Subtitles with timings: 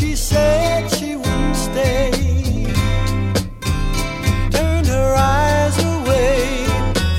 [0.00, 2.10] she said she wouldn't stay.
[4.50, 6.64] Turned her eyes away.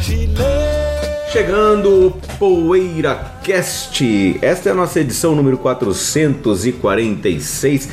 [0.02, 1.32] She left.
[1.32, 4.04] Chegando Poeira Cast.
[4.42, 7.88] Esta é a nossa edição número 446.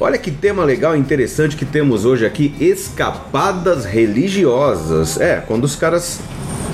[0.00, 5.20] Olha que tema legal e interessante que temos hoje aqui: escapadas religiosas.
[5.20, 6.18] É, quando os caras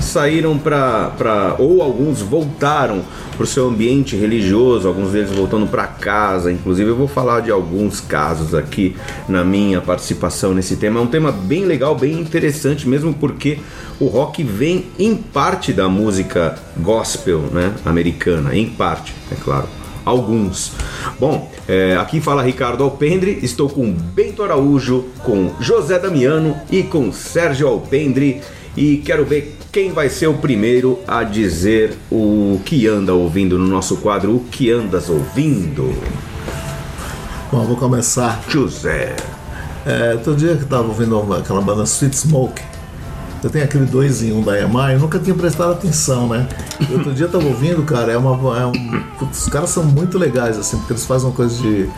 [0.05, 3.03] saíram para ou alguns voltaram
[3.35, 6.51] para o seu ambiente religioso, alguns deles voltando para casa.
[6.51, 8.95] Inclusive, eu vou falar de alguns casos aqui
[9.27, 10.99] na minha participação nesse tema.
[10.99, 13.59] É um tema bem legal, bem interessante, mesmo porque
[13.99, 19.67] o rock vem em parte da música gospel, né, americana, em parte, é claro.
[20.05, 20.71] Alguns.
[21.19, 27.11] Bom, é, aqui fala Ricardo Alpendre, estou com Bento Araújo, com José Damiano e com
[27.11, 28.39] Sérgio Alpendre
[28.77, 33.67] e quero ver quem vai ser o primeiro a dizer o que anda ouvindo no
[33.67, 35.93] nosso quadro O que andas ouvindo?
[37.51, 38.41] Bom, vou começar.
[38.47, 39.17] José.
[39.85, 42.61] É, outro dia que eu tava ouvindo uma- aquela banda Sweet Smoke,
[43.43, 46.47] eu tenho aquele dois em um da EMI, eu nunca tinha prestado atenção, né?
[46.89, 48.57] Outro dia eu tava ouvindo, cara, é uma.
[48.57, 48.71] É um,
[49.19, 51.89] putz, os caras são muito legais, assim, porque eles fazem uma coisa de.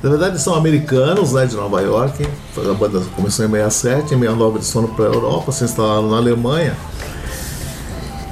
[0.00, 2.24] Na verdade, são americanos, né, de Nova York.
[2.56, 6.76] A banda começou em 67, em 69 eles foram pra Europa, se instalaram na Alemanha.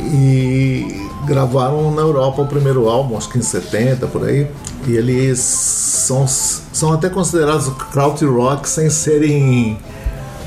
[0.01, 4.47] E gravaram na Europa o primeiro álbum, acho que em 70 por aí.
[4.87, 9.79] E eles são, são até considerados krautrock sem serem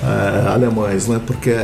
[0.04, 1.22] eh, alemães, né?
[1.26, 1.56] Porque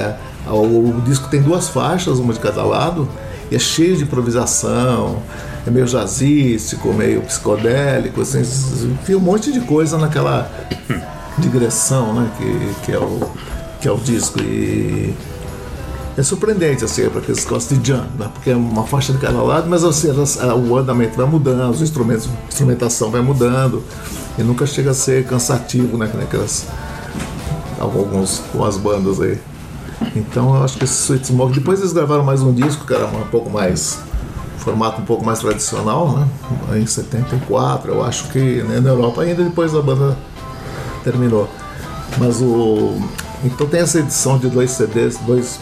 [0.48, 3.08] o, o disco tem duas faixas, uma de cada lado,
[3.50, 5.22] e é cheio de improvisação,
[5.68, 10.50] é meio jazzístico, meio psicodélico, assim, enfim, um monte de coisa naquela
[11.38, 12.32] digressão, né?
[12.38, 13.32] Que, que, é, o,
[13.82, 14.40] que é o disco.
[14.40, 15.14] E
[16.18, 18.30] é surpreendente, assim, para aqueles que gostam de jam, né?
[18.34, 22.28] Porque é uma faixa de cada lado, mas assim, o andamento vai mudando, os instrumentos,
[22.28, 23.84] a instrumentação vai mudando,
[24.38, 26.12] e nunca chega a ser cansativo, né?
[26.22, 26.68] Aquelas,
[27.80, 29.40] alguns com as bandas aí.
[30.16, 31.54] Então eu acho que esse Sweet Smoke.
[31.54, 34.00] Depois eles gravaram mais um disco que era um pouco mais.
[34.58, 36.28] formato um pouco mais tradicional, né?
[36.80, 40.18] Em 74, eu acho que né, na Europa ainda depois a banda
[41.04, 41.48] terminou.
[42.18, 43.00] Mas o.
[43.44, 45.60] Então tem essa edição de dois CDs, dois,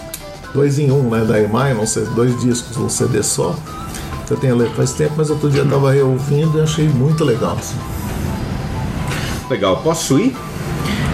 [0.53, 1.23] dois em um, né?
[1.25, 3.55] Da EMI, não sei, dois discos, um CD só.
[4.27, 7.23] Que eu tenho lido faz tempo, mas outro dia eu tava reouvindo e achei muito
[7.23, 7.55] legal.
[7.57, 7.77] assim.
[9.49, 10.35] Legal, posso ir?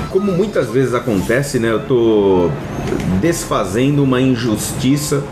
[0.09, 1.71] Como muitas vezes acontece, né?
[1.71, 2.49] Eu tô
[3.21, 5.23] desfazendo uma injustiça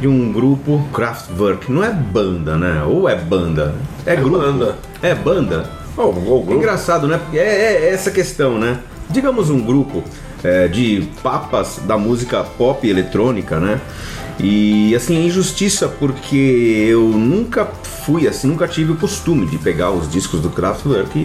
[0.00, 1.70] de um grupo Kraftwerk.
[1.70, 2.82] Não é banda, né?
[2.84, 3.74] Ou é banda?
[4.04, 4.38] É, grupo.
[4.38, 4.76] banda.
[5.00, 5.70] É banda.
[5.96, 6.52] Oh, o grupo.
[6.54, 7.18] Engraçado, né?
[7.18, 8.78] Porque é, é essa questão, né?
[9.10, 10.02] Digamos um grupo
[10.42, 13.80] é, de papas da música pop eletrônica, né?
[14.40, 16.36] E assim, é injustiça porque
[16.88, 17.64] eu nunca
[18.04, 21.16] fui assim, nunca tive o costume de pegar os discos do Kraftwerk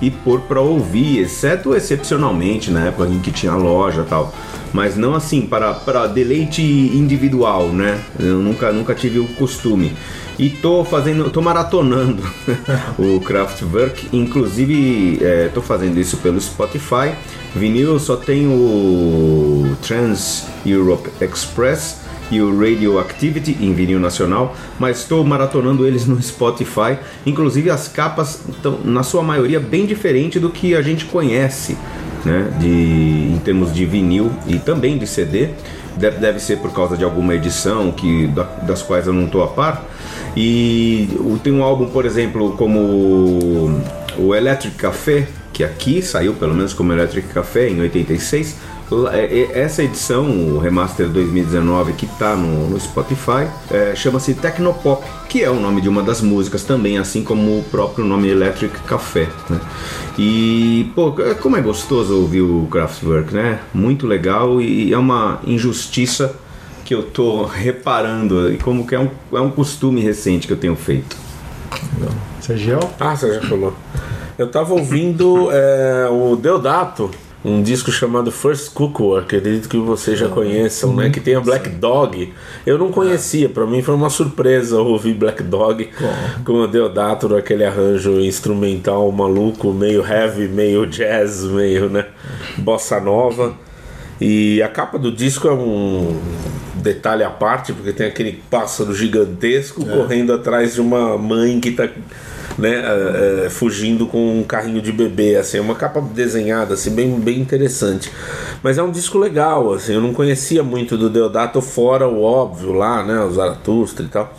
[0.00, 4.32] e, e pôr pra ouvir, exceto excepcionalmente na época em que tinha loja tal.
[4.72, 8.00] Mas não assim, para, para deleite individual, né?
[8.18, 9.92] Eu nunca, nunca tive o costume.
[10.40, 12.22] E tô fazendo, tô maratonando
[12.98, 17.12] o Kraftwerk, inclusive é, tô fazendo isso pelo Spotify.
[17.54, 21.98] Vinil só tenho o Trans Europe Express
[22.30, 26.96] e o Radioactivity em vinil nacional, mas estou maratonando eles no Spotify.
[27.26, 31.76] Inclusive as capas estão, na sua maioria, bem diferente do que a gente conhece,
[32.24, 32.50] né?
[32.58, 32.66] De,
[33.34, 35.50] em termos de vinil e também de CD.
[35.96, 39.42] Deve, deve ser por causa de alguma edição que, da- das quais eu não estou
[39.42, 39.84] a par.
[40.36, 41.08] E
[41.42, 43.70] tem um álbum, por exemplo, como
[44.18, 48.56] o Electric Café, que aqui saiu pelo menos como Electric Café em 86.
[48.90, 54.34] Lá- é- é- Essa edição, o remaster 2019 que está no, no Spotify, é, chama-se
[54.34, 58.28] Tecnopop, que é o nome de uma das músicas também, assim como o próprio nome
[58.28, 59.28] Electric Café.
[59.48, 59.60] Né?
[60.18, 63.60] E, pô, como é gostoso ouvir o Kraftwerk, né?
[63.72, 66.34] Muito legal e é uma injustiça
[66.90, 70.56] que eu tô reparando e como que é um, é um costume recente que eu
[70.56, 71.16] tenho feito.
[72.40, 72.80] Sergio?
[72.98, 73.72] Ah, você já falou.
[74.36, 77.08] Eu tava ouvindo é, o Deodato,
[77.44, 81.10] um disco chamado First Cuckoo, acredito que vocês já conheçam, né?
[81.10, 82.34] Que tem a Black Dog.
[82.66, 85.90] Eu não conhecia, pra mim foi uma surpresa ouvir Black Dog
[86.44, 92.06] com o Deodato naquele arranjo instrumental maluco, meio heavy, meio jazz, meio, né?
[92.58, 93.54] Bossa nova.
[94.20, 96.20] E a capa do disco é um
[96.80, 101.88] detalhe à parte, porque tem aquele pássaro gigantesco correndo atrás de uma mãe que tá
[102.58, 106.90] né, é, é, fugindo com um carrinho de bebê, assim, é uma capa desenhada, assim,
[106.90, 108.10] bem, bem interessante.
[108.62, 112.72] Mas é um disco legal, assim, eu não conhecia muito do Deodato fora o óbvio
[112.72, 114.34] lá, né, o Zaratustra e tal.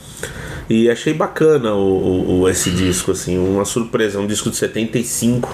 [0.70, 4.20] E achei bacana o, o- o- esse disco, assim, uma surpresa.
[4.20, 5.54] Um disco de 75.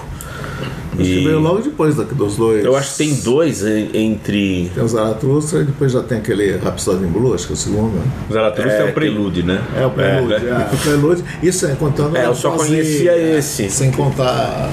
[1.00, 2.64] Acho que veio logo depois da- dos dois.
[2.64, 4.70] eu acho que tem dois en- entre.
[4.74, 7.56] Tem o Zaratustra e depois já tem aquele Rhapsody in Blue, acho que é o
[7.56, 7.94] segundo.
[7.94, 8.02] né?
[8.32, 9.62] Zaratustra é, É, o prelúdio, né?
[9.76, 10.34] É o Prelude.
[10.34, 11.24] É, o Prelude.
[11.42, 12.16] Isso é contando.
[12.16, 13.70] É, eu só poesia, conhecia esse.
[13.70, 14.70] Sem contar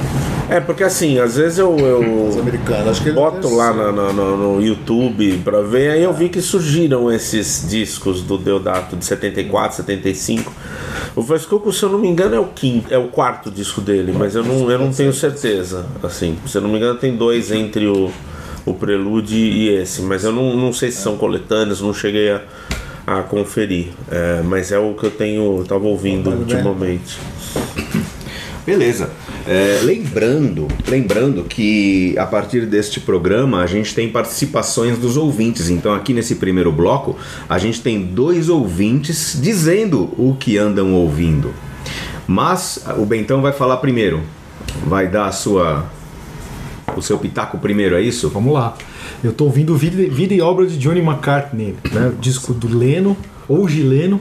[0.49, 1.75] É, porque assim, às vezes eu.
[1.79, 2.27] eu...
[2.29, 2.87] os americanos.
[2.89, 6.39] Acho que Boto lá na- na- no, no YouTube pra ver, aí eu vi que
[6.41, 10.51] surgiram esses discos do Deodato de 74, 75.
[11.15, 14.13] O Vasco, se eu não me engano, é o quinto, é o quarto disco dele,
[14.15, 15.85] mas eu não, eu não tenho certeza.
[16.03, 18.11] Assim, se eu não me engano, tem dois entre o,
[18.65, 22.41] o Prelude e esse, mas eu não, não sei se são coletâneos, não cheguei a,
[23.05, 23.87] a conferir.
[24.11, 26.55] É, mas é o que eu tenho, eu tava ouvindo Vale bem.
[26.55, 27.17] ultimamente.
[28.65, 29.11] Beleza.
[29.47, 35.69] É, lembrando, lembrando que a partir deste programa a gente tem participações dos ouvintes.
[35.69, 37.15] Então aqui nesse primeiro bloco
[37.47, 41.53] a gente tem dois ouvintes dizendo o que andam ouvindo.
[42.27, 44.21] Mas o Bentão vai falar primeiro.
[44.87, 45.85] Vai dar a sua
[46.95, 48.29] o seu pitaco primeiro, é isso?
[48.29, 48.75] Vamos lá.
[49.23, 52.07] Eu tô ouvindo vida, vida e obra de Johnny McCartney, né?
[52.09, 53.17] O disco do Leno,
[53.47, 54.19] ou Gileno.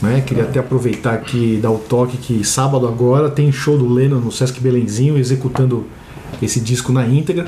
[0.00, 0.22] Né?
[0.26, 4.18] Queria até aproveitar aqui e dar o toque que sábado agora tem show do Leno
[4.18, 5.84] no Sesc Belenzinho executando
[6.40, 7.46] esse disco na íntegra,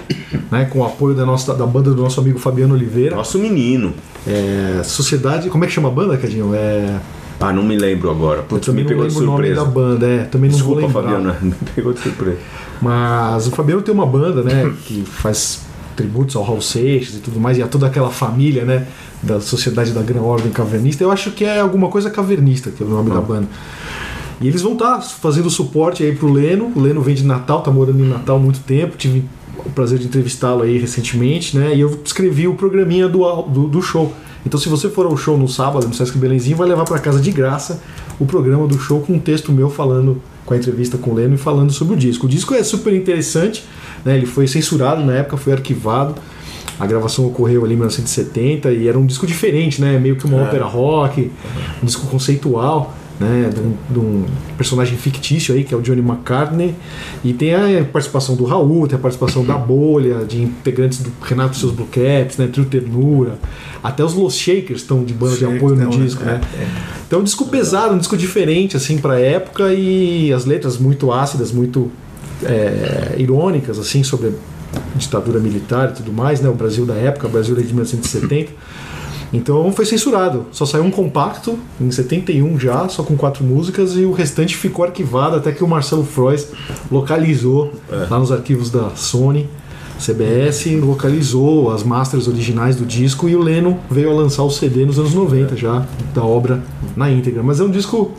[0.50, 0.66] né?
[0.66, 3.16] com o apoio da, nossa, da banda do nosso amigo Fabiano Oliveira.
[3.16, 3.94] Nosso menino.
[4.26, 5.48] É, Sociedade.
[5.48, 6.54] Como é que chama a banda, Cadinho?
[6.54, 7.00] É,
[7.42, 8.42] Ah, não me lembro agora.
[8.42, 9.64] Putz, me pegou de lembro o nome surpresa.
[9.64, 10.88] da banda, é, também não Desculpa.
[10.88, 12.38] Fabiana, me pegou de surpresa.
[12.80, 15.62] Mas o Fabiano tem uma banda, né, que faz
[15.96, 18.86] tributos ao Raul Seixas e tudo mais, e a toda aquela família, né,
[19.22, 21.04] da Sociedade da Gran Ordem Cavernista.
[21.04, 23.48] Eu acho que é alguma coisa cavernista, que é o nome da banda.
[24.40, 26.72] E eles vão estar fazendo suporte aí pro Leno.
[26.74, 28.96] O Leno vem de Natal, tá morando em Natal há muito tempo.
[28.96, 29.24] Tive
[29.64, 31.76] o prazer de entrevistá-lo aí recentemente, né?
[31.76, 34.12] E eu escrevi o programinha do, do, do show.
[34.44, 37.20] Então, se você for ao show no sábado, no Sesc Belenzinho, vai levar para casa
[37.20, 37.80] de graça
[38.18, 41.34] o programa do show com um texto meu falando com a entrevista com o Leno
[41.34, 42.26] e falando sobre o disco.
[42.26, 43.64] O disco é super interessante,
[44.04, 44.16] né?
[44.16, 46.14] Ele foi censurado na época, foi arquivado.
[46.78, 49.98] A gravação ocorreu ali em 1970 e era um disco diferente, né?
[49.98, 51.30] Meio que uma ópera rock,
[51.80, 53.50] um disco conceitual, né?
[53.90, 54.24] De um,
[54.56, 56.74] personagem fictício aí, que é o Johnny McCartney.
[57.24, 61.56] E tem a participação do Raul, tem a participação da Bolha, de integrantes do Renato
[61.56, 62.48] e seus Blue Caps, né?
[62.52, 63.38] Trio Ternura.
[63.82, 66.40] Até os Los Shakers estão de banda de apoio no um- disco, é, né?
[67.06, 71.12] Então é um disco pesado, um disco diferente, assim, pra época e as letras muito
[71.12, 71.90] ácidas, muito
[72.44, 76.48] é, irônicas, assim, sobre a ditadura militar e tudo mais, né?
[76.48, 78.52] O Brasil da época, o Brasil de 1970.
[79.32, 80.46] Então foi censurado.
[80.52, 84.84] Só saiu um compacto em 71 já, só com quatro músicas, e o restante ficou
[84.84, 86.50] arquivado até que o Marcelo Frois
[86.90, 87.72] localizou
[88.10, 89.48] lá nos arquivos da Sony.
[89.98, 94.84] CBS localizou as masters originais do disco e o Leno veio a lançar o CD
[94.84, 96.60] nos anos 90 já, da obra
[96.96, 97.42] na íntegra.
[97.42, 98.12] Mas é um disco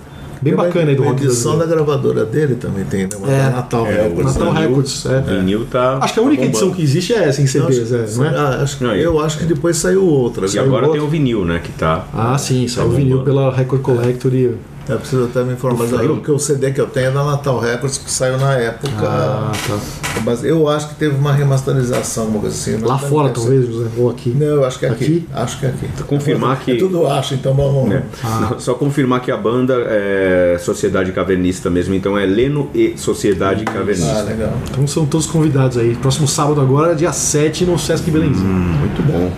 [0.43, 3.09] bem bacana aí do uma rock edição da gravadora dele também tem, né?
[3.27, 4.35] É, Natal é, Records.
[4.35, 4.61] Natal né?
[4.61, 5.21] Records, é.
[5.21, 5.97] Vinil tá.
[6.01, 8.25] Acho que a única tá edição que existe é essa em CDs, é, acho, não
[8.25, 8.29] é?
[8.29, 10.45] ah, acho Não, eu acho que depois saiu outra.
[10.45, 10.99] E saiu agora outra.
[10.99, 11.59] tem o vinil, né?
[11.63, 12.05] Que tá.
[12.13, 14.55] Ah, sim, saiu Tá o vinil pela Record Collector e.
[14.87, 17.23] Eu preciso até me informar, mas o que o CD que eu tenho é da
[17.23, 18.91] Natal Records, que saiu na época.
[19.01, 19.77] Ah, tá.
[20.25, 22.83] Mas eu acho que teve uma remasterização, alguma coisa assim.
[22.85, 23.33] Lá fora, ser.
[23.35, 24.31] talvez, José, ou aqui.
[24.31, 25.03] Não, eu acho que é aqui.
[25.05, 25.27] Aqui?
[25.33, 26.03] Acho que é aqui.
[26.03, 27.89] Confirmar que- É tudo acho, então vamos.
[27.89, 28.03] né?
[28.41, 33.63] Não, Só confirmar que a banda é Sociedade Cavernista mesmo, então é Leno e Sociedade
[33.65, 34.23] Ah, Cavernista.
[34.23, 34.53] legal.
[34.69, 35.95] Então são todos convidados aí.
[35.95, 38.47] Próximo sábado agora, dia 7, no Sesc Belenzinho.
[38.49, 39.31] Muito bom.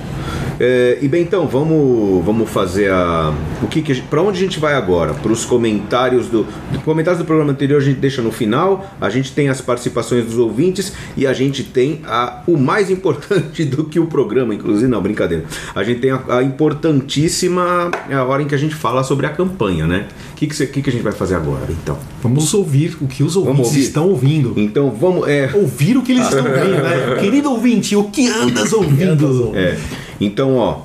[0.59, 3.33] É, e bem, então, vamos, vamos fazer a.
[3.62, 5.13] O que, que a gente, Pra onde a gente vai agora?
[5.13, 6.45] Para os comentários do.
[6.83, 8.95] Comentários do programa anterior a gente deixa no final.
[9.01, 13.65] A gente tem as participações dos ouvintes e a gente tem a, o mais importante
[13.65, 15.45] do que o programa, inclusive, não, brincadeira.
[15.74, 19.25] A gente tem a, a importantíssima é a hora em que a gente fala sobre
[19.25, 20.07] a campanha, né?
[20.31, 21.97] O que, que, que, que a gente vai fazer agora, então?
[22.21, 23.79] Vamos ouvir o que os ouvintes ouvir.
[23.81, 24.53] estão ouvindo.
[24.55, 25.27] Então vamos.
[25.27, 27.17] É, Ouvir o que eles estão ouvindo, né?
[27.19, 29.51] Querido ouvinte, o que andas ouvindo?
[29.55, 29.77] É.
[30.19, 30.82] Então, ó,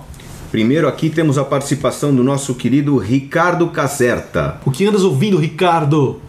[0.50, 4.60] primeiro aqui temos a participação do nosso querido Ricardo Caserta.
[4.64, 6.20] O que andas ouvindo, Ricardo?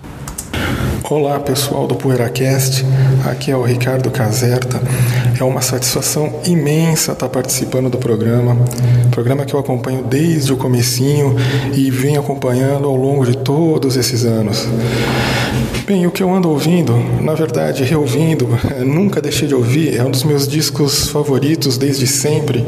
[1.09, 2.85] Olá pessoal do PoeiraCast,
[3.25, 4.81] aqui é o Ricardo Caserta.
[5.37, 8.55] É uma satisfação imensa estar participando do programa,
[9.09, 11.35] programa que eu acompanho desde o comecinho
[11.73, 14.67] e venho acompanhando ao longo de todos esses anos.
[15.85, 18.47] Bem, o que eu ando ouvindo, na verdade, reouvindo,
[18.85, 22.65] nunca deixei de ouvir, é um dos meus discos favoritos desde sempre,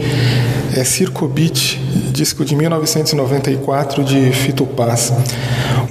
[0.76, 1.80] é Circo Beat
[2.14, 5.12] disco de 1994 de Fito Paz.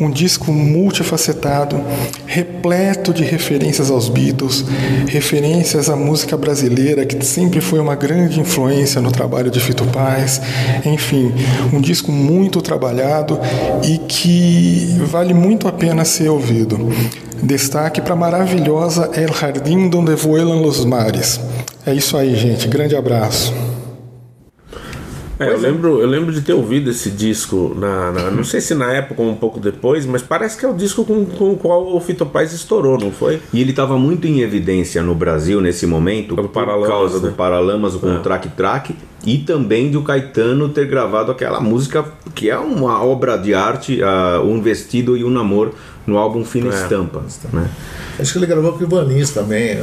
[0.00, 1.78] Um disco multifacetado,
[2.26, 4.64] repleto de referências aos Beatles,
[5.08, 10.40] referências à música brasileira, que sempre foi uma grande influência no trabalho de Fito Paz.
[10.86, 11.32] Enfim,
[11.72, 13.38] um disco muito trabalhado
[13.82, 16.88] e que vale muito a pena ser ouvido.
[17.42, 21.40] Destaque para a maravilhosa El Jardín donde vuelan los mares.
[21.84, 22.68] É isso aí, gente.
[22.68, 23.52] Grande abraço.
[25.48, 28.74] É, eu, lembro, eu lembro de ter ouvido esse disco, na, na- não sei se
[28.74, 31.56] na época ou um pouco depois, mas parece que é o disco com, com o
[31.56, 33.40] qual o Fito Paz estourou, não foi?
[33.52, 36.48] E ele estava muito em evidência no Brasil nesse momento por
[36.86, 37.28] causa né?
[37.30, 38.94] do Paralamas com o Track Track
[39.24, 44.40] e também do Caetano ter gravado aquela música que é uma obra de arte, ah,
[44.44, 45.70] Um Vestido e um Namor,
[46.06, 46.82] no álbum Fina É.
[46.82, 47.22] Estampa.
[47.52, 47.70] Né?
[48.18, 49.76] Acho que ele gravou com o Lins também.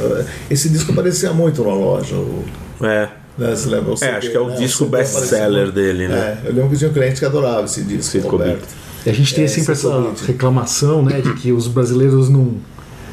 [0.50, 2.14] Esse disco aparecia muito na loja.
[2.14, 2.44] o-
[2.82, 3.08] É.
[3.38, 3.92] né, você lembra?
[3.92, 4.56] O CD, acho que é o né?
[4.56, 6.38] disco best-seller dele, né?
[6.44, 8.68] É, eu lembro que tinha um cliente que adorava esse disco, Roberto.
[9.04, 12.28] E a gente tem É, sempre é o essa reclamação, né, de que os brasileiros
[12.28, 12.54] não.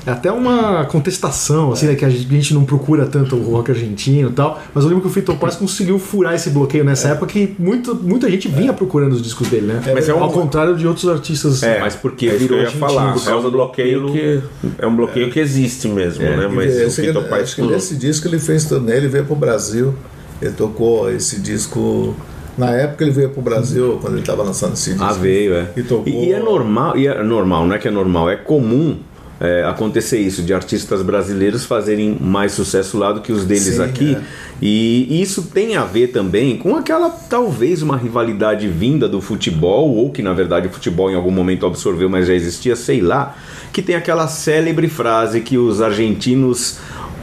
[0.08, 4.30] É até uma contestação, assim, né, que a gente, não procura tanto o rock argentino
[4.30, 4.58] e tal.
[4.74, 7.94] Mas eu lembro que o Fito Paz conseguiu furar esse bloqueio nessa época que muito,
[7.94, 9.82] muita gente vinha procurando os discos dele, né?
[9.94, 11.62] Mas é um- Ao contrário de outros artistas.
[11.62, 13.12] É, mas porque É isso que virou eu falar.
[13.14, 14.42] por É causa um do bloqueio que
[14.80, 16.48] é um bloqueio que existe mesmo, né?
[16.48, 19.26] Mas Eu o Fito ele- Paz acho que nesse disco ele fez turnê, ele veio
[19.26, 19.94] pro Brasil.
[20.42, 22.16] Ele tocou esse disco.
[22.58, 25.04] Na época ele veio pro Brasil, quando ele estava lançando esse disco.
[25.04, 25.68] Ah, veio, é.
[25.76, 26.08] E tocou.
[26.08, 28.98] E, e é normal, e é normal, não é que é normal, é comum
[29.40, 33.84] é, acontecer isso, de artistas brasileiros fazerem mais sucesso lá do que os deles Sim,
[33.84, 34.16] aqui.
[34.16, 34.22] é.
[34.62, 40.12] E isso tem a ver também com aquela, talvez, uma rivalidade vinda do futebol, ou
[40.12, 43.36] que na verdade o futebol em algum momento absorveu, mas já existia, sei lá,
[43.72, 46.80] que tem aquela célebre frase que os argentinos.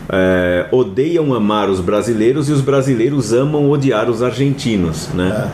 [0.07, 5.51] é, odeiam amar os brasileiros e os brasileiros amam odiar os argentinos, né?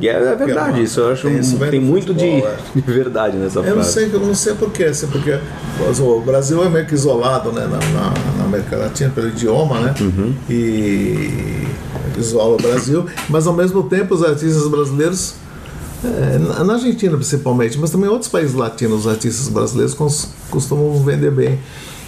[0.00, 2.80] E é, é verdade, Porque, isso eu acho tem isso tem, muito de, futebol, de
[2.82, 5.38] verdade nessa Eu não sei, eu não sei porquê, assim, porque
[6.00, 9.94] o Brasil é meio que isolado né, na, na- na América Latina pelo idioma, né?
[10.00, 10.34] Uhum.
[10.48, 11.66] E
[12.16, 15.34] isola o Brasil, mas ao mesmo tempo os artistas brasileiros,
[16.04, 19.94] é, na- na Argentina principalmente, mas também em outros países latinos, os artistas brasileiros
[20.50, 21.58] costumam vender bem.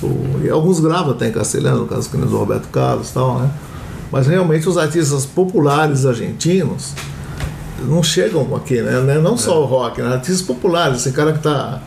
[0.02, 3.50] O- e alguns gravam até em castelhano, no caso do Roberto Carlos e tal, né?
[4.12, 6.92] Mas realmente os artistas populares argentinos
[7.82, 9.18] não chegam aqui, né?
[9.18, 10.14] Não é só o rock, né?
[10.14, 11.80] Artistas populares, esse cara que tá,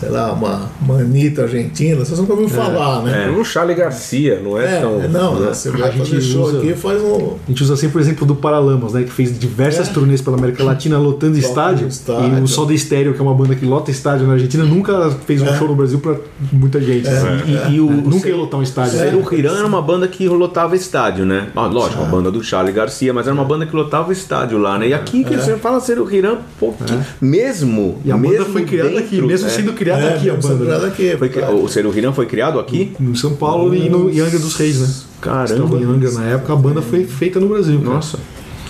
[0.00, 3.26] sei lá, uma manita argentina, vocês nunca ouviram falar, né?
[3.28, 4.98] É um Charlie Garcia, não é, É, tão.
[5.08, 5.46] não, né?
[5.46, 5.54] né?
[5.54, 7.34] você vai A gente fazer show usa- aqui faz um.
[7.46, 9.02] A gente usa sempre o exemplo do Paralamas, né?
[9.02, 9.92] Que fez diversas É.
[9.92, 11.86] turnês pela América Latina lotando estádio.
[11.86, 12.38] estádio.
[12.38, 15.42] E o Soda Stereo, que é uma banda que lota estádio na Argentina, nunca fez
[15.42, 15.56] um É.
[15.58, 16.16] show no Brasil pra
[16.52, 17.06] muita gente.
[17.68, 18.98] E, e o, Nunca ia lotar um estádio.
[18.98, 21.48] Ser o Hiran era uma banda que lotava estádio, né?
[21.54, 24.78] Ah, lógico, a banda do Charlie Garcia, mas era uma banda que lotava estádio lá,
[24.78, 24.88] né?
[24.88, 26.84] E aqui que você fala ser o Hiran, pô, que
[27.24, 27.98] mesmo.
[28.04, 30.64] E a banda mesmo foi criada aqui, mesmo é, sendo criada É, aqui a banda.
[30.64, 30.88] criada né?
[30.88, 32.92] aqui, Foi, cri- o Ser o Hiran foi criado aqui?
[32.98, 34.88] No São Paulo e no em Angra dos Reis, né?
[35.20, 35.76] Caramba.
[35.76, 37.78] Em Angra na época, a banda foi feita no Brasil.
[37.80, 37.94] cara.
[37.94, 38.18] Nossa.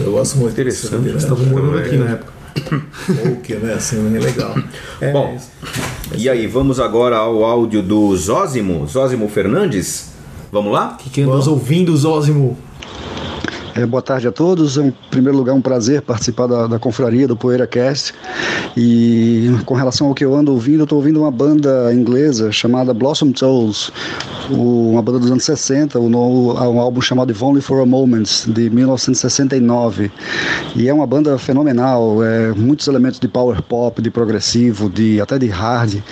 [0.00, 1.08] Eu gosto muito Interessante.
[1.08, 2.32] Eles estavam morando aqui na época.
[3.06, 3.74] folk, né?
[3.74, 4.54] Assim, é legal.
[5.00, 5.50] É, Bom, isso.
[6.16, 10.10] E aí, vamos agora ao áudio do Zózimo, Zózimo Fernandes.
[10.50, 10.96] Vamos lá?
[10.98, 12.58] Que quem anda nos ouvindo, Zózimo.
[13.74, 14.76] É, boa tarde a todos.
[14.76, 18.12] É, em primeiro lugar, um prazer participar da, da confraria do PoeiraCast.
[18.76, 22.92] E com relação ao que eu ando ouvindo, eu estou ouvindo uma banda inglesa chamada
[22.92, 23.92] Blossom Tolls,
[24.50, 28.24] uma banda dos anos 60, o no- um álbum chamado If Only for a Moment,
[28.48, 30.10] de 1969.
[30.74, 35.38] E é uma banda fenomenal, é, muitos elementos de power pop, de progressivo, de até
[35.38, 36.02] de hard.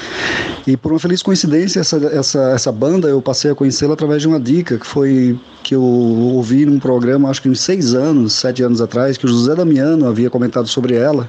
[0.67, 4.29] E por uma feliz coincidência, essa, essa, essa banda eu passei a conhecê-la através de
[4.29, 5.39] uma dica que foi
[5.69, 9.29] que eu ouvi num programa, acho que uns seis anos, sete anos atrás, que o
[9.29, 11.29] José Damiano havia comentado sobre ela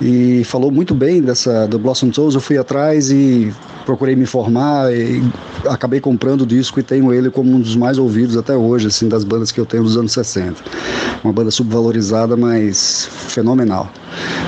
[0.00, 2.34] e falou muito bem dessa do Blossom Souls.
[2.34, 3.52] Eu fui atrás e
[3.84, 5.22] procurei me informar e
[5.66, 9.08] acabei comprando o disco e tenho ele como um dos mais ouvidos até hoje, assim,
[9.08, 10.62] das bandas que eu tenho dos anos 60.
[11.24, 13.90] Uma banda subvalorizada, mas fenomenal.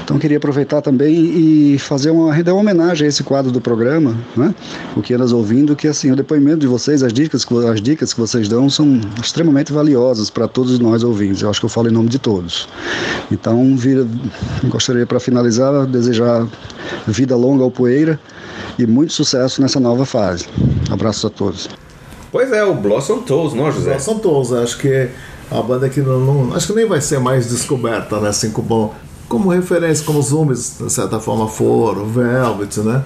[0.04, 4.16] Então queria aproveitar também e fazer uma, render uma homenagem a esse quadro do programa,
[4.36, 4.54] né?
[4.96, 8.12] O que andas ouvindo, que assim, o depoimento de vocês, as dicas, que- as dicas
[8.12, 11.42] que vocês dão são extremamente valiosas para todos nós ouvintes.
[11.42, 12.68] Eu acho que eu falo em nome de todos.
[13.30, 14.06] Então, vira,
[14.68, 16.46] gostaria para finalizar desejar
[17.06, 18.18] vida longa ao Poeira
[18.80, 20.46] e muito sucesso nessa nova fase.
[20.90, 21.68] Abraços a todos.
[22.32, 23.98] Pois é, o Blossom Toes, não, José?
[23.98, 25.08] São todos, acho que
[25.50, 28.28] a banda que não, não- Acho que nem vai ser mais descoberta, né?
[28.28, 28.94] Assim como,
[29.28, 33.02] como referência, como os Zoomies, de certa forma, foram, Velvet, né?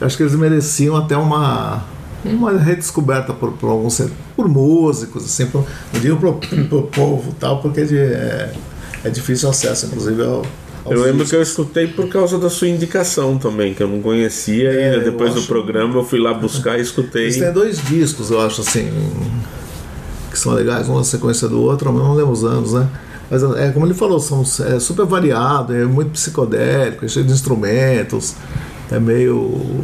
[0.00, 1.82] Acho que eles mereciam até uma.
[2.24, 4.00] Uma redescoberta por, por alguns
[4.34, 6.32] por músicos, assim, por, não digo pro,
[6.68, 8.52] pro povo tal, porque de, é,
[9.04, 10.42] é difícil acesso, inclusive, ao.
[10.90, 14.70] Eu lembro que eu escutei por causa da sua indicação também, que eu não conhecia
[14.70, 17.24] É, eu Depois do acho- programa eu fui lá buscar e escutei.
[17.24, 18.90] Eles têm dois discos, eu acho assim,
[20.30, 22.88] que são legais, um na sequência do outro, mas não lembro os anos, né?
[23.30, 27.32] Mas é como ele falou, são, é super variado, é muito psicodélico, é cheio de
[27.32, 28.34] instrumentos,
[28.90, 29.82] é meio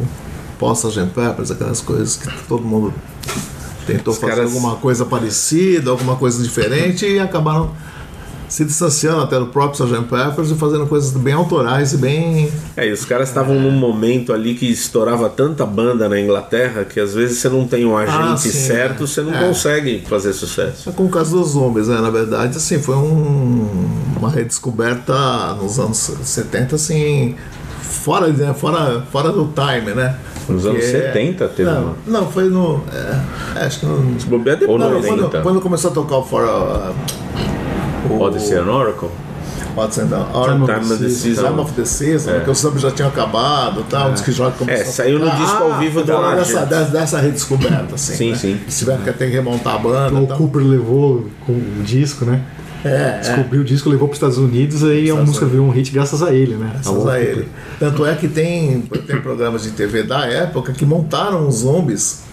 [0.57, 1.09] pós-Sgt.
[1.13, 2.93] Peppers, aquelas coisas que todo mundo
[3.85, 7.71] tentou Os fazer caras- alguma coisa parecida, alguma coisa diferente e acabaram
[8.53, 10.03] se distanciando até do próprio Sgt.
[10.07, 14.31] Peppers e fazendo coisas bem autorais e bem É, e os caras estavam num momento
[14.31, 18.15] ali que estourava tanta banda na Inglaterra que às vezes você não tem um agente
[18.21, 19.07] Ah, sim, certo, é.
[19.07, 19.47] você não É.
[19.47, 20.87] consegue fazer sucesso.
[20.87, 21.99] É como o caso dos zombies, né?
[21.99, 23.67] Na verdade, assim, foi um-
[24.19, 25.15] uma redescoberta
[25.59, 27.33] nos anos 70, assim,
[27.81, 28.53] fora, né?
[28.53, 30.15] fora, fora do time, né?
[30.47, 32.83] Nos anos 70 teve não, uma- não, foi no.
[32.93, 33.93] É, é, acho que no.
[34.67, 35.41] Ou Não, quando, 90.
[35.41, 36.93] quando começou a tocar o Fora.
[38.09, 39.09] O Odyssey and Oracle?
[39.75, 40.67] Odyssey and Time of Oracle.
[40.67, 41.43] the Time of the Season.
[41.43, 44.51] Time of the Season, porque o samba já tinha acabado e tal, diz que já
[44.51, 46.55] começou É, saiu no a disco ao vivo foi do fora Argent.
[46.69, 48.15] dessa, dessa, redescoberta, assim.
[48.15, 48.35] Sim, né?
[48.37, 48.51] sim.
[48.61, 50.13] Eles tiveram que até remontar a banda.
[50.19, 50.37] O e tal.
[50.37, 52.41] Cooper levou com o disco, né?
[52.85, 53.19] É, é.
[53.19, 56.21] Descobriu o disco, levou para os Estados Unidos aí a música virou um hit graças
[56.21, 56.69] a ele, né?
[56.73, 57.21] Graças a Cooper.
[57.21, 57.47] ele.
[57.79, 62.23] Tanto é que tem, tem programas de TV da época que montaram os zombies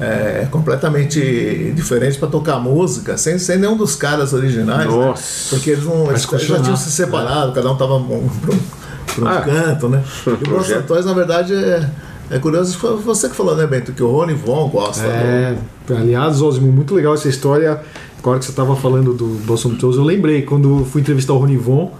[0.00, 4.86] é, completamente diferentes para tocar música, sem, sem nenhum dos caras originais.
[4.90, 4.96] né?
[4.96, 5.50] Nossa.
[5.50, 8.54] Porque eles, não, eles, eles já tinham se separado, cada um tava para um, pra
[9.24, 9.40] um Ah.
[9.42, 10.02] canto, né?
[10.26, 10.88] E o Projeto.
[10.88, 11.88] Santos, na verdade, é,
[12.30, 12.76] é curioso.
[12.78, 15.56] Foi você que falou, né, Bento, que o Rony Von gosta É,
[15.90, 17.80] aliás, Osmo, muito legal essa história.
[18.18, 19.36] Agora que você estava falando do
[19.78, 21.92] Toes, eu lembrei, quando fui entrevistar o Rony Von,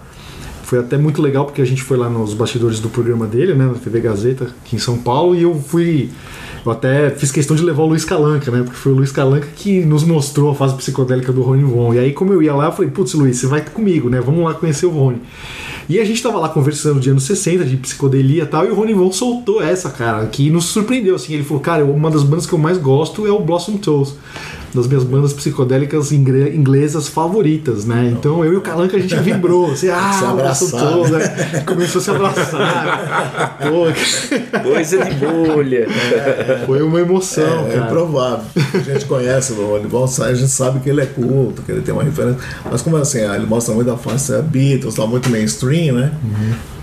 [0.65, 3.67] foi até muito legal porque a gente foi lá nos bastidores do programa dele, né,
[3.67, 6.09] na TV Gazeta, aqui em São Paulo, e eu fui.
[6.65, 8.63] Eu até fiz questão de levar o Luiz Calanca, né?
[8.63, 11.93] Porque foi o Luiz Calanca que nos mostrou a fase psicodélica do Rony Von.
[11.93, 14.19] E aí, como eu ia lá, eu falei, putz, Luiz, você vai comigo, né?
[14.19, 15.21] Vamos lá conhecer o Rony.
[15.87, 18.73] E a gente tava lá conversando de anos 60, de psicodelia e tal, e o
[18.73, 21.35] Rony Von soltou essa, cara, que nos surpreendeu, assim.
[21.35, 24.15] Ele falou, cara, uma das bandas que eu mais gosto é o Blossom Toes.
[24.73, 28.13] Das minhas bandas psicodélicas inglesas favoritas, né?
[28.17, 29.71] Então eu e o Calanca a gente vibrou.
[29.71, 31.63] Assim, ah, Se Blossom abraçar, Toes, né?
[31.65, 33.57] Começou a se abraçar.
[33.63, 35.87] Pô, Coisa de bolha.
[36.65, 37.85] foi uma emoção, É, é cara.
[37.89, 38.45] provável.
[38.73, 41.81] A gente conhece o Rony Von, a gente sabe que ele é culto, que ele
[41.81, 42.39] tem uma referência.
[42.69, 46.11] Mas como assim, ah, ele mostra muito a face da Beatles, tá muito mainstream, né?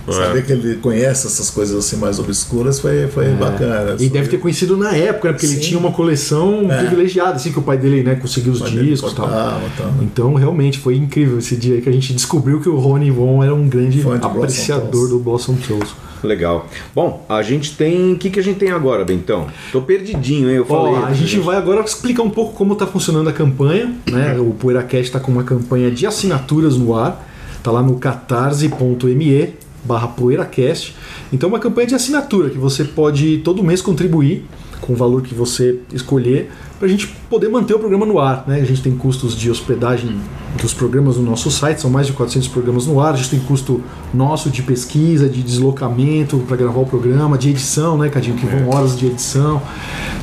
[0.08, 3.96] Saber que ele conhece essas coisas assim mais obscuras foi, foi bacana.
[4.00, 5.32] E deve ter conhecido na época, né?
[5.34, 5.60] Porque ele Sim.
[5.60, 6.78] tinha uma coleção É.
[6.78, 9.28] privilegiada, assim, que o pai dele, né, conseguiu os discos e tal.
[9.28, 9.60] tal.
[10.00, 13.42] Então, realmente, foi incrível esse dia aí que a gente descobriu que o Rony Von
[13.44, 15.10] era um grande Blossom apreciador Toes.
[15.10, 15.90] do Blossom Toes.
[16.24, 16.68] Legal.
[16.94, 18.12] Bom, a gente tem.
[18.12, 19.48] O que, que a gente tem agora, Bentão?
[19.72, 20.56] Tô perdidinho, hein?
[20.56, 20.94] Eu falei.
[20.94, 24.36] Ó, a gente vai agora explicar um pouco como está funcionando a campanha, né?
[24.38, 27.28] O PoeiraCast está com uma campanha de assinaturas no ar,
[27.60, 30.94] tá lá no catarse.me barra PoeiraCast.
[31.32, 34.44] Então é uma campanha de assinatura que você pode todo mês contribuir
[34.80, 38.44] com o valor que você escolher para a gente poder manter o programa no ar.
[38.46, 38.60] Né?
[38.60, 40.18] A gente tem custos de hospedagem
[40.60, 43.14] dos programas no nosso site, são mais de 400 programas no ar.
[43.14, 43.80] A gente tem custo
[44.12, 48.36] nosso de pesquisa, de deslocamento para gravar o programa, de edição, né, Cadinho?
[48.36, 49.62] Que vão horas de edição,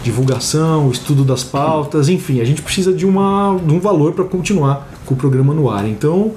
[0.03, 4.98] divulgação, estudo das pautas, enfim, a gente precisa de, uma, de um valor para continuar
[5.09, 5.89] com o programa no ar.
[5.89, 6.33] Então,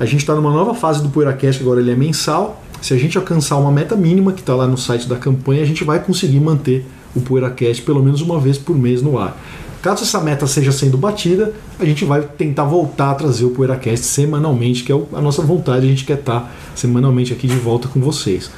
[0.00, 2.62] a gente está numa nova fase do PoeiraCast, agora ele é mensal.
[2.80, 5.66] Se a gente alcançar uma meta mínima que está lá no site da campanha, a
[5.66, 9.36] gente vai conseguir manter o PoeiraCast pelo menos uma vez por mês no ar.
[9.82, 14.04] Caso essa meta seja sendo batida, a gente vai tentar voltar a trazer o PoeiraCast
[14.04, 18.00] semanalmente, que é a nossa vontade, a gente quer estar semanalmente aqui de volta com
[18.00, 18.50] vocês.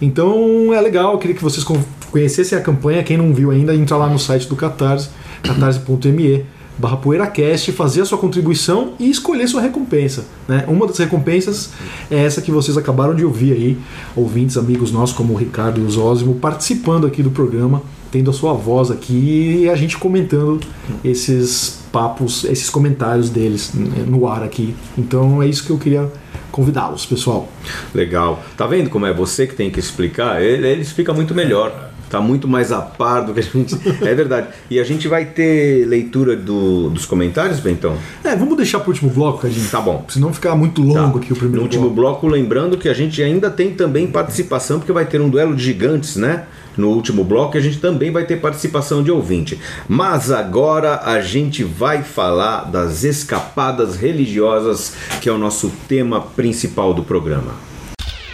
[0.00, 3.74] Então é legal, eu queria que vocês con- conhecessem a campanha, quem não viu ainda,
[3.74, 5.08] entra lá no site do Catarse,
[5.42, 6.44] catarse.me
[6.76, 10.24] barra PoeiraCast, fazer a sua contribuição e escolher sua recompensa.
[10.48, 10.64] Né?
[10.66, 11.70] Uma das recompensas
[12.10, 13.78] é essa que vocês acabaram de ouvir aí,
[14.16, 18.32] ouvintes, amigos nossos como o Ricardo e o Zósimo, participando aqui do programa, tendo a
[18.32, 20.60] sua voz aqui e a gente comentando
[21.02, 24.74] esses papos, esses comentários deles né, no ar aqui.
[24.98, 26.10] Então é isso que eu queria
[26.50, 27.48] convidá-los, pessoal.
[27.92, 28.42] Legal.
[28.56, 30.40] Tá vendo como é você que tem que explicar?
[30.40, 31.93] Ele, ele explica muito melhor.
[32.10, 33.74] Tá muito mais a par do que a gente.
[34.04, 34.48] É verdade.
[34.70, 37.96] E a gente vai ter leitura do- dos comentários, Bentão?
[38.22, 39.68] É, vamos deixar pro último bloco, Cadinho.
[39.68, 40.04] Tá bom.
[40.08, 41.24] Senão ficar muito longo Tá.
[41.24, 42.20] aqui o primeiro No último bloco.
[42.20, 45.64] bloco, lembrando que a gente ainda tem também participação, porque vai ter um duelo de
[45.64, 46.44] gigantes, né?
[46.76, 49.58] No último bloco, a gente também vai ter participação de ouvinte.
[49.88, 56.92] Mas agora a gente vai falar das escapadas religiosas, que é o nosso tema principal
[56.92, 57.52] do programa.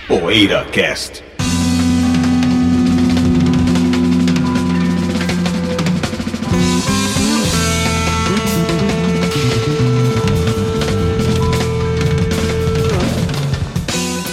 [0.09, 1.23] Poeira Cast.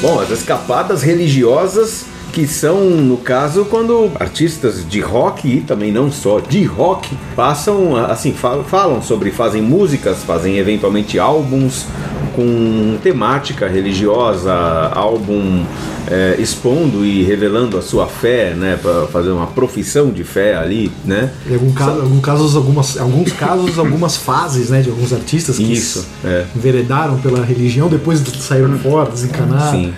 [0.07, 6.09] Bom, as escapadas religiosas que são, no caso, quando artistas de rock e também não
[6.09, 11.85] só de rock passam, assim, fa- falam sobre, fazem músicas, fazem eventualmente álbuns
[12.33, 14.53] com temática religiosa,
[14.95, 15.65] álbum
[16.07, 20.91] é, expondo e revelando a sua fé, né, para fazer uma profissão de fé ali,
[21.05, 21.31] né?
[21.49, 25.73] Em algum caso, algum casos, algumas, alguns casos, algumas fases, né, de alguns artistas que
[25.73, 26.45] Isso, é.
[26.55, 29.71] enveredaram pela religião, depois saíram fora, desencanaram.
[29.71, 29.93] Sim,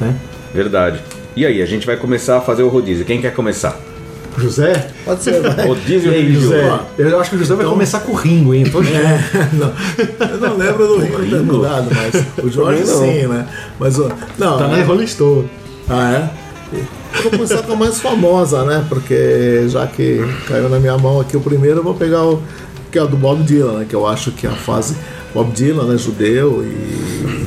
[0.00, 0.14] Né?
[0.54, 1.00] verdade.
[1.36, 3.04] E aí, a gente vai começar a fazer o rodízio.
[3.04, 3.76] Quem quer começar?
[4.40, 4.90] José?
[5.04, 5.66] Pode ser, vai.
[5.66, 6.34] Rodízio E aí.
[6.34, 6.80] José?
[6.98, 8.64] Eu acho que o José vai começar com o Ringo, hein?
[8.64, 9.72] Tô É, não,
[10.28, 13.46] eu não lembro do Ringo ter mudado, mas o Jorge sim, né?
[13.78, 14.10] Mas o.
[14.38, 15.48] Não, Tá na é- Rolling Stone.
[15.88, 16.44] Ah, é?
[16.76, 18.84] Eu Vou começar com a mais famosa, né?
[18.88, 22.42] Porque já que caiu na minha mão aqui o primeiro, eu vou pegar o
[22.90, 23.86] que é o do Bob Dylan, né?
[23.88, 24.96] Que eu acho que é a fase.
[25.32, 25.96] Bob Dylan, né?
[25.98, 27.44] Judeu e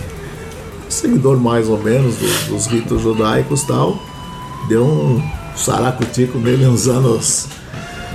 [0.89, 4.00] seguidor mais ou menos do- dos ritos judaicos e tal.
[4.69, 5.21] Deu um
[5.58, 7.48] saracutico nele nos anos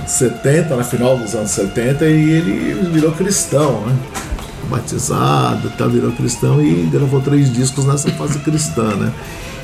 [0.07, 3.95] 70, na final dos anos 70, e ele virou cristão, né?
[4.69, 9.13] Batizado, tá, virou cristão e gravou três discos nessa fase cristã, né?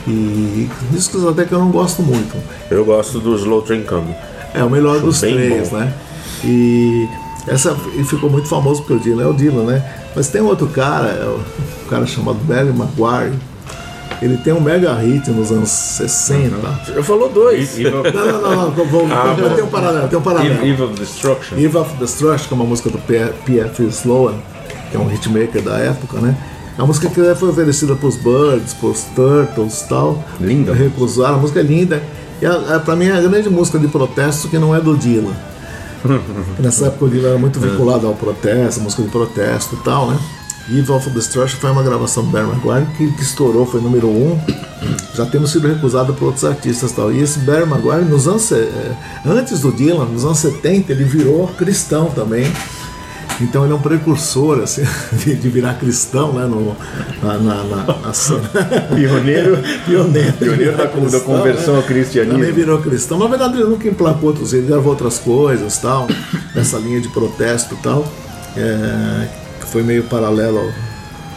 [0.08, 2.36] E discos até que eu não gosto muito.
[2.70, 4.16] Eu gosto do Slow Train Coming.
[4.54, 5.78] É o melhor dos bem três, bom.
[5.78, 5.94] né?
[6.44, 7.08] E
[7.48, 9.84] essa e ficou muito famoso porque o Dylan é o Dylan, né?
[10.16, 13.38] Mas tem outro cara, é um cara chamado Barry Maguire.
[14.22, 16.80] Ele tem um mega hit nos anos 60.
[16.94, 17.78] Eu falou dois.
[17.78, 20.66] Não, não, não, não, vou, Ah, tenho um paralelo, tem um paralelo.
[20.68, 21.58] Evil of Destruction.
[21.58, 23.84] Eve of Destruction, que é uma música do P- P.F.
[23.86, 24.34] Sloan,
[24.92, 26.36] que é um hitmaker da época, né?
[26.78, 30.24] É uma música que foi oferecida pros Birds, pros Turtles e tal.
[30.40, 30.74] Linda.
[30.74, 32.02] Recusaram, a música é linda.
[32.42, 34.96] E a, a, pra mim é a grande música de protesto que não é do
[34.98, 35.34] Dylan.
[36.60, 40.18] Nessa época o Dylan era muito vinculado ao protesto, música de protesto e tal, né?
[40.72, 44.40] Eve of Destruction foi uma gravação do Barry Maguire que, que estourou, foi número um,
[45.16, 47.12] já tendo sido recusado por outros artistas e tal.
[47.12, 48.68] E esse Barry Maguire, nos anos, eh,
[49.26, 52.52] antes do Dylan, nos anos 70, ele virou cristão também.
[53.42, 54.84] Então ele é um precursor assim,
[55.24, 56.76] de, de virar cristão né, no,
[57.24, 58.50] na, na, na, na cena.
[58.94, 59.58] Pioneiro.
[59.86, 60.34] Pioneiro.
[60.34, 61.80] Pioneiro da, Cristão, da conversão né?
[61.80, 62.38] ao cristianismo.
[62.38, 63.18] Também virou cristão.
[63.18, 66.08] Na verdade, ele nunca emplacou outros, ele gravou outras coisas tal,
[66.54, 68.06] nessa linha de protesto e tal.
[68.58, 70.72] é, que foi meio paralelo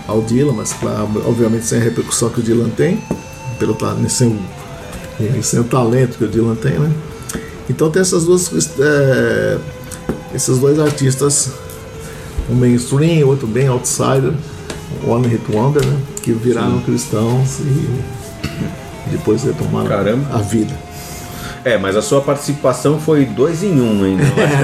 [0.09, 3.03] ao, ao Dylan, mas claro, obviamente sem a repercussão que o Dylan tem,
[3.59, 6.91] pelo, ta- sem, o, sem o talento que o Dylan tem, né?
[7.71, 8.51] Então tem essas duas.
[8.79, 9.59] é,
[10.35, 11.51] esses dois artistas,
[12.51, 14.33] um mainstream, outro bem outsider,
[15.07, 15.97] One Hit Wonder, né?
[16.23, 18.01] Que viraram cristãos e
[19.11, 20.27] depois retomaram Caramba.
[20.35, 20.73] a vida.
[21.65, 24.17] É, mas a sua participação foi dois em um, hein?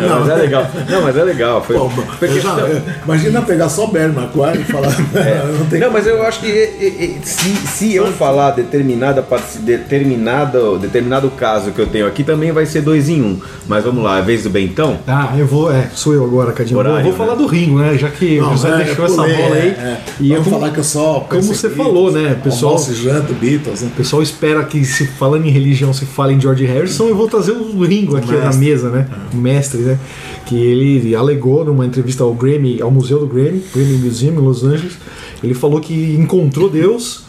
[0.02, 0.20] Não, não.
[0.20, 0.66] mas é legal.
[0.88, 1.62] Não, mas é legal.
[1.62, 1.88] Foi, Pô,
[2.26, 2.56] já-
[3.04, 4.88] imagina pegar só Barry Maguire e falar.
[5.58, 9.24] não tem Não, mas eu acho que se, se eu falar determinada,
[9.60, 13.38] determinado, determinado caso que eu tenho aqui, também vai ser dois em um.
[13.66, 14.98] Mas vamos lá, é vez do Bentão?
[15.06, 15.70] Ah, eu vou.
[15.72, 16.78] É, sou eu agora, Cadinho.
[16.78, 17.18] Horário, eu vou né?
[17.18, 17.96] falar do Ringo, né?
[17.96, 19.60] Já que o Não, José é, deixou essa pulei, bola aí.
[19.60, 20.00] é, é.
[20.20, 21.26] E Vamos eu, falar que eu só.
[21.28, 22.72] como você falou, né, pessoal?
[22.72, 23.90] Almoço janta, Beatles, né?
[23.92, 27.28] O pessoal espera que, se falando em religião, se fale em George Harrison, eu vou
[27.28, 28.48] trazer o Ringo aqui mestre.
[28.48, 29.06] na mesa, né?
[29.32, 29.98] O mestre, né?
[30.46, 34.64] Que ele alegou numa entrevista ao Grammy, ao Museu do Grammy, Grammy Museum em Los
[34.64, 34.94] Angeles,
[35.42, 37.22] ele falou que encontrou Deus,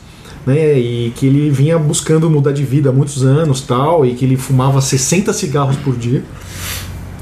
[0.45, 0.77] né?
[0.79, 4.37] E que ele vinha buscando mudar de vida há muitos anos, tal, e que ele
[4.37, 6.23] fumava 60 cigarros por dia.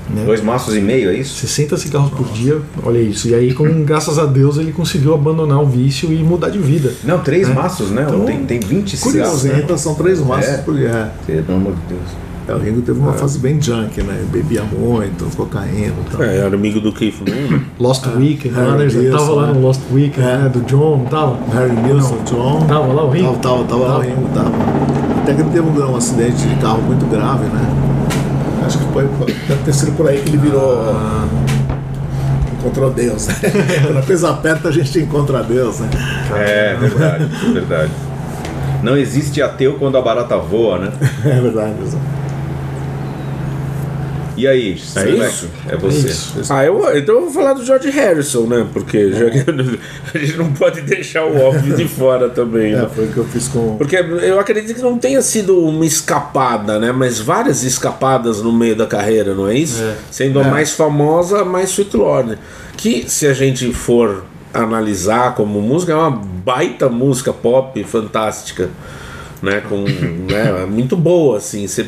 [0.09, 0.23] Né?
[0.25, 1.35] Dois maços e meio, é isso?
[1.35, 3.27] 60 cigarros por dia, olha isso.
[3.27, 6.93] E aí, com, graças a Deus, ele conseguiu abandonar o vício e mudar de vida.
[7.03, 7.53] Não, três É.
[7.53, 8.05] maços, né?
[8.07, 9.43] Então, tem, tem 20 Curioso, cigarros.
[9.43, 9.61] né?
[9.65, 10.57] Então são três maços É.
[10.59, 11.11] por dia.
[11.25, 12.26] Pelo amor de Deus.
[12.47, 14.23] É, o Ringo teve uma fase bem junk, né?
[14.31, 16.23] Bebia muito, cocaína e tal.
[16.23, 17.59] É, era amigo do Keith Moon.
[17.77, 18.83] Lost Weekend, Harry lá, né?
[18.85, 19.53] Ele Nilsson, tava lá né?
[19.53, 20.37] no Lost Weekend, É.
[20.37, 20.49] né?
[20.49, 21.37] Do John, tava?
[21.53, 22.65] Harry Nilsson, John.
[22.65, 23.35] Tava lá o Ringo?
[23.37, 24.03] Tava, tava, tava lá o Tava.
[24.05, 24.51] Ringo, tava.
[25.23, 27.69] Até que ele teve um, um acidente de carro muito grave, né?
[28.65, 29.03] Acho que foi,
[29.47, 30.95] deve ter sido por aí que ele virou.
[32.59, 33.35] Encontrou Deus, né?
[33.85, 35.89] Quando a coisa aperta, a gente encontra Deus, né?
[36.33, 37.91] É, verdade, verdade.
[38.83, 40.91] Não existe ateu quando a barata voa, né?
[41.25, 41.73] É verdade.
[44.37, 45.47] E aí, Seleco?
[45.67, 46.53] É você.
[46.53, 48.67] Ah, eu, então eu vou falar do George Harrison, né?
[48.71, 49.25] Porque já
[50.13, 52.73] a gente não pode deixar o óbvio de fora também.
[52.73, 52.89] É, né?
[52.93, 53.77] foi o que eu fiz com.
[53.77, 56.91] Porque eu acredito que não tenha sido uma escapada, né?
[56.91, 59.83] Mas várias escapadas no meio da carreira, não é isso?
[60.11, 62.37] Sendo a mais famosa, a mais Sweet Lord.
[62.77, 64.23] Que se a gente for
[64.53, 68.69] analisar como música, é uma baita música pop fantástica.
[69.41, 71.67] Né, com, né, muito boa, assim.
[71.67, 71.85] Você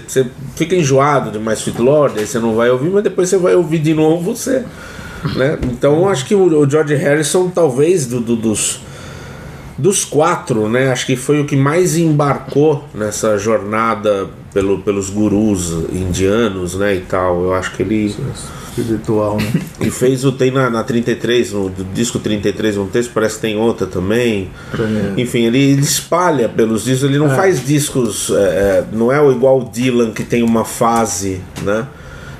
[0.55, 3.55] fica enjoado de mais Sweet Lord, aí você não vai ouvir, mas depois você vai
[3.55, 4.63] ouvir de novo, você.
[5.35, 5.57] Né?
[5.63, 8.81] Então acho que o, o George Harrison, talvez, do, do- dos,
[9.77, 15.71] dos quatro, né, acho que foi o que mais embarcou nessa jornada pelo, pelos gurus
[15.91, 17.43] indianos, né, e tal.
[17.45, 18.15] Eu acho que ele
[18.69, 19.61] Espiritual, né?
[19.81, 23.57] e fez o tem na, na 33, no disco 33, um texto parece que tem
[23.57, 24.49] outra também.
[25.17, 25.21] É.
[25.21, 29.59] Enfim, ele, ele espalha pelos discos, ele não faz discos, é, é, não é igual
[29.59, 31.85] o Dylan que tem uma fase, né?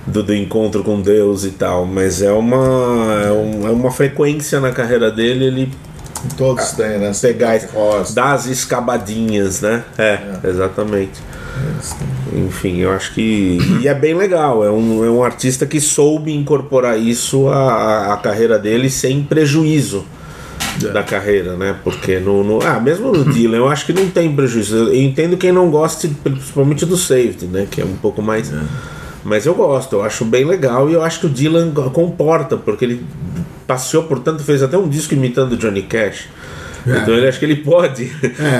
[0.07, 4.59] Do, do encontro com Deus e tal, mas é uma, é, um- é uma frequência
[4.59, 5.71] na carreira dele, ele
[6.37, 7.11] Todos têm, né?
[7.21, 8.13] pegar Black Horse.
[8.15, 9.83] dá as escabadinhas, né?
[9.97, 11.21] É, exatamente.
[12.33, 13.57] Enfim, eu acho que.
[13.81, 18.17] E é bem legal, é um, é um artista que soube incorporar isso à, à-
[18.17, 20.05] carreira dele sem prejuízo
[20.93, 21.75] da carreira, né?
[21.83, 24.75] Porque no, no- Ah, mesmo no Dylan, eu acho que não tem prejuízo.
[24.75, 27.67] Eu entendo quem não goste, principalmente do Saved, né?
[27.69, 28.51] Que é um pouco mais.
[29.23, 32.85] Mas eu gosto, eu acho bem legal e eu acho que o Dylan comporta, porque
[32.85, 33.05] ele
[33.67, 36.29] passeou, portanto, fez até um disco imitando Johnny Cash.
[36.85, 38.11] Então ele acho que ele pode.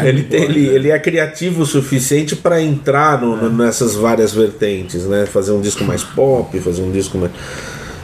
[0.03, 3.95] É, ele, tem, pode, ele, ele é criativo o suficiente para entrar no- no- nessas
[3.95, 5.25] várias vertentes, né?
[5.25, 7.32] Fazer um disco mais pop, fazer um disco mais.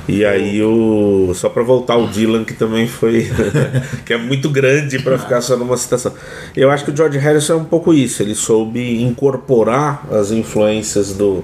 [0.07, 3.27] E aí o só para voltar o Dylan que também foi
[4.05, 6.13] que é muito grande para ficar só numa citação.
[6.55, 11.13] Eu acho que o George Harrison é um pouco isso, ele soube incorporar as influências
[11.13, 11.43] do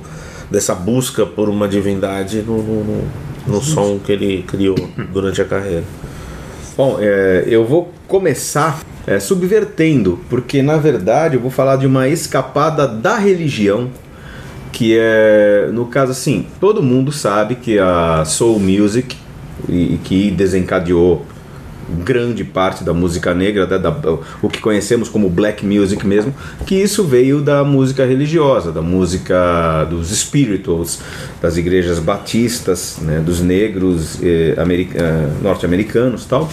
[0.51, 3.07] dessa busca por uma divindade no, no, no-
[3.47, 4.75] no som que ele criou
[5.11, 5.83] durante a carreira.
[6.77, 12.07] Bom, é, eu vou começar é, subvertendo, porque na verdade eu vou falar de uma
[12.07, 13.89] escapada da religião,
[14.71, 19.17] que é, no caso assim, todo mundo sabe que a soul music,
[19.67, 21.25] e, que desencadeou
[22.03, 26.33] grande parte da música negra, da, da- o que conhecemos como black music mesmo,
[26.65, 30.99] que isso veio da música religiosa, da música dos spirituals,
[31.41, 36.49] das igrejas batistas, né, dos negros eh, eh, norte-americanos tal.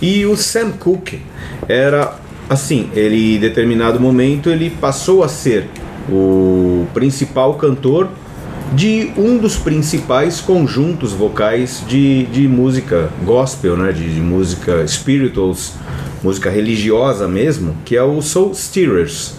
[0.00, 1.20] E o Sam Cooke
[1.68, 2.14] era
[2.48, 5.66] assim, ele em determinado momento ele passou a ser
[6.08, 8.08] o principal cantor
[8.74, 13.92] de um dos principais conjuntos vocais de, de música gospel, né?
[13.92, 15.72] de, de música spirituals,
[16.22, 19.34] música religiosa mesmo, que é o Soul Stirrers.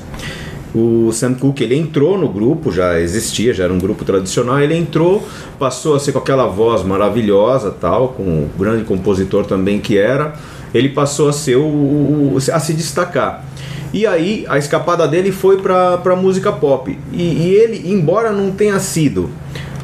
[0.74, 4.60] O Sam Cooke ele entrou no grupo, já existia, já era um grupo tradicional.
[4.60, 5.26] Ele entrou,
[5.60, 10.34] passou a ser com aquela voz maravilhosa, tal, com o grande compositor também que era.
[10.74, 13.46] Ele passou a ser o, o- a se destacar.
[13.94, 16.98] E aí a escapada dele foi para música pop.
[17.12, 19.30] E, e ele, embora não tenha sido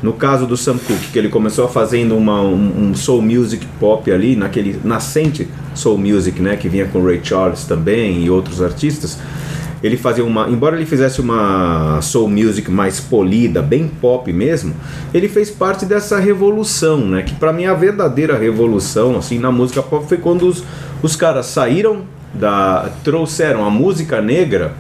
[0.02, 4.10] no caso do Sam Cooke, que ele começou fazendo uma, um, um soul music pop
[4.12, 9.18] ali, naquele nascente soul music, né, que vinha com Ray Charles também e outros artistas.
[9.82, 14.74] Ele fazia uma, embora ele fizesse uma soul music mais polida, bem pop mesmo,
[15.14, 19.82] ele fez parte dessa revolução, né, que para mim a verdadeira revolução assim na música
[19.84, 20.64] pop foi quando os,
[21.02, 24.74] os caras saíram da trouxeram a música negra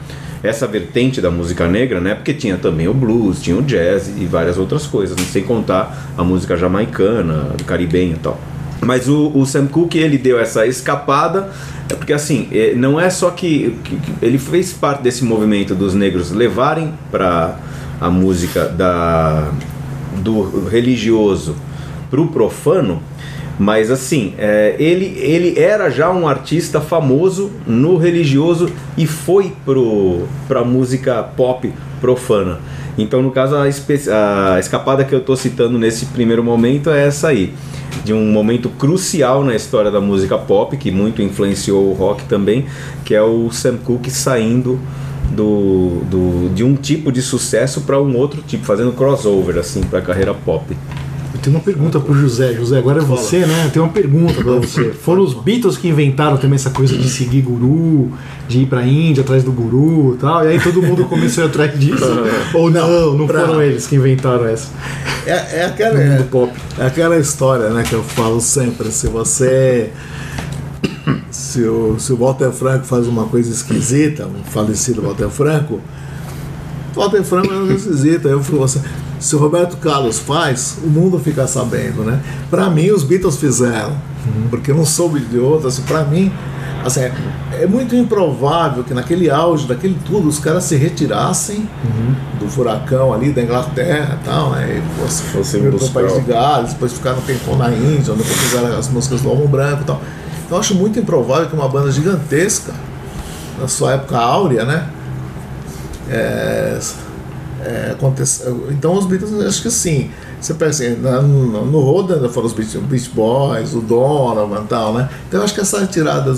[0.43, 2.13] essa vertente da música negra, né?
[2.13, 5.23] Porque tinha também o blues, tinha o jazz e várias outras coisas, né?
[5.31, 8.39] sem contar a música jamaicana, caribenha e tal.
[8.79, 11.49] Mas o, o Sam Cooke ele deu essa escapada,
[11.89, 15.95] é porque assim, é, não é só que, que- ele fez parte desse movimento dos
[15.95, 17.57] negros levarem para
[17.99, 19.49] a música da
[20.17, 21.55] do religioso
[22.11, 23.01] para o profano,
[23.59, 29.53] mas assim, é, ele, ele era já um artista famoso no religioso e foi
[30.47, 32.59] para a música pop profana.
[32.97, 37.27] Então, no caso, a, a escapada que eu estou citando nesse primeiro momento é essa
[37.27, 37.53] aí,
[38.03, 42.65] de um momento crucial na história da música pop, que muito influenciou o rock também,
[43.05, 44.79] que é o Sam Cooke saindo
[45.31, 49.99] do, do, de um tipo de sucesso para um outro tipo, fazendo crossover assim para
[49.99, 50.75] a carreira pop.
[51.37, 52.53] Eu tenho uma pergunta pro José.
[52.53, 53.65] José, agora é você, né?
[53.65, 54.85] Eu tenho uma pergunta pra você.
[54.91, 58.11] Foram os Beatles que inventaram também essa coisa de seguir guru,
[58.47, 60.43] de ir pra Índia atrás do guru e tal.
[60.43, 62.03] E aí todo mundo começou a ir atrás disso.
[62.55, 64.69] Ou não, não pra- foram eles que inventaram essa.
[65.27, 66.51] É, é aquela, No é, mundo pop.
[66.79, 68.91] é aquela história né, que eu falo sempre.
[68.91, 69.91] Se você.
[71.31, 75.79] Se o, se o Walter Franco faz uma coisa esquisita, o falecido Walter Franco,
[76.95, 78.27] Walter Franco é uma coisa esquisita.
[78.27, 78.81] Eu falo assim,
[79.19, 82.19] se o Roberto Carlos faz, o mundo fica sabendo, né?
[82.49, 83.93] Pra mim, os Beatles fizeram,
[84.49, 85.67] porque eu não soube de outro.
[85.67, 86.31] Assim, pra mim,
[86.85, 87.01] assim,
[87.53, 91.67] é, muito improvável que naquele auge daquele tudo os caras se retirassem
[92.39, 94.81] do furacão ali da Inglaterra e tal, né?
[94.81, 98.13] E fosse, Fosse pro buscar país o- de Gales, depois ficaram um tempão na Índia,
[98.13, 100.01] onde fizeram as músicas do Almo Branco e tal.
[100.45, 102.73] Então eu acho muito improvável que uma banda gigantesca,
[103.59, 104.87] na sua época áurea, né?
[106.09, 106.79] É,
[107.67, 110.09] é, aconteça- então os Beatles, acho que sim.
[110.39, 110.87] Você pensa
[111.21, 115.09] no, no Roda foram os Beach, Beach Boys, o Donovan e tal, né?
[115.27, 115.79] Então acho que essa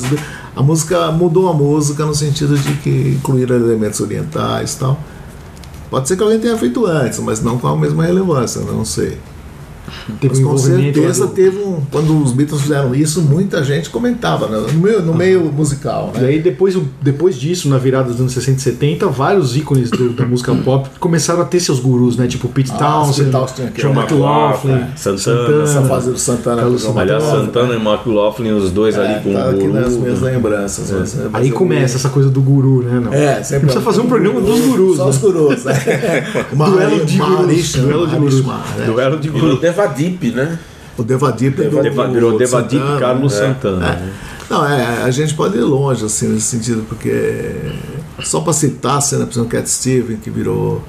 [0.04, 0.20] Be-
[0.56, 5.00] A música mudou a música no sentido de que incluíram elementos orientais e tal.
[5.90, 9.18] Pode ser que alguém tenha feito antes, mas não com a mesma relevância, não sei.
[10.20, 11.82] Teve Mas um com certeza do- teve um.
[11.92, 14.66] Quando os Beatles fizeram isso, muita gente comentava, né?
[14.74, 16.12] no, meio, no meio musical.
[16.16, 16.28] E Né?
[16.30, 20.26] aí depois, depois disso, na virada dos anos 60 e 70, vários ícones do- da
[20.26, 22.28] música pop começaram a ter seus gurus, né?
[22.28, 23.32] Tipo Pete Ah, Townsend,
[23.76, 28.72] John é McLaughlin, Santana, Essa fase do Santana Carlos Aliás, Santana, Santana e McLaughlin, os
[28.72, 29.74] dois ali é, com tá o aqui guru.
[29.74, 30.92] nas minhas lembranças.
[30.92, 33.00] mas- mas Aí começa essa coisa do guru, né?
[33.04, 33.14] Não.
[33.14, 35.10] É, sempre Precisa fazer um programa dos gurus, Só né?
[35.10, 35.64] os gurus.
[35.66, 35.74] né?
[36.54, 38.46] Duelo de gurus, duelo de gurus.
[38.46, 38.86] né?
[38.86, 39.62] Duelo de Virou guru.
[39.88, 40.60] Devadip, né?
[40.98, 43.40] O Devadip é do, Deva- do Virou Devadip Santana, Carlos né?
[43.40, 43.86] Santana.
[43.86, 43.90] É.
[43.90, 44.14] né?
[44.50, 47.54] Não, é, a gente pode ir longe assim nesse sentido, porque
[48.22, 50.82] só para citar a cena, por exemplo, Cat Steven, que virou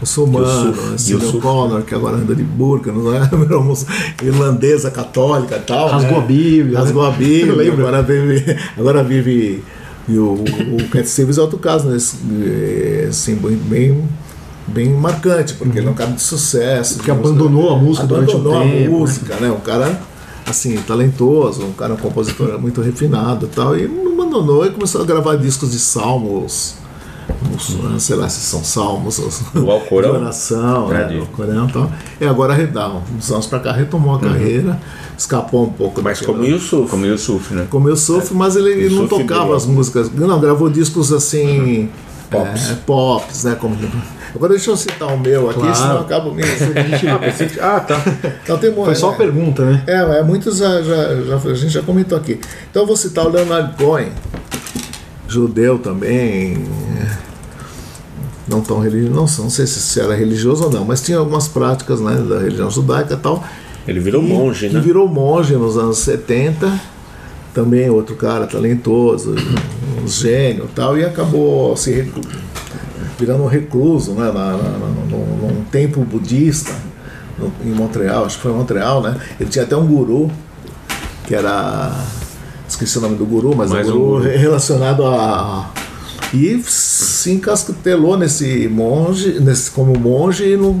[0.00, 0.98] muçulmano, né?
[0.98, 1.40] Sidney.
[1.40, 3.20] Connor, que agora anda de burca, não é?
[4.24, 5.88] Irlandesa católica e tal.
[5.88, 6.24] Rasgou né?
[6.24, 7.08] a Bíblia, Rasgou né?
[7.08, 7.88] a Bíblia, Lembra?
[7.88, 8.56] agora vive.
[8.76, 9.62] Agora vive
[10.06, 14.08] e o, o Cat Stevens é outro caso, nesse, eh, assim, bem, bem,
[14.66, 16.94] bem marcante, porque ele é um cara de sucesso.
[16.94, 18.88] Música- abandonou a música durante um abandonou tempo, a né?
[18.88, 19.50] música, né?
[19.50, 20.00] Um cara
[20.46, 25.00] assim, talentoso, um cara um compositor muito refinado e tal, e não abandonou e começou
[25.02, 26.74] a gravar discos de salmos.
[27.56, 30.12] os- Sei lá se são salmos, os- Do Alcorão?
[30.12, 31.92] de oração, né, do Alcorão e tal.
[32.20, 32.54] E agora,
[33.16, 34.78] uns anos pra cá, retomou a carreira,
[35.16, 36.90] escapou um pouco Mas daquela- como Yusuf.
[36.90, 37.66] Como Yusuf, né?
[37.70, 40.10] como eu sofro, mas ele, ele não Yusuf tocava as músicas.
[40.12, 41.88] Não, gravou discos assim.
[42.30, 42.70] Pops.
[42.70, 43.54] É, pops, né?
[43.58, 43.76] Como...
[44.34, 45.74] Agora deixa eu citar o meu aqui, Claro.
[45.76, 46.72] senão eu acabo mesmo.
[47.62, 48.02] Ah, tá.
[48.42, 49.84] Então tem Foi só uma pergunta, né?
[49.86, 52.40] É, é muitos já, já, já- a gente já comentou aqui.
[52.70, 54.08] Então eu vou citar o Leonard Cohen,
[55.28, 56.64] judeu também.
[58.46, 61.48] Não tão religioso, não, não sei se se era religioso ou não, mas tinha algumas
[61.48, 63.42] práticas né, da religião judaica e tal.
[63.88, 64.80] Ele virou E- monge, né?
[64.80, 66.80] virou monge nos anos 70.
[67.54, 69.34] Também outro cara talentoso,
[70.02, 72.12] um gênio e tal, e acabou se
[73.18, 74.68] virando um recluso né, na, na,
[75.10, 76.72] num, num templo budista
[77.38, 79.16] no- em Montreal, acho que foi em Montreal, né?
[79.40, 80.30] Ele tinha até um guru,
[81.26, 81.92] que era.
[82.68, 84.38] Esqueci o nome do guru, mas Mais um um guru guru.
[84.38, 85.70] relacionado a.
[86.32, 90.80] E se encastelou nesse monge, nesse, como monge e, não-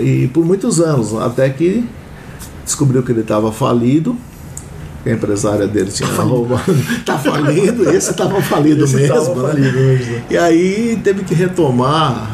[0.00, 1.84] e por muitos anos, até que
[2.64, 4.16] descobriu que ele estava falido.
[5.04, 6.62] A empresária dele tinha roubado.
[7.04, 9.14] Tá falido, esse estava falido Esse mesmo.
[9.14, 9.48] tava né?
[9.48, 10.22] falido mesmo, né?
[10.30, 12.30] E aí teve que retomar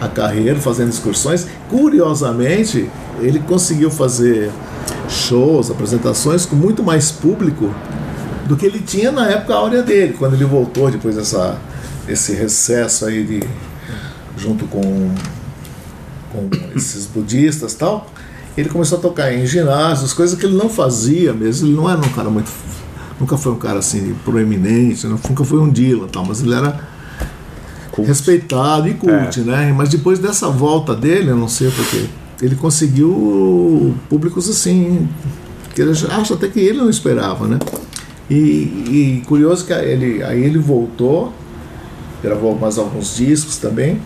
[0.00, 1.46] a carreira fazendo excursões.
[1.68, 2.88] Curiosamente,
[3.20, 4.50] ele conseguiu fazer
[5.08, 7.74] shows, apresentações com muito mais público
[8.46, 11.58] do que ele tinha na época áurea dele, quando ele voltou depois dessa
[12.08, 13.42] esse recesso aí de
[14.36, 15.10] junto com
[16.32, 18.10] com esses budistas e tal.
[18.58, 21.68] Ele começou a tocar em ginásios, coisas que ele não fazia mesmo.
[21.68, 22.50] Ele não era um cara muito
[23.20, 26.80] nunca foi um cara assim proeminente, nunca foi um Dylan, tal, mas ele era
[27.96, 29.72] respeitado e cult, né?
[29.76, 32.06] Mas depois dessa volta dele, eu não sei porque,
[32.40, 35.08] ele conseguiu públicos assim,
[35.74, 37.58] que ele acha até que ele não esperava, né?
[38.30, 41.32] E, e curioso que ele, aí ele voltou,
[42.22, 44.00] gravou mais alguns discos também,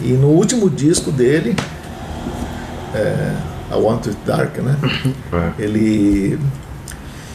[0.00, 1.54] e no último disco dele,
[2.94, 3.34] é,
[3.70, 4.76] I Want It Dark, né?
[5.58, 6.38] Ele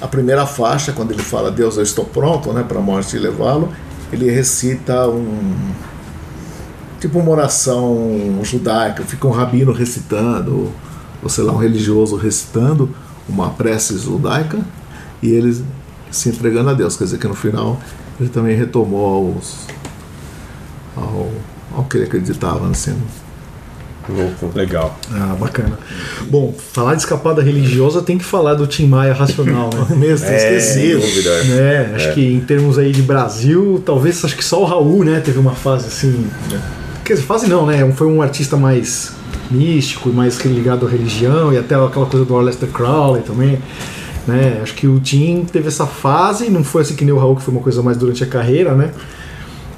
[0.03, 3.71] a primeira faixa, quando ele fala Deus, eu estou pronto né, para a morte levá-lo,
[4.11, 5.55] ele recita um.
[6.99, 10.69] tipo uma oração judaica, fica um rabino recitando,
[11.21, 12.93] ou sei lá, um religioso recitando
[13.29, 14.59] uma prece judaica
[15.21, 15.63] e ele
[16.11, 16.97] se entregando a Deus.
[16.97, 17.79] Quer dizer que no final
[18.19, 19.67] ele também retomou aos,
[20.97, 21.31] ao,
[21.77, 23.01] ao que ele acreditava, assim.
[24.55, 24.97] Legal.
[25.11, 25.77] Ah, bacana.
[26.29, 29.95] Bom, falar de escapada religiosa tem que falar do Tim Maia Racional, né?
[29.95, 30.99] Mesmo, tem esquecido.
[30.99, 31.43] dúvida.
[31.43, 31.93] né?
[31.95, 35.39] Acho que em termos aí de Brasil, talvez acho que só o Raul, né, teve
[35.39, 36.27] uma fase assim.
[37.03, 37.91] Quer dizer, fase não, né?
[37.95, 39.11] Foi um artista mais
[39.51, 43.59] místico, mais ligado à religião e até aquela coisa do Aleister Crowley também.
[44.25, 44.59] Né?
[44.63, 47.41] Acho que o Tim teve essa fase, não foi assim que nem o Raul, que
[47.41, 48.91] foi uma coisa mais durante a carreira, né?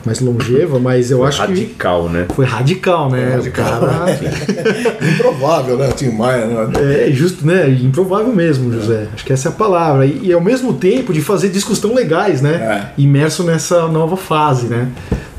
[0.06, 2.28] Mais longeva, mas eu acho que Radical, né?
[2.36, 3.40] foi radical, né?
[3.44, 4.06] O cara
[5.16, 5.90] Improvável, né?
[5.90, 7.08] O Tim Maia, né?
[7.08, 7.68] É justo, né?
[7.70, 9.08] Improvável mesmo, José.
[9.14, 10.06] Acho que essa é a palavra.
[10.06, 12.92] E, e ao mesmo tempo de fazer discos tão legais, né?
[12.98, 14.90] Imerso nessa nova fase, né?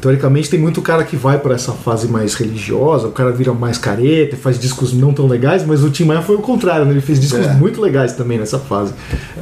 [0.00, 3.78] Teoricamente tem muito cara que vai para essa fase mais religiosa, o cara vira mais
[3.78, 6.90] careta, faz discos não tão legais, mas o Tim Maia foi o contrário, né?
[6.92, 7.52] Ele fez discos É.
[7.54, 8.92] muito legais também nessa fase,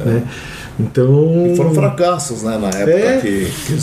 [0.05, 0.23] né?
[0.79, 2.57] Então, Foram fracassos, né?
[2.57, 3.17] Na época É.
[3.21, 3.79] que, que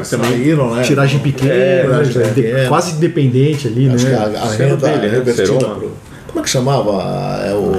[0.00, 0.82] também saíram, né?
[0.82, 2.02] tiragem pequena, É, né?
[2.02, 2.68] De- pequena.
[2.68, 4.24] quase independente ali, Acho que a, né?
[4.24, 5.08] a Isso era renda dele, né?
[5.08, 5.90] revertida pro...
[6.28, 6.92] Como é que chamava?
[7.44, 7.72] É o...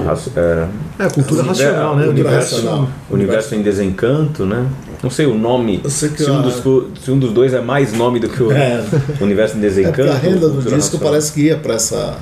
[0.99, 2.05] É, É, cultura racional, né?
[2.05, 2.89] o universo, racional.
[3.09, 4.67] universo em desencanto, né?
[5.01, 5.81] Não sei o nome.
[5.83, 8.19] Eu sei que se, um a- dos, do- se um dos dois é mais nome
[8.19, 8.81] do que o É.
[9.19, 10.11] Universo em É Desencanto.
[10.11, 11.09] a renda do disco Nacional.
[11.09, 12.15] parece que ia pra essa.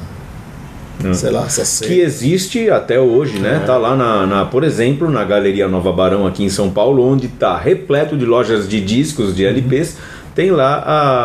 [1.14, 3.64] Sei lá, essa que existe até hoje, né?
[3.66, 7.28] Tá lá na, na- por exemplo, na Galeria Nova Barão aqui em São Paulo, onde
[7.28, 9.98] tá repleto de lojas de discos, de LPs,
[10.36, 10.82] tem lá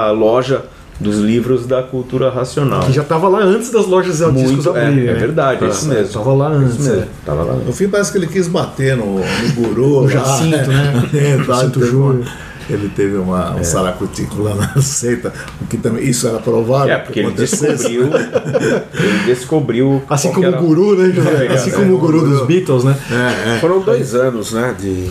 [0.08, 0.64] a loja
[0.98, 2.80] dos livros da cultura racional.
[2.80, 5.18] Que já tava lá antes das lojas de discos é, abrirem, é né?
[5.18, 6.12] verdade, é isso mesmo.
[6.14, 6.88] Tava lá antes.
[6.88, 7.06] É.
[7.24, 7.52] Tava lá.
[7.54, 9.98] No fim parece que ele quis bater no, no guru.
[9.98, 11.02] O lá, Jacinto, né?
[11.14, 12.24] É, tá, Jacinto Júnior.
[12.68, 16.92] Ele teve uma, um saracutico lá na seita, o que também isso era provável.
[16.92, 18.10] É, porque ele descobriu.
[18.12, 20.02] ele descobriu.
[20.08, 21.12] Assim como que o era- guru, né?
[21.48, 22.96] É, assim é, como o guru dos Beatles, né?
[23.10, 23.58] É, é.
[23.60, 24.74] Foram dois anos, né?
[24.78, 25.08] De,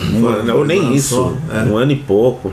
[0.52, 1.62] ou nem anos isso, só, é.
[1.64, 2.52] um ano e pouco.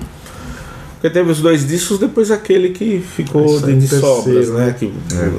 [0.93, 4.67] Porque teve os dois discos, depois aquele que ficou de, de sobras, né?
[4.67, 4.75] né?
[4.79, 4.93] Que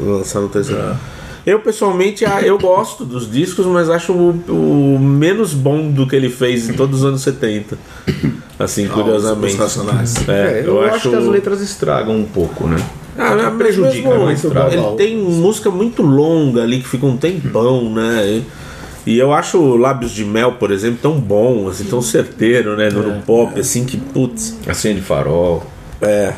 [0.05, 0.95] lançaram o terceiro.
[1.47, 6.17] Eu pessoalmente ah, eu gosto dos discos, mas acho o, o menos bom do que
[6.17, 7.77] ele fez em todos os anos 70.
[8.59, 9.57] Assim, Os curiosamente.
[9.57, 10.29] racionais.
[10.29, 12.77] É, eu, acho que as letras estragam um pouco, né?
[13.19, 14.75] Ah, mas prejudica, mesmo, não estraga.
[14.75, 18.27] Ele tem música muito longa ali que fica um tempão, né?
[19.07, 22.89] E, e eu acho Lábios de Mel, por exemplo, tão bom, assim, tão certeiro, né?
[22.91, 24.57] No, no pop, assim, que putz.
[24.67, 25.67] Acende farol.
[26.01, 26.33] É.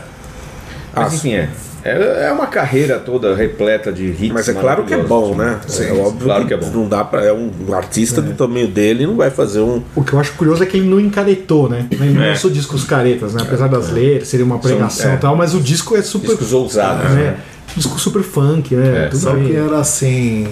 [0.94, 1.48] Mas Ah, enfim, é.
[1.86, 4.32] É é uma carreira toda repleta de hits.
[4.32, 5.60] Mas é claro que é bom, né?
[5.80, 6.70] é óbvio claro que, que é bom.
[6.70, 10.12] não dá para é um artista do tamanho dele não vai fazer um O que
[10.12, 11.86] eu acho curioso é que ele não encaretou, né?
[11.90, 12.30] Ele não É.
[12.30, 13.42] lançou discos caretas, né?
[13.42, 15.14] Apesar das letras, seria uma pregação é.
[15.14, 16.28] e tal, mas o disco é super.
[16.30, 17.22] Discos ousados, né?
[17.22, 17.36] né?
[17.76, 19.04] Disco super funk, né?
[19.04, 19.44] É, Tudo Só bem.
[19.44, 20.46] que era assim.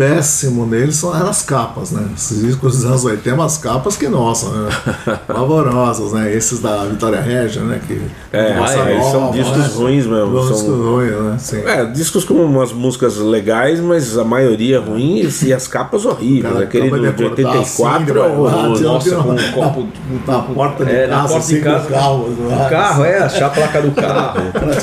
[0.00, 2.02] Péssimo neles são eram as capas, né?
[2.16, 4.70] Esses discos dos anos 80, umas capas que, nossa, né?
[5.28, 6.34] pavorosas, né?
[6.34, 7.78] Esses da Vitória Regia, né?
[7.86, 8.00] Que,
[8.32, 9.70] É, é, Nova, são discos né?
[9.74, 11.36] ruins mesmo, São discos ruins, né?
[11.38, 11.62] Sim.
[11.66, 16.50] É, discos com umas músicas legais, mas a maioria ruim e as capas horríveis.
[16.50, 18.82] Cara, Aquele do, de de acordar 84 assim, é horroroso.
[18.84, 19.86] Nossa, com um copo
[20.26, 21.88] Na porta de É, na casa, porta assim, de casa.
[21.90, 22.22] carro.
[22.24, 24.40] O carro, é, achar a placa do carro.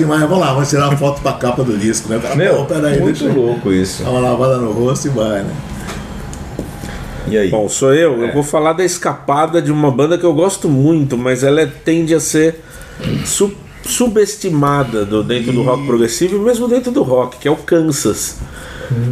[0.08, 2.20] Mas vamos lá, vamos tirar a foto pra capa do disco, né?
[2.22, 4.04] Cara, Meu, pô, peraí, muito louco isso.
[4.04, 5.56] dar uma lavada no rosto e né?
[7.30, 7.50] E aí?
[7.50, 8.24] Bom, sou eu.
[8.24, 8.30] É.
[8.30, 11.66] Eu vou falar da escapada de uma banda que eu gosto muito, mas ela é-
[11.66, 12.62] tende a ser
[13.26, 13.54] su-
[13.84, 18.38] subestimada do, dentro do rock progressivo e mesmo dentro do rock, que é o Kansas.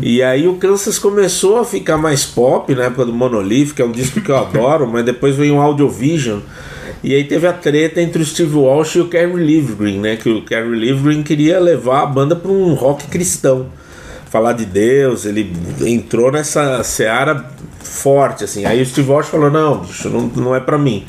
[0.01, 3.85] E aí o Kansas começou a ficar mais pop na época do Monolith, que é
[3.85, 6.39] um disco que eu adoro, mas depois veio um Audiovision.
[7.03, 10.15] E aí teve a treta entre o Steve Walsh e o Kerry Livgren, né?
[10.15, 13.67] Que o Kerry Livgren queria levar a banda para um rock cristão.
[14.35, 17.45] Falar de Deus, ele entrou nessa seara
[17.79, 18.65] forte, assim.
[18.65, 21.05] Aí o Steve Walsh falou, não, bicho, não, não é pra mim.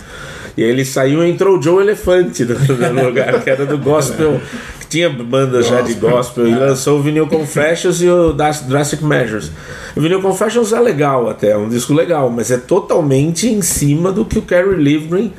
[0.57, 2.55] E aí ele saiu e entrou o Joe Elefante no,
[2.93, 4.41] no lugar, que era do gospel,
[4.79, 9.51] que tinha banda já de gospel, e lançou o Vinyl Confessions e o Drastic Measures.
[9.97, 14.13] O Vinyl Confessions é legal até, é um disco legal, mas é totalmente em cima
[14.13, 15.33] do que o Kerry Livgren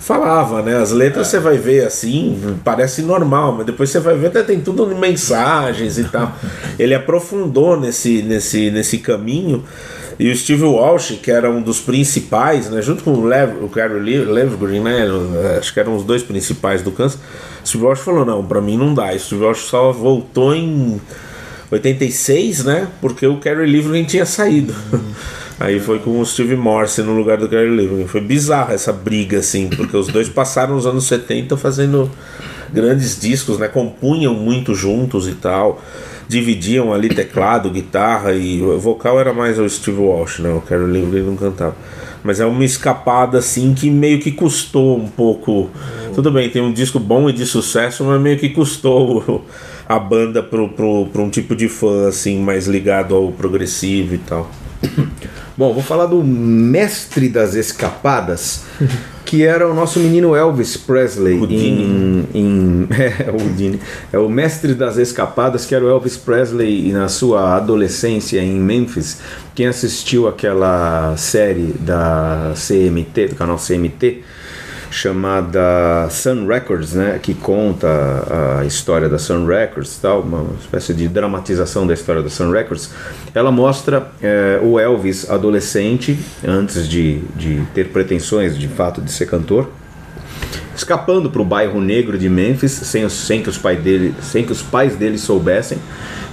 [0.00, 0.76] falava, né?
[0.76, 4.60] As letras você vai ver assim, parece normal, mas depois você vai ver até tem
[4.60, 6.34] tudo em mensagens e tal.
[6.78, 9.62] Ele aprofundou nesse, nesse, nesse caminho.
[10.18, 13.68] E o Steve Walsh, que era um dos principais, né, junto com o, Lev, o
[13.68, 15.06] Gary Le- Levgren, né,
[15.58, 17.18] acho que eram os dois principais do Kansas,
[17.64, 19.14] o Steve Walsh falou, não, pra mim não dá.
[19.14, 21.00] E o Steve Walsh só voltou em
[21.70, 24.74] 86, né, porque o Kerry Livgren tinha saído.
[25.60, 28.06] Aí foi com o Steve Morse no lugar do Gary Livgren.
[28.06, 32.10] Foi bizarra essa briga, assim, porque os dois passaram os anos 70 fazendo
[32.72, 33.68] grandes discos, né?
[33.68, 35.82] Compunham muito juntos e tal.
[36.26, 40.48] Dividiam ali teclado, guitarra e o vocal era mais o Steve Walsh, né?
[40.48, 41.76] O Gary Livgren não cantava.
[42.24, 45.68] Mas é uma escapada assim que meio que custou um pouco.
[46.14, 49.44] Tudo bem, tem um disco bom e de sucesso, mas meio que custou
[49.86, 54.50] a banda pro um tipo de fã assim mais ligado ao progressivo e tal.
[55.56, 58.62] Bom, vou falar do mestre das escapadas,
[59.24, 61.36] que era o nosso menino Elvis Presley.
[61.36, 63.80] Em, em, é, o Houdini.
[64.12, 69.18] É o mestre das escapadas, que era o Elvis Presley na sua adolescência em Memphis.
[69.54, 74.22] Quem assistiu aquela série da CMT, do canal CMT,
[74.90, 77.86] chamada Sun Records, né, que conta
[78.60, 82.90] a história da Sun Records, tal, uma espécie de dramatização da história da Sun Records.
[83.34, 89.26] Ela mostra eh, o Elvis adolescente, antes de, de ter pretensões de fato de ser
[89.26, 89.70] cantor,
[90.76, 94.44] escapando para o bairro negro de Memphis sem, os- sem, que os pai dele, sem
[94.44, 95.78] que os pais dele soubessem,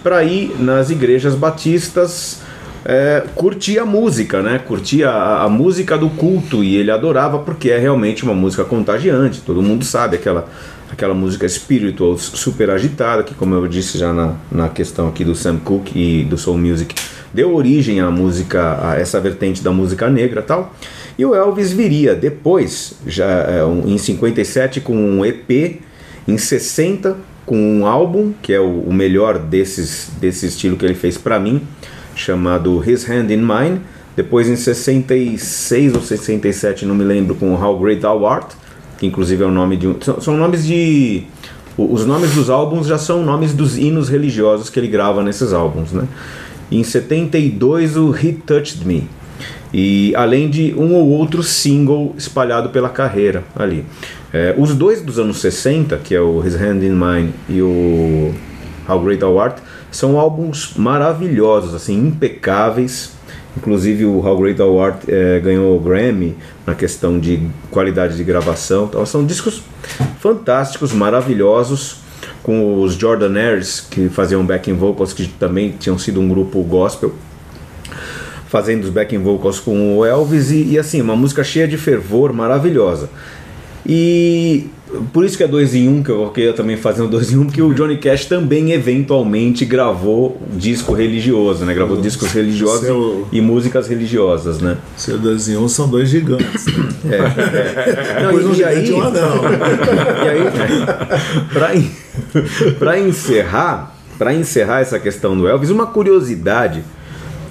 [0.02, 2.42] para ir nas igrejas batistas
[2.90, 4.60] é, curtir a música, né?
[4.66, 9.42] Curtir a, a música do culto e ele adorava porque é realmente uma música contagiante.
[9.42, 10.48] Todo mundo sabe aquela
[10.90, 15.36] aquela música spiritual super agitada que, como eu disse já na, na questão aqui do
[15.36, 16.96] Sam Cooke e do soul music,
[17.34, 20.74] deu origem à música a essa vertente da música negra, tal.
[21.18, 25.82] E o Elvis viria depois, já é, em 57, com um EP,
[26.26, 30.96] em 60, com um álbum, que é o, o melhor desses, desse estilo que ele
[30.96, 31.62] fez pra mim,
[32.18, 33.82] chamado His Hand in Mine.
[34.16, 38.52] Depois, em 66 ou 67, não me lembro, com How Great Thou Art,
[38.98, 39.96] que inclusive é o nome de um.
[40.02, 41.24] São, são nomes de.
[41.78, 45.92] Os nomes dos álbuns já são nomes dos hinos religiosos que ele grava nesses álbuns,
[45.92, 46.08] né?
[46.72, 49.08] Em 72, o He Touched Me.
[49.74, 53.86] E além de um ou outro single espalhado pela carreira ali.
[54.34, 58.34] É, os dois dos anos 60, que é o His Hand in Mine e o
[58.90, 59.60] How Great Thou Art,
[59.98, 63.14] são álbuns maravilhosos, assim, impecáveis.
[63.58, 66.38] Inclusive o How Great Thou Art eh, ganhou o Grammy
[66.68, 68.86] na questão de qualidade de gravação.
[68.86, 69.64] Então, são discos
[70.20, 71.96] fantásticos, maravilhosos,
[72.44, 77.16] com os Jordanaires, que faziam backing vocals, que também tinham sido um grupo gospel
[78.48, 82.32] fazendo os backing vocals com o Elvis e, e, assim, uma música cheia de fervor,
[82.32, 83.10] maravilhosa.
[83.84, 84.70] E
[85.12, 87.38] por isso que é dois em um, que eu queria também fazer um dois em
[87.38, 91.74] um, porque o Johnny Cash também eventualmente gravou disco religioso, né?
[91.74, 94.78] Gravou discos religiosos Seu- e, e músicas religiosas, né?
[94.96, 96.66] Seu dois em um são dois gigantes.
[96.68, 96.90] Né?
[97.12, 97.16] É,
[98.20, 98.24] é.
[98.24, 99.42] Não, Depois um e, e aí, e um anão.
[100.26, 101.92] e aí pra, en-
[102.80, 106.84] pra encerrar, para encerrar essa questão do Elvis, uma curiosidade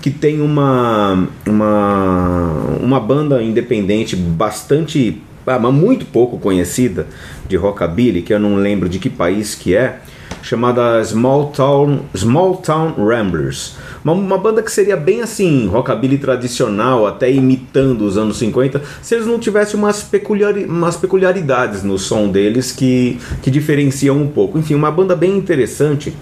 [0.00, 7.06] que tem uma uma uma banda independente bastante ah, mas muito pouco conhecida
[7.48, 10.00] de rockabilly, que eu não lembro de que país que é,
[10.42, 13.76] chamada Small Town Small Town Ramblers.
[14.04, 19.14] Uma, uma banda que seria bem assim, rockabilly tradicional, até imitando os anos 50, se
[19.14, 24.58] eles não tivessem umas, peculiari umas peculiaridades no som deles que, que diferenciam um pouco.
[24.58, 26.14] Enfim, uma banda bem interessante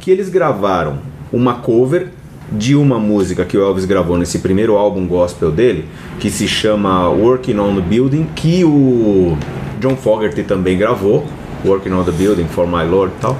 [0.00, 0.98] que eles gravaram
[1.32, 2.10] uma cover
[2.52, 5.86] de uma música que o Elvis gravou nesse primeiro álbum gospel dele,
[6.20, 9.36] que se chama Working on the Building, que o
[9.80, 11.26] John Fogerty também gravou,
[11.64, 13.36] Working on the Building for My Lord e tal.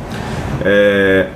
[0.64, 1.28] É,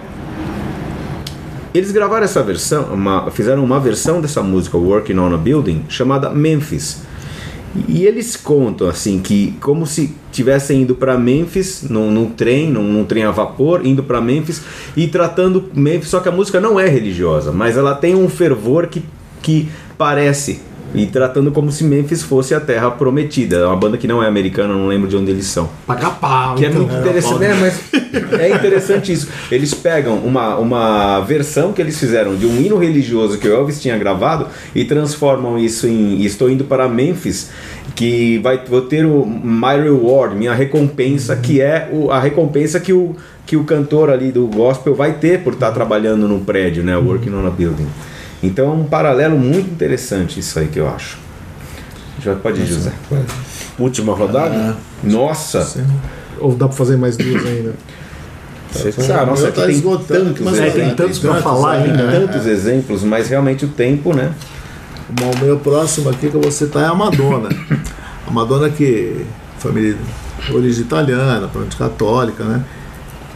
[1.72, 6.28] eles gravaram essa versão, uma- fizeram uma versão dessa música Working on a Building chamada
[6.30, 7.02] Memphis.
[7.88, 12.82] E eles contam assim que como se tivessem ido para Memphis num, num trem, num,
[12.82, 14.62] num trem a vapor, indo para Memphis
[14.96, 18.88] e tratando Memphis, só que a música não é religiosa, mas ela tem um fervor
[18.88, 19.04] que,
[19.40, 20.60] que parece
[20.94, 23.56] e tratando como se Memphis fosse a terra prometida.
[23.56, 25.68] É uma banda que não é americana, não lembro de onde eles são.
[25.86, 26.56] Pagar pau.
[26.56, 26.82] Que é então.
[26.82, 27.80] muito interessante, é, mas
[28.40, 29.28] é interessante isso.
[29.50, 33.80] Eles pegam uma, uma versão que eles fizeram de um hino religioso que o Elvis
[33.80, 37.50] tinha gravado e transformam isso em Estou indo para Memphis,
[37.94, 42.92] que vai vou ter o My Reward, minha recompensa, que é o, a recompensa que
[42.92, 43.14] o,
[43.46, 46.96] que o cantor ali do gospel vai ter por estar trabalhando no prédio, né?
[46.96, 47.86] Working on a building.
[48.42, 51.18] Então é um paralelo muito interessante isso aí que eu acho.
[52.22, 52.92] Já pode ir, José.
[53.78, 54.76] Última rodada?
[55.02, 55.66] Nossa!
[56.38, 57.74] Ou dá pra fazer mais duas ainda?
[58.72, 61.76] Você Ah, sabe, nossa, aqui tá tem tantos mas É, tem exemplos, tantos tantos, falar
[61.76, 61.82] é.
[61.82, 62.20] ainda, né?
[62.26, 64.32] tantos exemplos, mas realmente o tempo, né?
[65.08, 67.48] Bom, o meu próximo aqui que eu vou citar é a Madonna.
[68.26, 69.26] A Madonna que
[69.58, 69.96] família
[70.46, 72.64] de origem italiana, planta católica, né?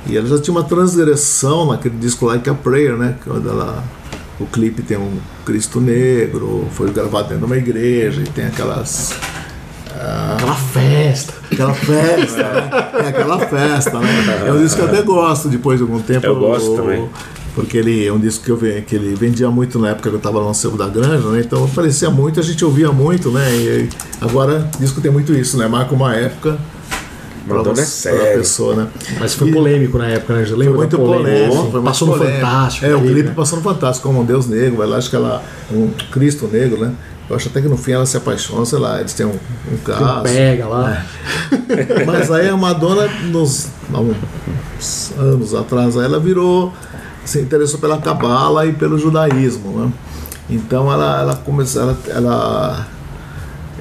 [0.07, 3.17] E ela já tinha uma transgressão naquele disco Like a Prayer, né?
[3.23, 3.83] Que Quando ela,
[4.41, 9.15] o clipe tem um Cristo negro, foi gravado dentro de uma igreja e tem aquelas
[10.35, 11.35] Aquela festa.
[11.51, 12.71] aquela festa, né?
[13.05, 14.45] É aquela festa, né?
[14.47, 16.27] É um disco que eu até gosto depois de algum tempo.
[16.27, 17.09] Eu gosto também.
[17.55, 20.19] Porque ele é um disco que, eu, que ele vendia muito na época que eu
[20.19, 21.41] estava lá no Sebo da Granja, né?
[21.41, 23.49] Então aparecia muito, a gente ouvia muito, né?
[23.55, 23.89] E
[24.21, 25.69] agora o disco tem muito isso, né?
[25.69, 26.59] Marca uma época
[27.47, 28.39] Madonna é você- pra sério.
[28.39, 28.89] pessoa, né?
[29.21, 30.41] Mas foi E- polêmico na época, né?
[30.43, 31.31] Lembra Foi muito da polêmica?
[31.31, 31.55] polêmico.
[31.55, 32.41] foi muito Passou no polêmico.
[32.41, 32.87] Fantástico.
[32.87, 33.33] É, o clipe né?
[33.37, 35.43] passou no Fantástico, como um Deus negro, vai lá, acho que ela.
[35.73, 36.93] Um Cristo negro, né?
[37.29, 39.33] Eu acho até que no fim ela se apaixona, sei lá, eles têm um, um
[39.33, 40.23] Tem um caso.
[40.25, 41.05] pega lá.
[42.07, 46.71] Mas aí a Madonna, nos, há uns anos atrás, ela virou,
[47.25, 49.93] se interessou pela cabala e pelo judaísmo, né?
[50.51, 52.87] Então ela, ela começou, ela, ela,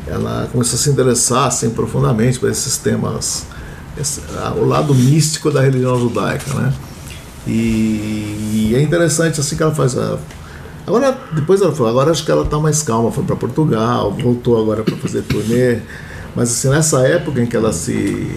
[0.07, 3.45] ela começou a se interessar assim, profundamente por esses temas,
[4.57, 6.73] o lado místico da religião judaica, né?
[7.45, 10.17] E, e é interessante assim que ela faz a,
[10.85, 14.61] Agora, depois ela falou, agora acho que ela está mais calma, foi para Portugal, voltou
[14.61, 15.79] agora para fazer turnê.
[16.35, 18.27] Mas assim, nessa época em que ela se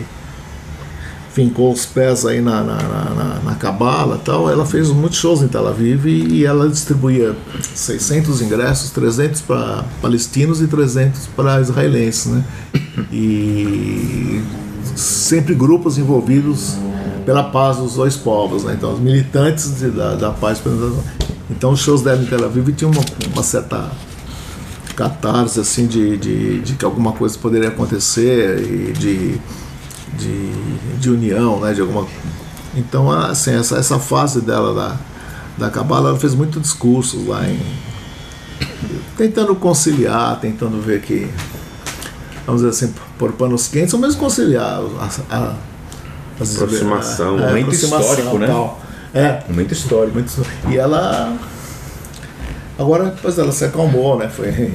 [1.33, 5.49] fincou os pés aí na, na, na, na- cabala tal, ela fez muitos shows em
[5.49, 7.35] Tel Aviv e, e ela distribuía
[7.75, 12.45] 600 ingressos, 300 para palestinos e 300 para israelenses, né?
[13.13, 14.41] E
[14.97, 16.75] sempre grupos envolvidos
[17.25, 18.75] pela paz dos dois povos, né?
[18.77, 20.61] Então, os militantes de- da, da paz.
[21.51, 23.91] Então, os shows dela em Tel Aviv tinham uma, uma certa
[24.97, 29.39] catarse assim de, de, de que alguma coisa poderia acontecer e de,
[30.17, 30.53] de,
[30.99, 31.75] de união, né?
[31.75, 32.07] De alguma
[32.75, 34.97] então assim essa, essa fase dela da
[35.59, 37.59] da cabala ela fez muito discursos lá em
[39.17, 41.29] tentando conciliar, tentando ver que
[42.47, 44.65] vamos dizer assim por panos quentes, ou mesmo conciliar
[44.99, 45.55] a, a,
[46.41, 48.47] as- Aproximação, a- a momento aproximação histórico, né?
[48.47, 48.81] tal.
[49.15, 50.13] É, Momento histórico.
[50.15, 51.35] muito E ela.
[52.79, 54.29] Agora depois ela se acalmou, né?
[54.29, 54.71] Foi.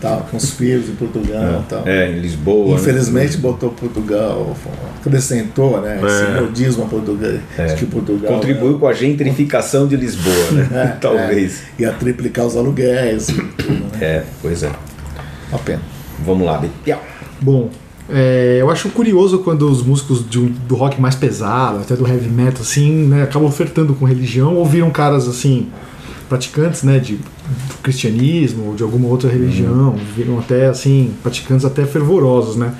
[0.00, 1.82] Tava com os filhos em Portugal e tal.
[1.84, 2.76] É, em Lisboa.
[2.76, 2.80] né?
[2.80, 4.56] Infelizmente botou Portugal,
[5.04, 6.00] acrescentou, né?
[6.06, 6.40] Esse É.
[6.40, 7.32] modismo a Portugal.
[7.58, 7.74] É.
[7.86, 10.68] Portugal Contribuiu com a gentrificação de Lisboa, né?
[10.72, 11.62] É, Talvez.
[11.76, 11.82] é.
[11.82, 13.98] Ia triplicar os aluguéis e tudo, né?
[14.00, 14.24] É.
[14.40, 14.70] pois é.
[15.50, 15.82] Uma pena.
[16.24, 17.02] Vamos lá, Betial.
[17.40, 17.70] Bom,
[18.08, 22.06] é, eu acho curioso quando os músicos de um- do rock mais pesado, até do
[22.06, 25.68] heavy metal, assim, né, acabam ofertando com religião ou viram caras assim,
[26.28, 31.84] praticantes, né, de do cristianismo ou de alguma outra religião, viram até assim, praticantes até
[31.84, 32.72] fervorosos, né?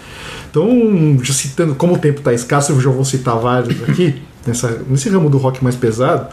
[0.51, 4.81] Então, já citando, como o tempo está escasso, eu já vou citar vários aqui, nessa,
[4.89, 6.29] nesse ramo do rock mais pesado.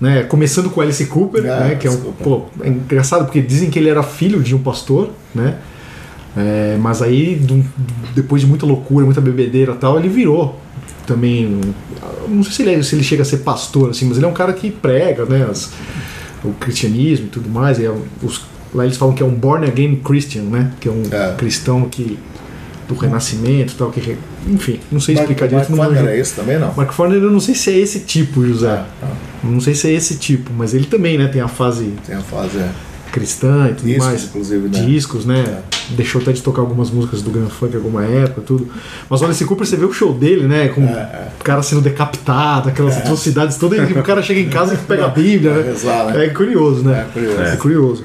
[0.00, 3.70] Né, começando com Alice Cooper, Ah, né, que é um pô, é engraçado porque dizem
[3.70, 5.56] que ele era filho de um pastor, né?
[6.36, 7.64] É, mas aí, do-
[8.14, 10.58] depois de muita loucura, muita bebedeira e tal, ele virou
[11.06, 11.60] também.
[12.28, 14.28] Não sei se ele, é- se ele chega a ser pastor, assim, mas ele é
[14.28, 15.46] um cara que prega, né?
[15.50, 15.70] as-
[16.44, 17.78] o cristianismo e tudo mais.
[17.78, 18.42] e é os-
[18.74, 20.72] lá eles falam que é um born again Christian, né?
[20.80, 21.34] Que é um É.
[21.36, 22.18] cristão que.
[22.88, 23.90] do renascimento tal.
[23.90, 25.76] Que, enfim, não sei explicar Mark, direito.
[25.78, 26.74] Mark não Farner é esse também, não?
[26.74, 28.68] Mark Farner, eu não sei se é esse tipo, José.
[28.70, 29.06] Ah, ah,
[29.44, 31.26] Não sei se é esse tipo, mas ele também, né?
[31.28, 32.58] Tem a fase tem a fase.
[32.58, 32.70] É.
[33.12, 34.24] cristã e tudo Discos, mais.
[34.24, 34.80] inclusive, né?
[34.84, 35.58] Discos, né?
[35.90, 38.68] Deixou até de tocar algumas músicas do Grand Funk em alguma época, tudo.
[39.08, 40.68] Mas olha, esse Cooper, você vê o show dele, né?
[40.68, 44.74] Com É, o cara sendo decapitado, aquelas atrocidades todas, e o cara chega em casa
[44.74, 45.68] e pega a Bíblia, Vai né?
[45.70, 46.24] rezar, né?
[46.26, 47.06] É curioso, né?
[47.08, 47.40] É curioso.
[47.42, 48.04] É curioso.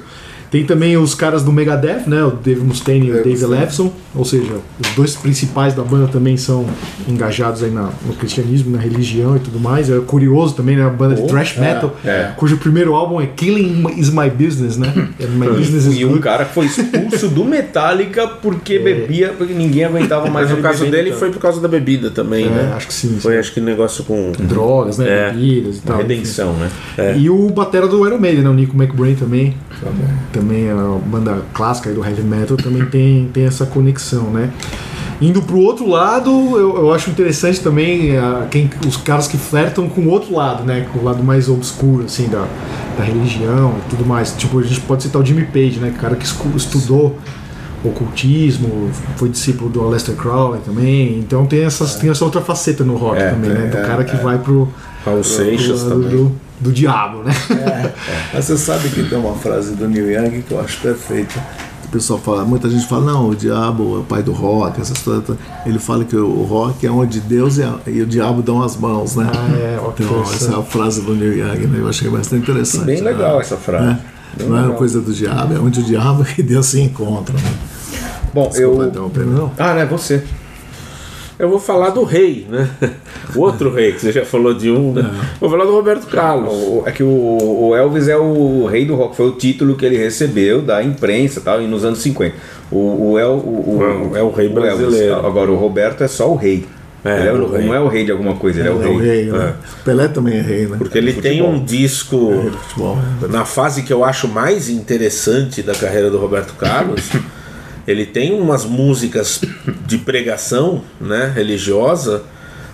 [0.50, 2.22] Tem também os caras do Megadeth, né?
[2.24, 3.44] O Dave Mustaine e o Dave.
[3.44, 3.92] Levison.
[4.18, 6.66] Ou seja, os dois principais da banda também são
[7.08, 9.88] engajados aí na- no cristianismo, na religião e tudo mais.
[9.88, 10.84] É curioso também, né?
[10.84, 12.32] A banda de Oh, thrash é, metal, é.
[12.36, 14.92] cujo primeiro álbum é Killing Is My Business, né?
[15.20, 16.20] É My Business E um Good.
[16.22, 20.84] cara que foi expulso do Metallica porque bebia, porque ninguém aguentava mais Mas no caso
[20.86, 21.18] dele tanto.
[21.20, 22.72] foi por causa da bebida também, É, né?
[22.76, 23.16] acho que sim.
[23.20, 23.38] Foi sim.
[23.38, 24.32] acho que negócio com.
[24.38, 25.06] Drogas, né?
[25.08, 25.30] É.
[25.32, 25.98] Bebidas e tal.
[25.98, 26.70] redenção, né?
[27.16, 28.50] E o batera do Iron Maiden, né?
[28.50, 29.54] O Nico McBrain também.
[29.80, 30.08] Também.
[30.32, 34.50] Também é uma banda clássica aí do heavy metal, também tem, tem essa conexão, né?
[35.20, 39.88] Indo pro outro lado, eu, eu acho interessante também ah, quem, os caras que flertam
[39.88, 40.86] com o outro lado, né?
[40.92, 42.46] Com o lado mais obscuro, assim, da,
[42.96, 44.32] da religião e tudo mais.
[44.36, 45.92] Tipo, a gente pode citar o Jimmy Page, né?
[45.98, 47.18] Cara que estudou
[47.84, 51.18] ocultismo, foi discípulo do Aleister Crowley também.
[51.18, 53.66] Então tem, essas, tem essa outra faceta no rock É, também, né?
[53.66, 54.68] Do é, cara que vai pro,
[55.04, 56.10] Raul Seixas lado também.
[56.10, 57.32] do, do diabo, né?
[58.32, 61.40] Mas você sabe que tem uma frase do Neil Young que eu acho perfeita.
[61.88, 64.98] O pessoal fala, muita gente fala, não, o diabo é o pai do rock, essas
[64.98, 65.24] coisas.
[65.24, 65.40] todas.
[65.64, 68.76] Ele fala que o rock é onde Deus e, a- e o diabo dão as
[68.76, 69.30] mãos, né?
[69.34, 71.78] Ah, é, Então, essa é a frase do Neil Young, né?
[71.80, 72.84] Eu achei bastante interessante.
[72.84, 73.10] Bem né?
[73.10, 73.98] legal essa frase.
[74.38, 74.44] É.
[74.44, 77.34] Não é uma coisa do diabo, é onde o diabo e Deus se encontram.
[77.36, 77.54] Né?
[78.34, 78.88] Bom, Desculpa eu.
[78.88, 79.24] interromper.
[79.24, 79.50] Não.
[79.58, 79.86] Ah, né?
[79.86, 80.22] Você.
[81.38, 82.68] Eu vou falar do rei, né?
[83.36, 85.08] O outro rei, que você já falou de um, né?
[85.38, 86.50] Vou falar do Roberto Carlos.
[86.52, 87.08] O- É que o,
[87.68, 91.40] o Elvis é o rei do rock, foi o título que ele recebeu da imprensa
[91.42, 92.34] tal, e nos anos 50.
[92.72, 95.14] O, o, El, o, Não, é o rei brasileiro.
[95.26, 96.64] agora o Roberto é só o rei.
[97.04, 98.74] É, ele é, o o- não é o rei de alguma coisa, ele é, É
[98.74, 98.98] o o rei.
[99.24, 99.54] rei, né?
[99.84, 100.76] Pelé também é rei, né?
[100.78, 102.32] Porque ele tem um disco
[102.62, 102.98] futebol.
[103.28, 107.10] na fase que eu acho mais interessante da carreira do Roberto Carlos.
[107.90, 109.40] Ele tem umas músicas
[109.86, 112.22] de pregação, né, religiosa,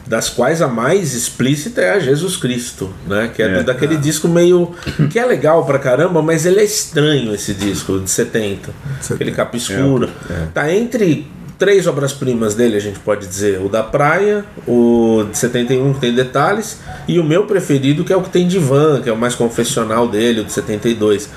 [0.06, 3.62] das quais a mais explícita é a Jesus Cristo, né, que é, É.
[3.62, 4.72] daquele disco meio
[5.10, 8.70] que é legal pra caramba, mas ele é estranho esse disco de 70.
[9.10, 10.10] Aquele capa escura.
[10.52, 11.26] Tá entre
[11.58, 16.12] três obras-primas dele, a gente pode dizer, o da praia, o de 71 que tem
[16.14, 19.34] detalhes e o meu preferido que é o que tem divã, que é o mais
[19.36, 21.30] confessional dele, o de 72.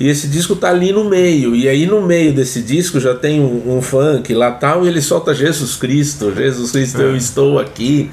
[0.00, 1.54] E esse disco tá ali no meio.
[1.54, 5.02] E aí no meio desse disco já tem um, um funk lá tal, e ele
[5.02, 8.10] solta Jesus Cristo, Jesus Cristo, eu estou aqui.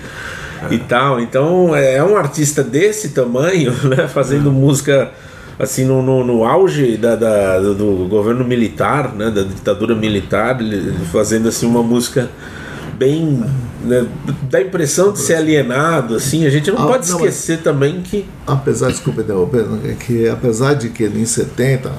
[0.70, 1.20] E tal.
[1.20, 4.08] Então é um artista desse tamanho, né?
[4.08, 5.12] Fazendo música
[5.58, 9.32] assim no, no, no auge da, da- do, governo militar, né?
[9.32, 10.58] Da ditadura militar,
[11.12, 12.30] fazendo assim uma música
[12.98, 13.44] bem.
[13.84, 14.06] né,
[14.50, 16.46] dá a impressão de ser alienado, assim.
[16.46, 18.26] A gente não Ah, pode não, esquecer também que.
[18.46, 21.92] apesar, desculpa interromper, né, que apesar de que ele em 70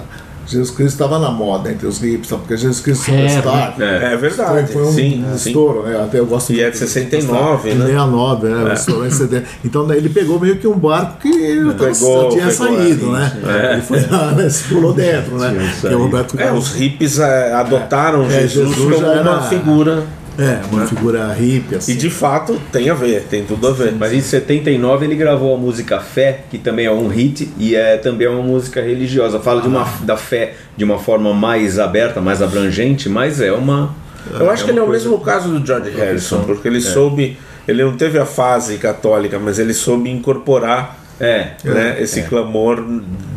[0.46, 4.16] Jesus Cristo estava na moda entre os hippies, porque Jesus Cristo É, Superstar É, foi,
[4.16, 4.72] verdade.
[4.72, 5.50] foi um, sim, um sim.
[5.50, 6.00] estouro, né?
[6.02, 7.84] Até eu gosto E é de 69, né?
[7.84, 8.72] 69, né?
[8.72, 9.44] Estourou em 70.
[9.62, 11.30] Então né, ele pegou meio que um barco que
[11.64, 13.32] já Pegou- tinha pegou, saído, é, né?
[13.46, 13.72] é.
[13.74, 14.48] Ele foi lá, né?
[14.48, 15.54] Se pulou dentro, né?
[15.82, 20.04] Que é o Roberto É, os hippies é, adotaram É, Jesus, Jesus como uma figura.
[20.38, 21.92] É, uma figura hippie, assim.
[21.92, 23.92] E de fato tem a ver, tem tudo a ver.
[23.98, 27.96] Mas em 79 ele gravou a música Fé, que também é um hit e é
[27.96, 29.40] também uma música religiosa.
[29.40, 33.92] Fala de uma, da fé de uma forma mais aberta, mais abrangente, mas é uma.
[34.38, 37.36] Eu acho que ele é o mesmo caso do George Harrison, porque ele soube.
[37.66, 42.80] Ele não teve a fase católica, mas ele soube incorporar É, né, esse clamor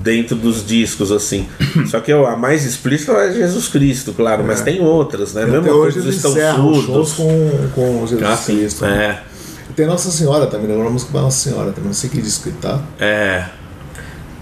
[0.04, 1.48] dentro dos discos, assim.
[1.90, 5.44] Só que a mais explícita é Jesus Cristo, claro, mas tem outras, né?
[5.44, 7.14] E Mesmo hoje eles estão surdos.
[7.14, 8.38] com, com Jesus Ah.
[8.46, 8.86] Cristo.
[8.86, 9.20] É,
[9.76, 10.76] Tem Nossa Senhora também, né?
[10.76, 12.80] Uma música pra Nossa Senhora também, não sei que disco que tá.
[13.00, 13.46] é.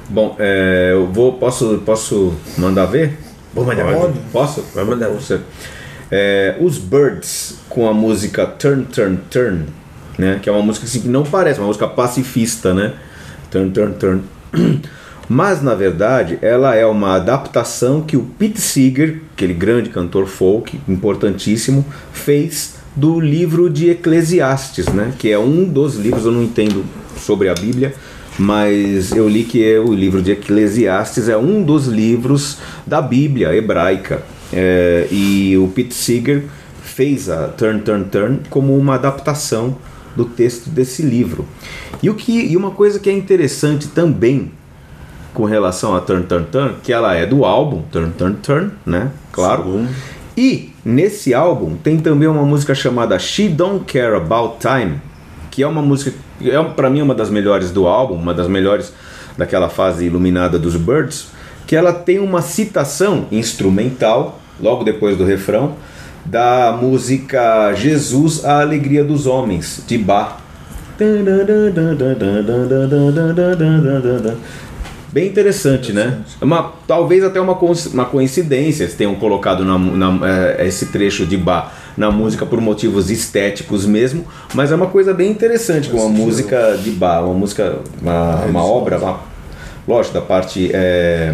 [0.09, 1.33] Bom, é, eu vou.
[1.33, 3.17] Posso, posso mandar ver?
[3.53, 4.19] Vou mandar Pode.
[4.33, 4.65] Posso?
[4.73, 5.07] Vai mandar.
[5.09, 5.39] Você.
[6.11, 9.65] É, os Birds com a música Turn, Turn, Turn,
[10.17, 10.39] né?
[10.41, 12.93] Que é uma música assim, que não parece, uma música pacifista, né?
[13.49, 14.21] Turn, Turn, Turn.
[15.29, 20.79] Mas na verdade ela é uma adaptação que o Pete Seeger, aquele grande cantor folk,
[20.87, 25.13] importantíssimo, fez do livro de Eclesiastes, né?
[25.19, 26.83] Que é um dos livros, eu não entendo
[27.15, 27.93] sobre a Bíblia,
[28.39, 33.53] mas eu li que é o livro de Eclesiastes é um dos livros da Bíblia
[33.55, 34.23] hebraica.
[34.51, 36.45] É, e o Pete Seeger
[36.81, 39.77] fez a Turn, Turn, Turn como uma adaptação
[40.15, 41.45] do texto desse livro.
[42.01, 44.51] E, o que, e uma coisa que é interessante também
[45.33, 49.11] com relação a Turn, Turn, Turn, que ela é do álbum Turn, Turn, Turn, né?
[49.31, 49.87] Claro.
[50.35, 54.99] E nesse álbum tem também uma música chamada She Don't Care About Time,
[55.51, 58.93] que é uma música é para mim uma das melhores do álbum, uma das melhores
[59.37, 61.27] daquela fase iluminada dos Birds,
[61.67, 65.75] que ela tem uma citação instrumental logo depois do refrão
[66.25, 70.37] da música Jesus a alegria dos homens de Bach.
[75.11, 76.19] Bem interessante, né?
[76.39, 81.25] É Uma, talvez até uma, uma coincidência eles tenham colocado na, na- eh, esse trecho
[81.25, 85.97] de Bach na música por motivos estéticos mesmo, mas é uma coisa bem interessante com
[85.97, 89.19] uma música de Bach, uma música, uma, uma obra, uma,
[89.87, 91.33] lógico, da parte eh,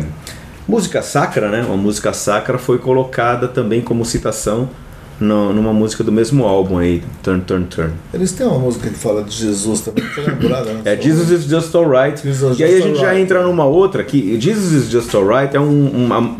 [0.67, 1.63] música sacra, né?
[1.65, 4.69] Uma música sacra foi colocada também como citação
[5.19, 7.93] no- numa música do mesmo álbum aí, Turn, Turn, Turn.
[8.13, 10.81] Eles têm uma música que fala de Jesus também, que foi lembrada, né?
[10.85, 12.21] É Jesus is Just Alright.
[12.57, 15.87] E aí a gente já entra numa outra que Jesus is Just Alright é um.
[15.87, 16.37] uma-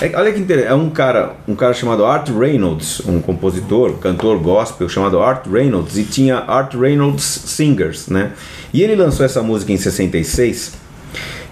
[0.00, 4.38] é- olha que interessante, é um cara, um cara chamado Art Reynolds, um compositor, cantor
[4.38, 8.32] gospel chamado Art Reynolds, e tinha Art Reynolds Singers, né?
[8.72, 10.72] E ele lançou essa música em 66.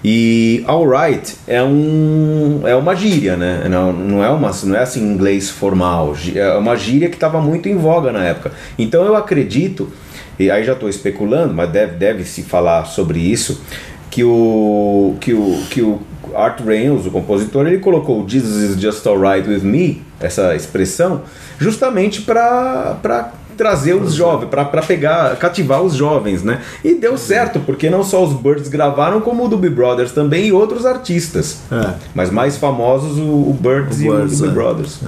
[0.04, 3.66] E alright é um é uma gíria, né?
[3.70, 7.70] Não, não é uma não é assim inglês formal, é uma gíria que estava muito
[7.70, 8.52] em voga na época.
[8.78, 9.90] Então eu acredito
[10.38, 13.62] e aí já estou especulando, mas deve, deve se falar sobre isso
[14.10, 16.02] que o que o que o
[16.34, 21.22] Art Reynolds, o compositor, ele colocou Jesus is just alright with me, essa expressão,
[21.58, 26.60] justamente para trazer os jovens, para pegar, cativar os jovens, né?
[26.84, 30.52] E deu certo, porque não só os Birds gravaram, como o Doobie Brothers também e
[30.52, 31.58] outros artistas.
[31.70, 31.94] É.
[32.14, 34.62] Mas mais famosos o, o Birds O e Birds, o Doobie é.
[34.62, 35.00] Brothers.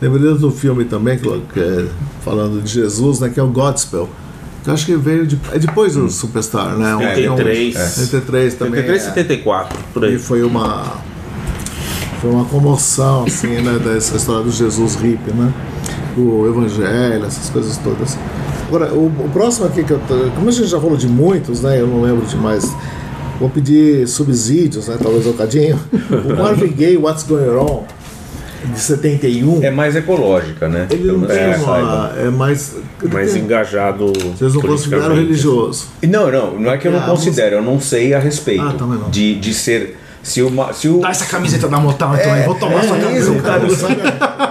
[0.00, 1.86] Lembrei do filme também, que, que é
[2.24, 3.28] falando de Jesus, né?
[3.28, 4.08] Que é o Godspell.
[4.62, 6.94] Que eu acho que veio de, é depois do Superstar, né?
[6.94, 7.76] Um- 73.
[7.76, 8.80] É, 73 também.
[8.82, 9.04] 73, é.
[9.06, 10.14] 74, por aí.
[10.14, 10.98] E foi uma
[12.20, 15.52] foi uma comoção assim, né, dessa história do Jesus hippie, né?
[16.18, 18.16] O evangelho, essas coisas todas.
[18.66, 21.62] Agora, o, o próximo aqui que eu tô, como a gente já falou de muitos,
[21.62, 21.80] né?
[21.80, 22.64] Eu não lembro de mais.
[23.38, 24.96] Vou pedir subsídios, né?
[25.00, 25.78] Talvez um bocadinho.
[26.10, 27.84] O Marvin Gaye, What's Going On,
[28.74, 29.62] de 71.
[29.62, 30.86] É mais ecológica, né?
[30.90, 31.78] Ele não tem eu saiba.
[31.78, 32.12] uma.
[32.18, 32.74] É mais.
[33.12, 34.06] Mais tem- engajado.
[34.12, 35.20] Vocês não consideram politicamente.
[35.20, 35.86] religioso.
[36.02, 38.74] Não, não, não é que eu não Ah, considero, eu não sei a respeito Ah,
[38.76, 39.08] também não.
[39.08, 39.96] de, de ser.
[40.20, 40.98] Se, uma, se o.
[40.98, 43.40] Dá essa camiseta da Motown então aí, vou tomar sua isso, camiseta.
[43.42, 44.47] cara,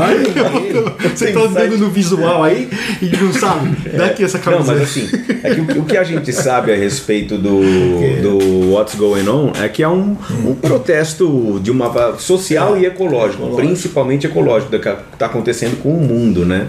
[0.00, 1.10] Gaye.
[1.14, 2.68] Você tá andando no visual aí
[3.00, 3.76] e não sabe.
[3.96, 4.72] Dá aqui essa Não, camiseta.
[4.72, 5.08] mas assim,
[5.42, 7.60] é que o, que a gente sabe a respeito do,
[8.22, 13.54] do What's Going On é que é um, um protesto de uma social e ecológico,
[13.56, 16.66] principalmente ecológico, do que está acontecendo com o mundo, né?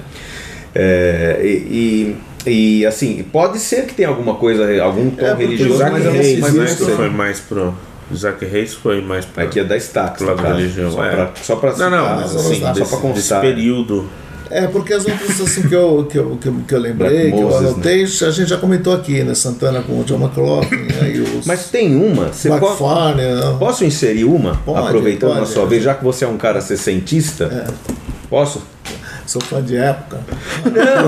[0.74, 2.16] É, e,
[2.46, 6.12] e, e, assim, pode ser que tenha alguma coisa, algum tom É, religioso, mas eu
[6.14, 6.96] não, Reis, mas não sei.
[6.96, 7.74] foi mais pro.
[8.12, 9.44] Isaac Reis foi mais pro.
[9.44, 10.56] Aqui é da Stax, Lado caso.
[10.56, 11.12] religião, só é.
[11.12, 13.14] pra, só pra Não, não, mas só assim, pra desse, constar.
[13.14, 14.10] desse período.
[14.50, 17.36] É, porque as outras assim, que, eu, que, eu, que, eu, que eu lembrei, Black
[17.36, 19.34] que eu anotei, a gente já comentou aqui, né?
[19.36, 23.56] Santana com o John McLaughlin, aí os Mas tem uma, você Black pode, né?
[23.60, 25.42] posso inserir uma, Pode, aproveitando pode.
[25.42, 27.68] a sua vez, já que você é um cara sessentista?
[28.30, 28.62] Posso?
[29.28, 30.20] Sou fã de época.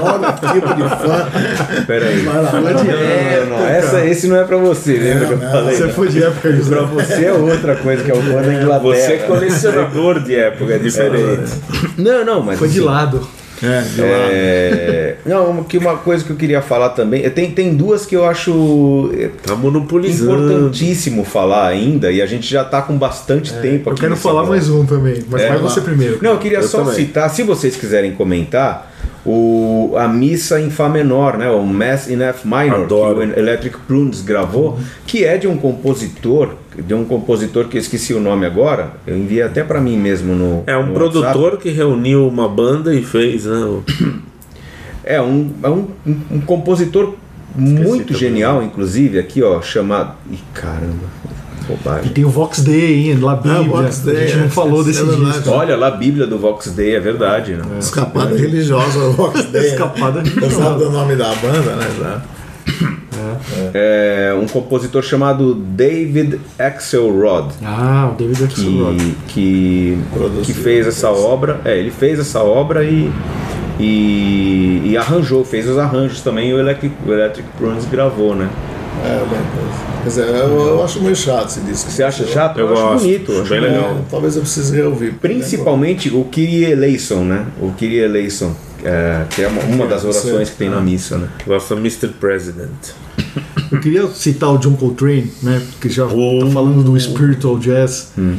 [0.03, 1.85] Olha tipo de fã.
[1.87, 2.19] Peraí.
[2.19, 5.77] Vai de não, não, essa, esse não é pra você, lembra que eu falei?
[5.77, 5.93] Você não.
[5.93, 6.69] foi de época disso.
[6.69, 8.81] Pra você é outra coisa, que é o fã da Inglaterra.
[8.81, 11.51] Você é colecionador de época, é diferente.
[11.97, 12.59] Não, não, mas.
[12.59, 13.25] Foi de assim, lado.
[13.61, 14.07] É, lá.
[14.31, 17.23] É, não, que uma coisa que eu queria falar também.
[17.25, 20.51] é, Tem, tem duas que eu acho é, Tá monopolizando.
[20.53, 24.01] importantíssimo falar ainda, e a gente já tá com bastante tempo Eu aqui.
[24.01, 25.85] quero nesse falar mais um também, mas É, vai você lá.
[25.85, 26.19] primeiro.
[26.21, 26.95] Não, eu queria Eu só também.
[26.95, 28.91] citar, se vocês quiserem comentar,
[29.25, 31.49] o, a missa em Fá menor, né?
[31.49, 33.19] O Mass in F minor, Adoro.
[33.19, 36.53] que o Electric Prunes gravou, que é de um compositor,
[36.85, 38.93] de um compositor que eu esqueci o nome agora.
[39.05, 40.63] Eu enviei até pra mim mesmo no.
[40.67, 41.57] É um no produtor WhatsApp.
[41.63, 43.57] que reuniu uma banda e fez, né?
[43.57, 43.83] o-
[45.03, 47.13] É um, é um, um- um compositor
[47.55, 48.19] muito também.
[48.19, 50.13] genial, inclusive, aqui, ó, chamado.
[50.31, 51.05] Ih, caramba,
[51.61, 52.11] E bobagem.
[52.13, 53.19] tem o Vox Day, hein?
[53.19, 53.63] La Bíblia.
[53.63, 55.31] Vox Day, a gente é, não falou é desse verdade.
[55.31, 55.49] disco.
[55.49, 57.63] Olha lá a Bíblia do Vox Day, é verdade, né?
[57.79, 59.61] Escapada religiosa do Vox Day.
[59.61, 59.67] né?
[59.69, 60.63] Escapada Você religiosa.
[60.63, 61.87] sabe o nome da banda, né?
[61.99, 62.21] Já.
[63.73, 67.53] É um compositor chamado David Axelrod.
[67.63, 69.15] Ah, o David Axelrod.
[69.27, 71.61] que, que, que fez essa obra.
[71.65, 73.11] É, ele fez essa obra e,
[73.79, 76.49] e, e arranjou, fez os arranjos também.
[76.49, 78.49] E o Electric, o Electric Prunes gravou, né?
[79.03, 79.79] É, eu.
[80.01, 81.91] Quer dizer, eu, eu acho meio chato esse disco.
[81.91, 82.57] Você acha chato?
[82.57, 83.91] Eu acho gosto, bonito, eu acho bem legal.
[83.91, 85.13] É, talvez eu precise reouvir.
[85.15, 87.45] Principalmente o Kyrie eleison, né?
[87.61, 91.27] O Kyrie eleison, é, que é uma, uma das orações que tem na missa, né?
[91.45, 92.07] Gosta Mr.
[92.19, 92.69] President.
[93.71, 95.61] Eu queria citar o John Coltrane, né?
[95.79, 96.39] Que já Oh.
[96.45, 98.11] tá falando do spiritual jazz.
[98.17, 98.37] Hum.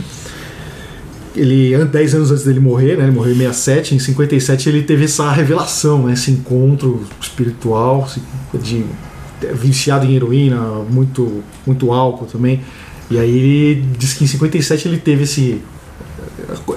[1.36, 3.04] Ele, an- 10 anos antes dele morrer, né?
[3.04, 3.94] Ele morreu em 67.
[3.94, 6.14] Em 57 ele teve essa revelação, né?
[6.14, 8.08] Esse encontro espiritual,
[8.60, 8.84] de
[9.54, 10.58] viciado em heroína,
[10.90, 12.60] muito, muito álcool também.
[13.10, 15.60] E aí ele diz que em 57 ele teve esse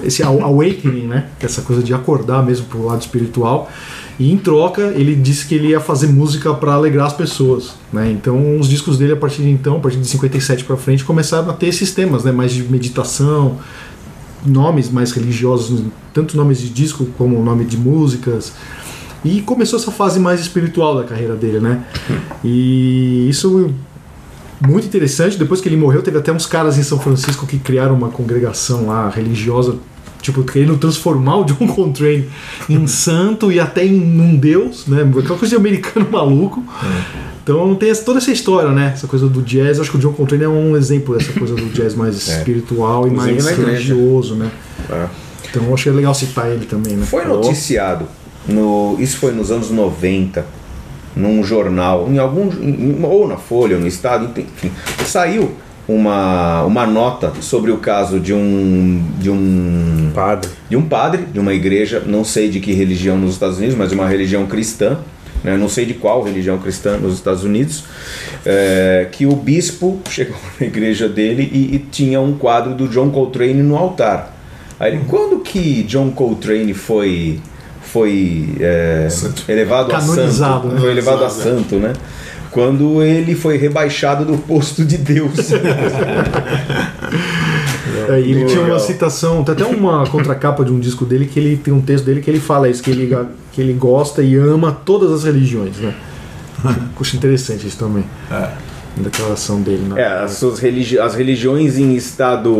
[0.04, 1.26] esse aw- awakening, né?
[1.40, 3.70] Essa coisa de acordar mesmo pro lado espiritual.
[4.18, 8.10] E em troca, ele disse que ele ia fazer música para alegrar as pessoas, né?
[8.10, 11.50] Então, os discos dele a partir de então, a partir de 57 para frente, começaram
[11.50, 12.30] a ter esses temas, né?
[12.30, 13.58] Mais de meditação,
[14.46, 18.52] nomes mais religiosos, tanto nomes de disco como nome de músicas.
[19.24, 21.84] E começou essa fase mais espiritual da carreira dele, né?
[22.44, 23.72] E isso
[24.60, 25.38] muito interessante.
[25.38, 28.86] Depois que ele morreu, teve até uns caras em São Francisco que criaram uma congregação
[28.86, 29.76] lá religiosa,
[30.24, 32.26] tipo, querendo transformar o John Coltrane
[32.68, 35.02] em santo e até em um deus, né?
[35.02, 36.64] Aquela coisa de americano maluco.
[37.42, 38.92] Então tem essa- toda essa história, né?
[38.94, 39.78] Essa coisa do jazz.
[39.78, 43.10] Acho que o John Coltrane é um exemplo dessa coisa do jazz mais espiritual e
[43.10, 44.50] mais religioso, né?
[44.90, 45.06] É.
[45.50, 47.04] Então eu achei legal citar ele também, né?
[47.06, 48.06] Foi noticiado,
[48.48, 50.44] no, isso foi nos anos 90,
[51.14, 54.72] num jornal, em algum, em- ou na Folha, ou no Estado, enfim,
[55.06, 55.52] saiu
[55.86, 60.50] uma, uma nota sobre o caso de um, de um Padre.
[60.68, 63.90] de um padre de uma igreja, não sei de que religião nos Estados Unidos, mas
[63.90, 64.98] de uma religião cristã,
[65.42, 67.84] né, não sei de qual religião cristã nos Estados Unidos,
[68.46, 73.10] é, que o bispo chegou na igreja dele e, e tinha um quadro do John
[73.10, 74.34] Coltrane no altar.
[74.80, 77.40] Aí ele, quando que John Coltrane foi
[77.82, 79.06] foi é,
[79.46, 80.80] elevado a Canonizado, santo, né?
[80.80, 81.92] foi elevado a santo, né?
[82.54, 85.50] Quando ele foi rebaixado do posto de Deus.
[88.08, 88.80] É, e ele tinha uma Legal.
[88.80, 92.20] citação, tem até uma contracapa de um disco dele que ele tem um texto dele
[92.20, 93.16] que ele fala isso, que ele,
[93.52, 95.94] que ele gosta e ama todas as religiões, né?
[97.00, 98.04] Acho interessante isso também.
[98.30, 98.52] A
[98.96, 100.02] declaração dele, né?
[100.02, 102.50] É, as, suas religi as religiões em estado,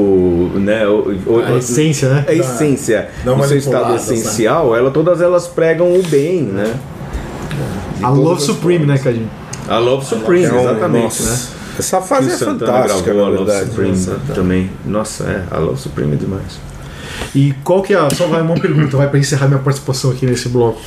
[0.55, 2.25] né, o, o- A essência, né?
[2.27, 4.15] a essência, Não no seu estado manipuladas, né?
[4.15, 6.75] essencial, ela, todas elas pregam o bem, né?
[7.99, 8.97] De A Love Supreme, né.
[8.99, 9.29] Cadinho?
[9.69, 11.39] A Love Supreme, É um- exatamente, nossa, né?
[11.79, 13.71] Essa Que fase é Santana fantástica, gravou na a Love verdade.
[13.71, 14.71] Supreme também.
[14.87, 16.59] Nossa, é, a Love Supreme é demais.
[17.35, 18.09] E qual que é a.
[18.11, 20.81] Só vai uma pergunta, vai pra encerrar minha participação aqui nesse bloco.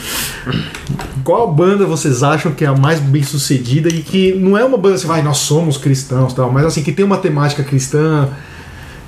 [1.23, 4.77] Qual banda vocês acham que é a mais bem sucedida e que não é uma
[4.77, 8.29] banda assim, vai, nós somos cristãos tal, mas assim, que tem uma temática cristã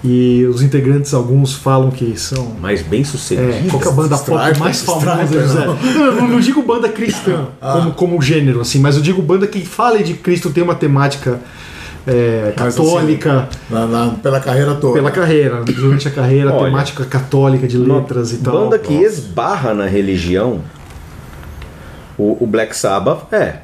[0.03, 2.53] e os integrantes, alguns falam que são.
[2.61, 3.69] Mas bem É, sucedido.
[3.69, 5.65] qual é a banda pop mais famosa?
[5.65, 6.13] Não.
[6.15, 10.01] Não, não, digo banda cristã como, como gênero, assim, mas eu digo banda que fala
[10.01, 11.39] de Cristo, tem uma temática
[12.07, 14.93] é, católica Na, na- pela carreira toda.
[14.93, 18.53] pela carreira, durante a carreira, Olha, temática católica de letras e tal.
[18.53, 20.61] Banda que esbarra na religião,
[22.17, 23.57] o, o Black Sabbath é.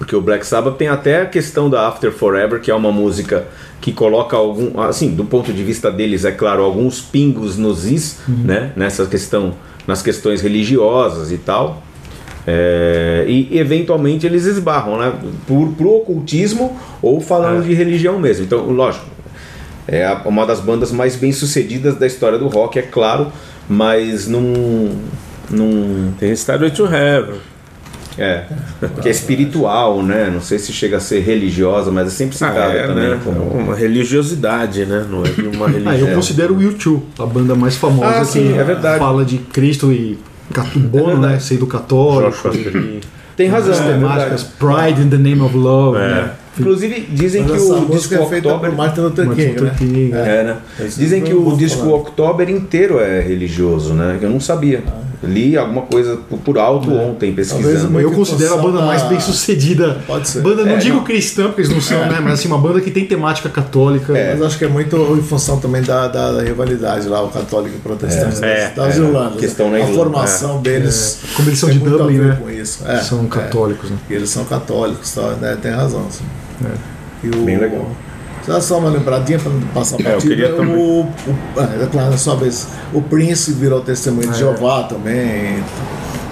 [0.00, 3.46] Porque o Black Sabbath tem até a questão da After Forever, que é uma música
[3.82, 4.80] que coloca algum.
[4.80, 8.72] Assim, do ponto de vista deles, é claro, alguns pingos nos is, né?
[8.74, 9.52] Nessa questão.
[9.86, 11.82] nas questões religiosas e tal.
[12.46, 15.12] É, e eventualmente eles esbarram, né?
[15.46, 18.46] Por, pro ocultismo ou falando de religião mesmo.
[18.46, 19.04] Então, lógico,
[19.86, 23.30] é uma das bandas mais bem sucedidas da história do rock, é claro,
[23.68, 24.40] mas não.
[25.50, 27.49] não Tem Stairway to Heaven.
[28.22, 28.44] É,
[29.00, 30.30] que é espiritual, né?
[30.32, 33.20] Não sei se chega a ser religiosa, mas é sempre citada Ah, é, também né?
[33.24, 33.40] como.
[33.42, 35.04] Uma religiosidade, né?
[35.08, 36.08] Não é uma Ah, religião.
[36.08, 38.98] eu considero o U2 a banda mais famosa Ah, que sim, é verdade.
[38.98, 40.18] fala de Cristo e
[40.52, 41.38] catubono, É né?
[41.38, 42.36] Sendo católico.
[42.42, 43.00] Jorge
[43.36, 44.42] Tem razão, as é temáticas.
[44.44, 46.00] Pride in the Name of Love, É.
[46.08, 46.30] né?
[46.58, 48.72] Inclusive, dizem Mas que o disco é October.
[48.72, 49.74] Martin Luther Martin King, Luther né?
[49.78, 50.56] King, É, né?
[50.94, 51.94] Dizem que o disco falar.
[51.94, 54.18] October inteiro é religioso, né?
[54.20, 54.82] Eu não sabia.
[55.22, 57.78] Li alguma coisa por- alto ontem pesquisando.
[57.82, 59.98] Talvez Eu considero a banda mais da- bem sucedida.
[60.06, 60.40] Pode ser.
[60.40, 61.04] Banda, não É, digo não.
[61.04, 62.20] cristã, porque eles não são, né?
[62.22, 64.14] Mas assim, uma banda que tem temática católica.
[64.14, 67.74] Mas acho que é muito em função também da, da, da rivalidade lá, o católico
[67.74, 68.98] e o protestante É, das, das é.
[69.00, 69.40] Irlandas.
[69.40, 69.72] Questão né?
[69.72, 71.18] na a Irlanda, formação deles.
[71.36, 72.38] Como eles são tem de a Dublin, né?
[72.40, 72.82] Com isso.
[72.88, 73.28] É, São é.
[73.28, 73.96] católicos, né?
[74.08, 75.56] E eles são católicos, tá, né?
[75.60, 76.06] tem razão.
[76.08, 76.24] Assim.
[77.22, 77.86] E o, Bem legal.
[78.44, 80.34] Só, só uma lembradinha para não passar É, eu partida.
[80.34, 80.74] queria também.
[80.76, 81.08] o, o,
[81.56, 82.68] é, é claro, só vez.
[82.92, 84.38] O Prince virou testemunho Ah, de é.
[84.38, 85.62] Jeová também.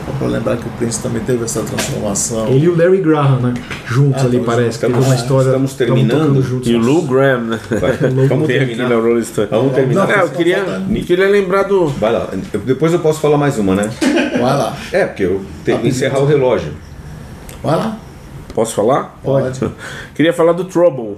[0.06, 2.46] Só para lembrar que o Prince também teve essa transformação.
[2.48, 3.54] Ele e o Larry Graham, né?
[3.86, 4.78] Juntos Ah, ali, estamos parece.
[4.78, 5.06] Teve juntos.
[5.06, 5.46] uma história.
[5.48, 6.42] Estamos terminando.
[6.42, 6.68] juntos.
[6.68, 7.60] E o Lou Graham, né?
[8.28, 8.88] Vamos terminar.
[8.88, 9.48] na Rolling Stone.
[9.50, 10.08] Vamos terminar.
[10.08, 10.64] Não, É, eu queria,
[11.06, 11.88] queria lembrar do.
[11.88, 12.26] Vai lá.
[12.52, 13.90] Eu- Depois eu posso falar mais uma, né?
[14.32, 16.72] Vai lá, É, porque eu tenho que encerrar o relógio.
[17.62, 17.98] vai lá.
[18.54, 19.18] Posso falar?
[19.22, 19.60] Pode.
[20.16, 21.16] Queria falar do Trouble.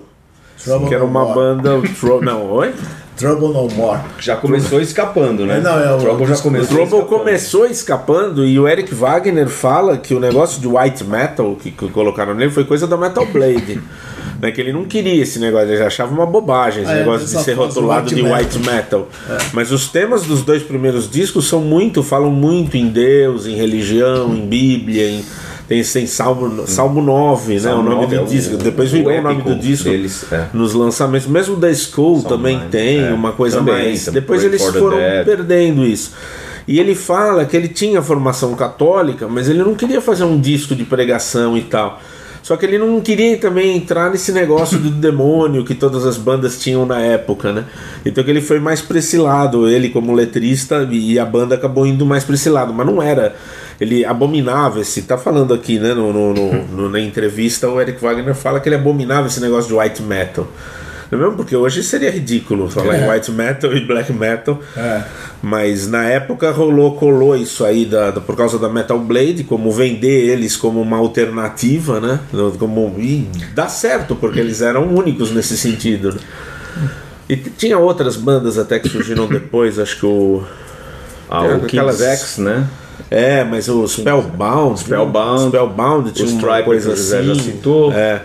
[0.65, 1.35] Trouble que era uma More.
[1.35, 1.71] banda.
[1.99, 2.21] Tro...
[2.25, 2.73] Não, oi?
[3.17, 4.01] Trouble No More.
[4.19, 5.61] Já começou escapando, né?
[5.61, 6.69] Não, é o- Trouble já começou.
[6.69, 7.19] Trouble escapando.
[7.19, 11.89] começou escapando e o Eric Wagner fala que o negócio de white metal que, que
[11.89, 13.79] colocaram nele foi coisa da Metal Blade.
[14.41, 17.35] né, que ele não queria esse negócio, ele achava uma bobagem esse É, negócio de
[17.35, 18.39] essa ser rotulado white de metal.
[18.39, 19.09] white metal.
[19.53, 24.35] Mas os temas dos dois primeiros discos são muito, falam muito em Deus, em religião,
[24.35, 25.25] em Bíblia, em.
[25.71, 27.61] Tem, tem Salmo, Salmo 9, né?
[27.61, 28.57] Salmo o nome 9 do é o- disco.
[28.57, 30.47] Depois o virou o nome épico do disco deles, é.
[30.53, 31.29] nos lançamentos.
[31.29, 33.13] Mesmo da Skull também Nine, tem é.
[33.13, 34.05] uma coisa Também, mais.
[34.09, 35.25] Depois eles foram Dead.
[35.25, 36.11] perdendo isso.
[36.67, 40.75] E ele fala que ele tinha formação católica, mas ele não queria fazer um disco
[40.75, 42.01] de pregação e tal.
[42.43, 46.59] Só que ele não queria também entrar nesse negócio do demônio que todas as bandas
[46.59, 47.65] tinham na época, né?
[48.05, 51.87] Então que ele foi mais pra esse lado, ele como letrista, e a banda acabou
[51.87, 53.37] indo mais pra esse lado, mas não era.
[53.81, 55.03] Ele abominava esse.
[55.03, 55.95] Tá falando aqui, né?
[55.95, 59.69] No, no- no- no- na entrevista, o Eric Wagner fala que ele abominava esse negócio
[59.69, 60.47] de white metal.
[61.11, 61.37] Não é mesmo?
[61.39, 64.61] Porque hoje seria ridículo falar em white metal e black metal.
[64.77, 65.03] É.
[65.43, 69.73] Mas na época rolou, colou isso aí da, da- por causa da Metal Blade, como
[69.73, 72.21] vender eles como uma alternativa, né?
[72.59, 76.15] Como, e dá certo, porque eles eram únicos nesse sentido.
[77.29, 80.43] E tinha outras bandas até que surgiram depois, acho que o.
[81.29, 82.67] Ah, É, o King's X, né?
[83.11, 84.81] É, mas o Spellbound.
[84.81, 85.49] Spellbound.
[85.49, 87.35] Spellbound tinha uma coisa José assim.
[87.35, 87.93] já citou.
[87.93, 88.23] É.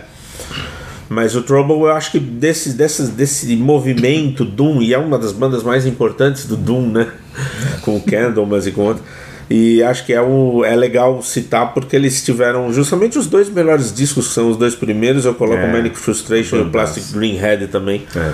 [1.08, 5.32] Mas o Trouble, eu acho que desse, dessas, desse movimento Doom, e é uma das
[5.32, 7.06] bandas mais importantes do Doom, né?
[7.82, 9.06] com o Candlemas e com outros.
[9.48, 13.94] E acho que é, o, é legal citar porque eles tiveram justamente os dois melhores
[13.94, 15.24] discos, que são os dois primeiros.
[15.24, 15.66] Eu coloco É.
[15.68, 18.32] o Manic Frustration e o Plastic Green Head também É.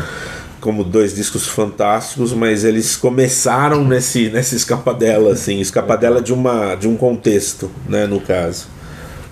[0.62, 6.86] como dois discos fantásticos, mas eles começaram nesse, nessa escapadela, assim, escapadela de, uma, de
[6.86, 8.68] um contexto, né, no caso.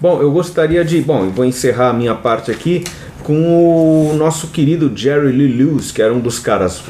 [0.01, 1.01] Bom, eu gostaria de.
[1.01, 2.83] Bom, eu vou encerrar a minha parte aqui
[3.23, 6.83] com o nosso querido Jerry Lee Lewis, que era um dos caras,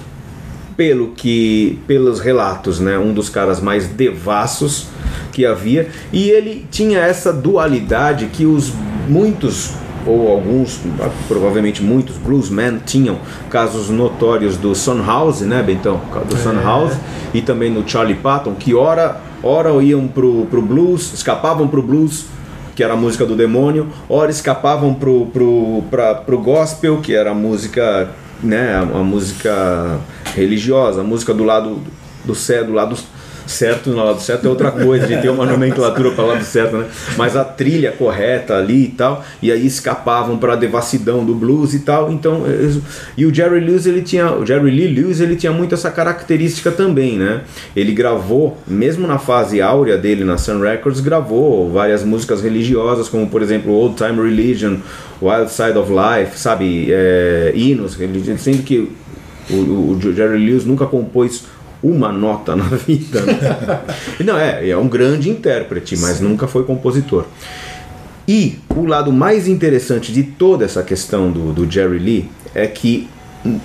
[0.74, 1.78] pelo que.
[1.86, 2.96] pelos relatos, né?
[2.96, 4.86] Um dos caras mais devassos
[5.32, 5.88] que havia.
[6.12, 8.72] E ele tinha essa dualidade que os
[9.06, 9.72] muitos.
[10.06, 10.80] Ou alguns,
[11.28, 13.18] provavelmente muitos bluesmen tinham
[13.50, 16.00] casos notórios do Son House, né, Bentão?
[16.28, 16.94] Do Son House
[17.34, 22.24] e também no Charlie Patton, que ora, ora iam pro, pro blues, escapavam pro blues,
[22.74, 27.32] que era a música do demônio, ora escapavam pro, pro, pra, pro gospel, que era
[27.32, 28.10] a música,
[28.42, 29.98] né, a, a música
[30.34, 31.78] religiosa, a música do lado
[32.24, 32.96] do céu, do lado
[33.50, 36.86] certo, no lado certo é outra coisa, gente tem uma nomenclatura para lado certo, né?
[37.16, 41.74] Mas a trilha correta ali e tal, e aí escapavam para a devassidão do blues
[41.74, 42.10] e tal.
[42.12, 42.44] Então,
[43.16, 46.70] e o Jerry Lewis, ele tinha, o Jerry Lee Lewis, ele tinha muito essa característica
[46.70, 47.42] também, né?
[47.74, 53.26] Ele gravou, mesmo na fase áurea dele na Sun Records, gravou várias músicas religiosas, como
[53.28, 54.76] por exemplo Old Time Religion,
[55.20, 57.96] Wild Side of Life, sabe, é, hinos,
[58.38, 58.88] sendo que
[59.50, 61.44] o, o- o Jerry Lewis nunca compôs
[61.82, 63.20] uma nota na vida.
[63.22, 63.80] né?
[64.24, 67.24] Não, é, é um grande intérprete, mas nunca foi compositor.
[68.28, 73.08] E o lado mais interessante de toda essa questão do, do Jerry Lee é que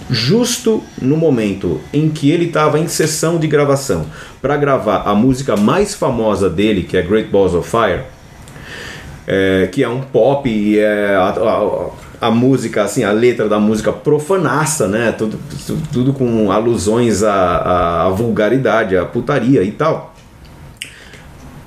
[0.10, 4.06] justo no momento em que ele estava em sessão de gravação
[4.42, 8.04] para gravar a música mais famosa dele, que é Great Balls of Fire,
[9.28, 11.90] é, que é um pop e é a, a-
[12.22, 15.12] a música, assim, a letra da música profanaça, né?
[15.12, 15.38] Tudo,
[15.92, 20.14] tudo, com alusões à- à vulgaridade, à putaria e tal.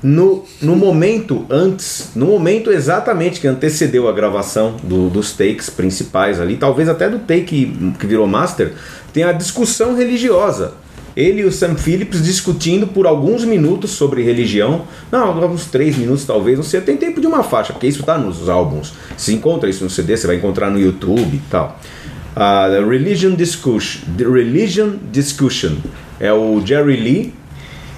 [0.00, 6.40] No, no momento antes, no momento exatamente que antecedeu a gravação do- dos takes principais
[6.40, 8.74] ali, talvez até do take que virou master,
[9.12, 10.74] tem a discussão religiosa.
[11.18, 14.82] Ele e o Sam Phillips discutindo por alguns minutos sobre religião.
[15.10, 16.80] Não, uns três minutos talvez, não sei.
[16.80, 18.92] Tem tempo de uma faixa, porque isso tá nos álbuns.
[19.16, 21.80] Se encontra isso no CD, você vai encontrar no YouTube e tal.
[22.36, 25.72] A Religion Discussion, The Religion Discussion
[26.20, 27.34] é o Jerry Lee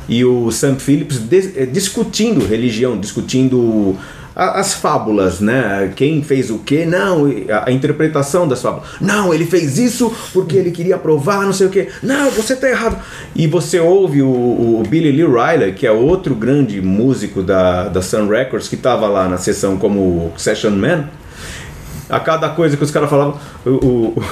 [0.09, 3.97] e o Sam Phillips eh, discutindo religião, discutindo
[4.41, 5.93] as fábulas, né?
[5.95, 6.87] Quem fez o que?
[6.87, 7.27] Não,
[7.67, 8.89] a, interpretação das fábulas.
[8.99, 11.89] Não, ele fez isso porque ele queria provar, não sei o que.
[12.03, 12.99] Não, você tá errado.
[13.37, 18.01] E você ouve o, o Billy Lee Riley, que é outro grande músico da, da
[18.01, 21.05] Sun Records, que estava lá na sessão como session man.
[22.11, 23.35] A cada coisa que os caras falavam,
[23.65, 24.23] o, o,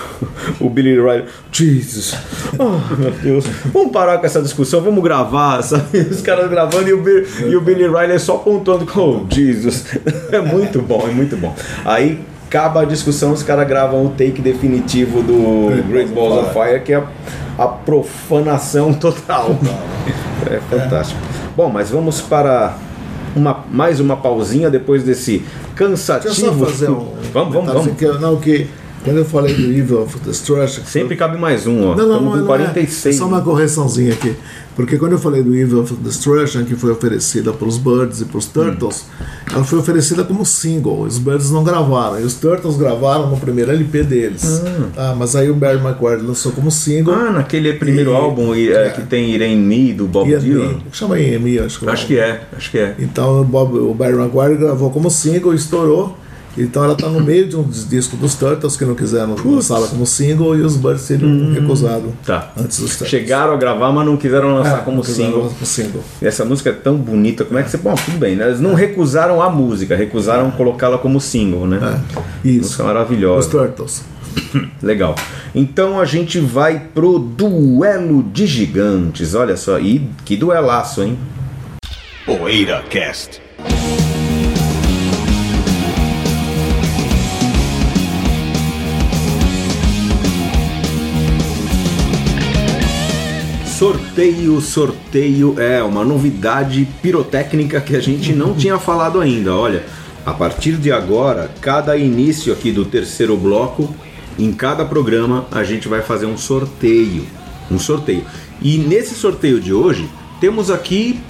[0.60, 2.16] o Billy Riley, Jesus,
[2.58, 5.98] oh meu Deus, vamos parar com essa discussão, vamos gravar, sabe?
[5.98, 9.86] Os caras gravando e o, Bi- e o Billy Riley só apontando com, oh Jesus,
[10.32, 11.54] é muito bom, é muito bom.
[11.84, 16.80] Aí acaba a discussão, os caras gravam o take definitivo do Great Balls of Fire,
[16.82, 17.04] que é a,
[17.62, 19.56] a profanação total.
[20.50, 21.20] É fantástico.
[21.56, 22.74] Bom, mas vamos para
[23.38, 25.42] uma, mais uma pausinha depois desse
[25.74, 26.34] cansativo.
[26.34, 27.14] Deixa eu só fazer um.
[27.32, 27.96] Vamos, vamos, vamos.
[27.96, 28.68] Que, não, que
[29.08, 30.82] quando eu falei do Evil of Destruction.
[30.84, 31.94] Sempre cabe mais um, ó.
[31.94, 32.46] Não, não, Estamos não, com não é.
[32.46, 33.16] 46.
[33.16, 34.34] Só uma correçãozinha aqui.
[34.76, 38.46] Porque quando eu falei do Evil of Destruction, que foi oferecida pelos Birds e pelos
[38.46, 39.06] Turtles,
[39.52, 41.00] ela foi oferecida como single.
[41.02, 42.20] Os Birds não gravaram.
[42.20, 44.62] E os Turtles gravaram no primeiro LP deles.
[44.96, 47.12] Ah, mas aí o Barry McGuire lançou como single.
[47.12, 48.90] Ah, naquele primeiro E- álbum e, é, é.
[48.90, 50.78] que tem Irene Me do Bob Dylan.
[50.92, 52.94] chama EMI, acho que Acho que é, acho que é.
[53.00, 56.16] Então o, Bob, o Barry Maguire gravou como single, estourou.
[56.58, 60.04] Então ela tá no meio de um disco dos Turtles que não quiseram lançá-la como
[60.06, 62.52] single e os Birds seriam recusados Tá.
[62.58, 63.10] antes dos Turtles.
[63.10, 65.42] Chegaram a gravar, mas não quiseram lançar É, como single.
[65.50, 66.02] como single.
[66.20, 67.76] E essa música é tão bonita, como é que você.
[67.76, 68.46] Bom, tudo bem, né?
[68.48, 72.00] Eles não recusaram a música, recusaram colocá-la como single, né?
[72.16, 72.62] É, isso.
[72.62, 73.38] Música maravilhosa.
[73.40, 74.02] Os Turtles.
[74.82, 75.14] Legal.
[75.54, 79.34] Então a gente vai pro duelo de gigantes.
[79.34, 81.18] Olha só, e que duelaço, hein?
[82.26, 83.40] Poeira Cast.
[93.78, 99.54] Sorteio, sorteio é uma novidade pirotécnica que a gente não tinha falado ainda.
[99.54, 99.84] Olha,
[100.26, 103.94] a partir de agora, cada início aqui do terceiro bloco,
[104.36, 107.24] em cada programa, a gente vai fazer um sorteio.
[107.70, 108.24] Um sorteio.
[108.60, 110.08] E nesse sorteio de hoje,
[110.40, 111.20] temos aqui.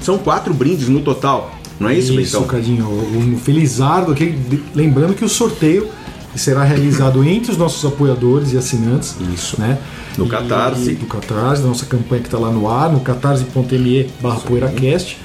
[0.00, 1.58] São quatro brindes no total.
[1.80, 2.46] Não é isso, Isso, Bentão?
[2.46, 2.86] Cadinho.
[2.86, 4.32] O Felizardo, aqui,
[4.76, 5.88] lembrando que o sorteio
[6.36, 9.14] será realizado entre os nossos apoiadores e assinantes.
[9.34, 9.60] Isso.
[9.60, 9.78] Né?
[10.16, 10.94] No E- Catarse.
[10.94, 15.18] Do Catarse, da nossa campanha que está lá no ar, no catarse.me barra poeiracast.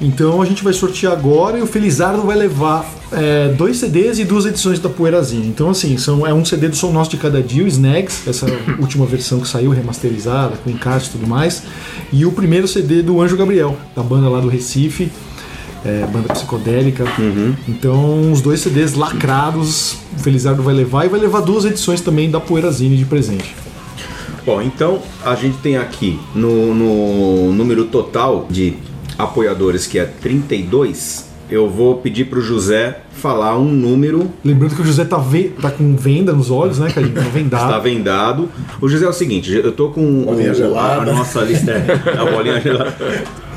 [0.00, 4.24] Então a gente vai sortear agora e o Felizardo vai levar é, dois CDs e
[4.24, 5.46] duas edições da Poeirazinha.
[5.46, 8.46] Então, assim, são, é um CD do Som Nosso de Cada Dia, o Snags, essa
[8.80, 11.62] última versão que saiu, remasterizada, com encarte e tudo mais.
[12.12, 15.08] E o primeiro CD do Anjo Gabriel, da banda lá do Recife,
[15.84, 17.04] é, banda psicodélica.
[17.68, 22.30] Então, os dois CDs lacrados, o Felizardo vai levar e vai levar duas edições também
[22.30, 23.54] da Poeirazine de presente.
[24.44, 28.74] Bom, então a gente tem aqui no, no número total de
[29.18, 31.30] apoiadores que é 32.
[31.50, 35.70] Eu vou pedir pro José falar um número Lembrando que o José tá, ve tá
[35.70, 37.12] com venda nos olhos, né, Cadinho?
[37.14, 37.64] Tá vendado.
[37.66, 38.48] Está vendado.
[38.80, 41.12] O José é o seguinte, eu tô com Bolinha o- a gelada.
[41.12, 42.96] nossa lista, é, a bolinha gelada.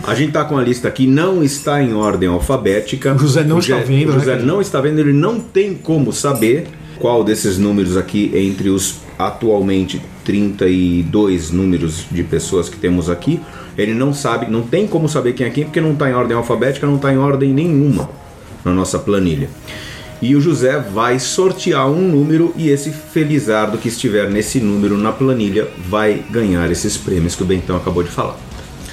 [0.08, 3.16] A gente tá com a lista aqui, não está em ordem alfabética.
[3.16, 4.44] O José não está vendo, O né, José cara?
[4.44, 6.68] não está vendo, ele não tem como saber
[7.00, 13.42] qual desses números aqui entre os atualmente 32 números de pessoas que temos aqui.
[13.76, 16.38] Ele não sabe, não tem como saber quem é quem, porque não está em ordem
[16.38, 18.08] alfabética, não está em ordem nenhuma
[18.64, 19.50] na nossa planilha.
[20.22, 25.12] E o José vai sortear um número e esse felizardo que estiver nesse número na
[25.12, 28.38] planilha vai ganhar esses prêmios que o Bentão acabou de falar.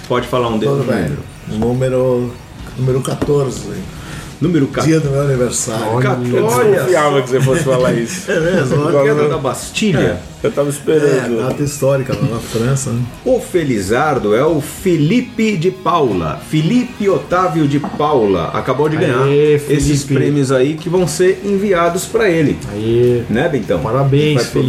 [0.09, 0.75] Pode falar um deles.
[0.77, 1.03] Tudo bem.
[1.03, 1.23] número.
[1.49, 2.33] Número,
[2.79, 3.61] número 14.
[4.41, 4.89] número 14.
[4.91, 5.85] Dia do meu aniversário.
[5.87, 8.31] Eu Olha confiava que você fosse falar isso.
[8.31, 8.89] É mesmo?
[8.89, 10.21] a queda da Bastilha.
[10.43, 11.39] Eu tava É, esperando.
[11.41, 12.91] data histórica lá na França.
[12.91, 13.01] Né?
[13.25, 16.41] O Felizardo é o Felipe de Paula.
[16.51, 22.05] Felipe Otávio de Paula acabou de ganhar Aê, esses prêmios aí que vão ser enviados
[22.07, 22.59] para ele.
[22.73, 23.25] Aí.
[23.31, 23.79] Né, Bentão?
[23.81, 24.63] Parabéns, Vai.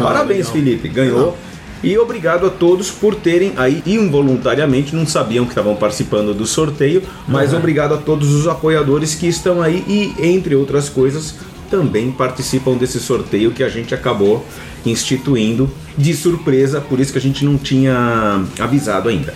[0.00, 0.52] Parabéns, legal.
[0.52, 0.88] Felipe.
[0.88, 1.36] Ganhou.
[1.82, 7.02] E obrigado a todos por terem aí involuntariamente, não sabiam que estavam participando do sorteio,
[7.26, 11.36] mas obrigado a todos os apoiadores que estão aí e, entre outras coisas,
[11.70, 14.44] também participam desse sorteio que a gente acabou
[14.84, 19.34] instituindo de surpresa, por isso que a gente não tinha avisado ainda.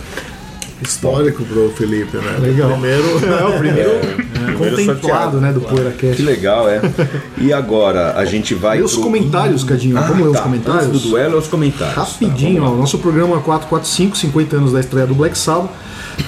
[0.89, 2.37] Histórico pro Felipe, né?
[2.41, 2.71] Legal.
[2.73, 3.05] Primeiro.
[3.27, 3.91] É o primeiro
[4.43, 5.41] Primeiro contemplado, sorteado.
[5.41, 6.17] né, do PoeiraCast.
[6.17, 6.81] Que legal, é.
[7.39, 8.79] E agora a gente vai.
[8.79, 9.97] E os pro- comentários, Cadinho?
[9.97, 10.43] Ah, Vamos ler os tá.
[10.43, 10.85] comentários?
[10.87, 11.95] Antes do duelo, é os comentários.
[11.97, 15.71] Rapidinho, Tá, ó, nosso programa 445, 50 anos da estreia do Black Sabbath.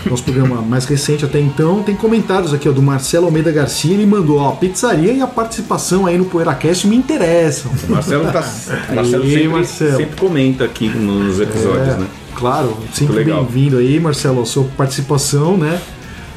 [0.09, 1.82] Nosso programa mais recente até então.
[1.82, 3.93] Tem comentários aqui ó, do Marcelo Almeida Garcia.
[3.93, 7.70] Ele mandou: ó, a pizzaria e a participação aí no PoeiraCast me interessam.
[7.86, 8.32] O Marcelo, tá,
[8.94, 9.97] Marcelo, sempre, Marcelo.
[9.98, 12.06] sempre comenta aqui nos episódios, É, né?
[12.35, 15.81] Claro, sempre bem-vindo aí, Marcelo, a sua participação, né?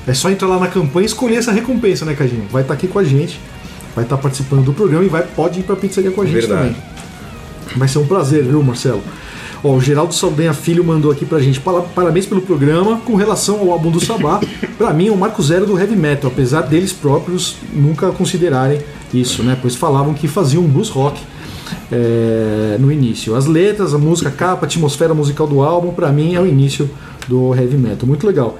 [0.05, 2.45] É só entrar lá na campanha e escolher essa recompensa, né, Cadinho?
[2.51, 3.39] Vai estar aqui com a gente,
[3.95, 6.69] vai estar participando do programa e vai, pode ir pra pizzaria com a gente Verdade.
[6.75, 6.75] também.
[7.75, 9.01] Vai ser um prazer, viu, Marcelo?
[9.63, 13.01] Ó, o Geraldo Saldanha Filho mandou aqui pra gente "Pala- parabéns pelo programa.
[13.03, 14.39] Com relação ao álbum do Sabá,
[14.77, 18.79] pra mim é o marco zero do heavy metal, apesar deles próprios nunca considerarem
[19.13, 19.57] isso, né?
[19.59, 21.19] Pois falavam que faziam um blues rock
[21.91, 23.35] é, no início.
[23.35, 26.45] As letras, a música, a capa, a atmosfera musical do álbum, pra mim é o
[26.45, 26.89] início
[27.27, 28.07] do heavy metal.
[28.07, 28.57] Muito legal.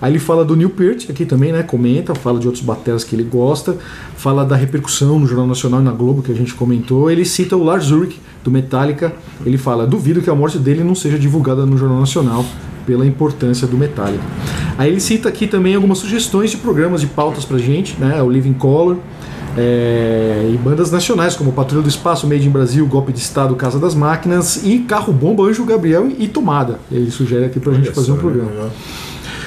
[0.00, 1.62] Aí ele fala do Neil Peart aqui também, né?
[1.62, 3.76] Comenta, fala de outros bateras que ele gosta,
[4.16, 7.10] fala da repercussão no Jornal Nacional e na Globo que a gente comentou.
[7.10, 9.12] Ele cita o Lars Ulrich do Metallica.
[9.44, 12.44] Ele fala: duvido que a morte dele não seja divulgada no Jornal Nacional
[12.86, 14.22] pela importância do Metallica.
[14.78, 18.22] Aí ele cita aqui também algumas sugestões de programas de pautas pra gente, né?
[18.22, 18.98] O Living Color.
[19.60, 23.78] É, e bandas nacionais como Patrulha do Espaço, Made in Brasil, Golpe de Estado, Casa
[23.78, 26.78] das Máquinas e Carro Bomba, Anjo Gabriel e Tomada.
[26.92, 28.70] Ele sugere aqui pra gente fazer um programa.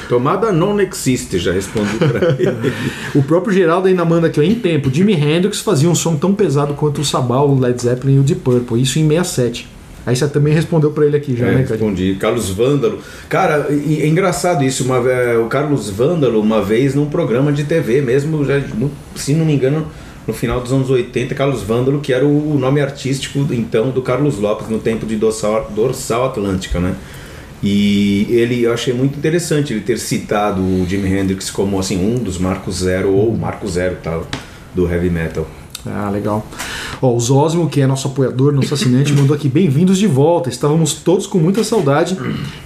[0.09, 2.73] Tomada não existe, já respondi pra ele.
[3.15, 6.35] O próprio Geraldo ainda manda aqui, ó, em tempo, Jimi Hendrix fazia um som tão
[6.35, 9.69] pesado quanto o Sabá, o Led Zeppelin e o Deep Purple, isso em 67.
[10.05, 11.69] Aí você também respondeu pra ele aqui já, É, né, Cadinho?
[11.89, 12.15] respondi.
[12.19, 12.99] Carlos Vândalo.
[13.29, 14.83] Cara, é engraçado isso.
[14.83, 14.99] Uma,
[15.43, 19.53] o Carlos Vândalo, uma vez num programa de TV mesmo, já, no- se não me
[19.53, 19.85] engano,
[20.27, 24.37] no final dos anos 80, Carlos Vândalo, que era o nome artístico então do Carlos
[24.39, 26.95] Lopes no tempo de Dorsal, Dorsal Atlântica, né?
[27.63, 32.15] E ele, eu achei muito interessante ele ter citado o Jimi Hendrix como assim um
[32.17, 34.25] dos marcos zero ou marco zero tal
[34.73, 35.47] do heavy metal.
[35.85, 36.45] Ah, legal.
[37.01, 40.49] Ó, o Zósimo, que é nosso apoiador, nosso assinante, mandou aqui, bem-vindos de volta.
[40.49, 42.15] Estávamos todos com muita saudade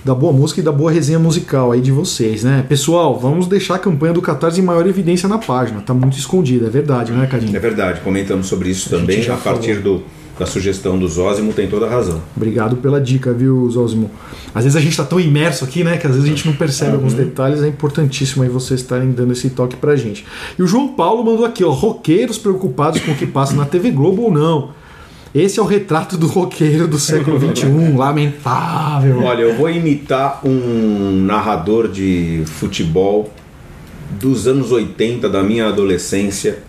[0.03, 2.65] da boa música e da boa resenha musical aí de vocês, né?
[2.67, 5.81] Pessoal, vamos deixar a campanha do Catarse em maior evidência na página.
[5.81, 7.55] Tá muito escondida, é verdade, né, Cadinho?
[7.55, 10.03] É verdade, comentamos sobre isso também a partir do,
[10.38, 12.22] da sugestão do Zózimo, tem toda a razão.
[12.36, 14.12] Obrigado pela dica, viu, Zósimo?
[14.53, 16.53] Às vezes a gente tá tão imerso aqui, né, que às vezes a gente não
[16.53, 17.64] percebe alguns detalhes.
[17.64, 20.26] É importantíssimo aí vocês estarem dando esse toque pra gente.
[20.57, 23.91] E o João Paulo mandou aqui, ó, roqueiros preocupados com o que passa na TV
[23.91, 24.72] Globo ou não.
[25.34, 29.22] Esse é o retrato do roqueiro do século XXI, lamentável.
[29.22, 33.30] Olha, eu vou imitar um narrador de futebol
[34.12, 36.60] dos anos 80 da minha adolescência.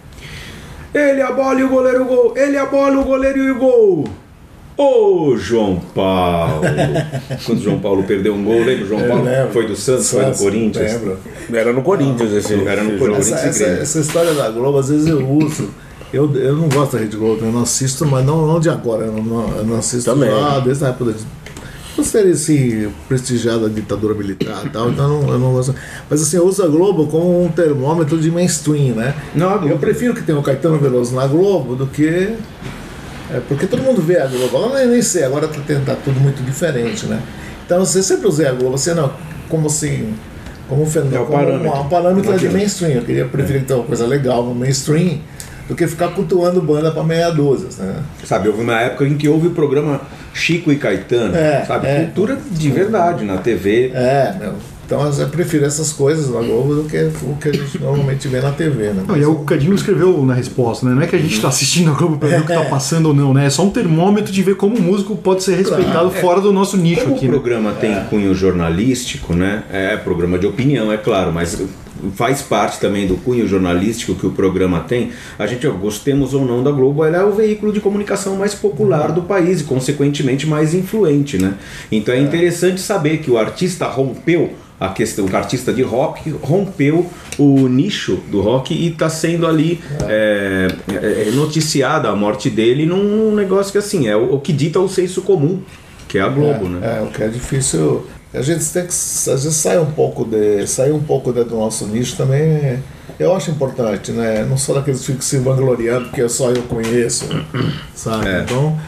[0.97, 2.33] Ele a bola e o goleiro gol.
[2.35, 4.05] Ele a bola, o goleiro e o gol.
[4.79, 6.63] Ô João Paulo.
[7.45, 9.25] Quando o João Paulo perdeu um gol, lembra o João Eu Paulo?
[9.25, 9.53] lembro.
[9.53, 10.93] Foi do Santos, foi do Corinthians.
[10.93, 11.19] Lembro.
[11.53, 12.55] Era no Corinthians esse.
[12.67, 13.27] Era no Corinthians.
[13.27, 13.37] jogo.
[13.37, 15.69] Essa, Corinthians essa, história da Globo, às vezes eu uso.
[16.13, 19.05] Eu, eu não gosto da Rede Globo, eu não assisto, mas não, não de agora.
[19.05, 20.31] Eu não, eu não assisto Também.
[20.31, 21.19] lá desde a época da.
[21.97, 25.75] Por ser assim, prestigiado a ditadura militar e tal, então eu não, eu não gosto.
[26.11, 29.15] Mas assim, eu uso a Globo como um termômetro de mainstream, né?
[29.35, 32.35] Não, Eu prefiro que tenha o Caetano Veloso na Globo do que.
[33.33, 34.59] É, porque todo mundo vê a Globo.
[34.59, 37.21] Agora nem, sei, agora tá, tá tudo muito diferente, né?
[37.65, 39.11] Então você sempre usei a Globo, assim, não,
[39.49, 40.13] como assim.
[40.69, 41.69] Como um fenômeno, É o como parâmetro.
[41.71, 42.93] um, um parâmetro Não de mainstream.
[42.93, 45.21] Eu queria preferir então, uma coisa legal no mainstream
[45.69, 48.03] do que ficar cultuando banda pra meia dúzia, né?
[48.25, 50.01] Sabe, houve uma época em que houve o programa
[50.33, 51.87] Chico e Caetano, É, sabe?
[51.87, 52.05] é.
[52.05, 53.91] Cultura de verdade na TV.
[53.95, 54.53] É, meu.
[54.87, 58.41] Então eu prefiro essas coisas na Globo do que o que a gente normalmente vê
[58.41, 59.03] na TV, né?
[59.09, 60.95] Não, e é o Cadinho escreveu na resposta, né?
[60.95, 63.07] Não é que a gente tá assistindo a Globo pra ver o que tá passando
[63.07, 63.47] ou não, né?
[63.47, 66.77] É só um termômetro de ver como o músico pode ser respeitado fora do nosso
[66.77, 67.35] nicho Como aqui, o né?
[67.35, 69.65] programa tem cunho jornalístico, né?
[69.73, 71.61] É programa de opinião, é claro, mas
[72.15, 75.13] faz parte também do cunho jornalístico que o programa tem.
[75.39, 78.55] A gente, ó, gostemos ou não da Globo, ela é o veículo de comunicação mais
[78.55, 81.55] popular do país e, consequentemente, mais influente, né?
[81.91, 87.11] Então é interessante saber que o artista rompeu a questão, o artista de rock rompeu
[87.39, 93.35] o nicho do rock e está sendo ali é, é, noticiada a morte dele num
[93.35, 95.63] negócio que assim é o, o que dita o senso comum,
[96.07, 96.99] que é a Globo, é, né?
[96.99, 98.07] É, o que é difícil.
[98.37, 101.57] A gente tem que às vezes sair um pouco de sair um pouco de- do
[101.57, 102.83] nosso nicho também.
[103.19, 104.45] Eu acho importante, né?
[104.49, 107.25] Não sou daqueles que ficam se vangloriando porque só eu conheço,
[107.95, 108.29] sabe?
[108.29, 108.41] É.
[108.43, 108.79] Então,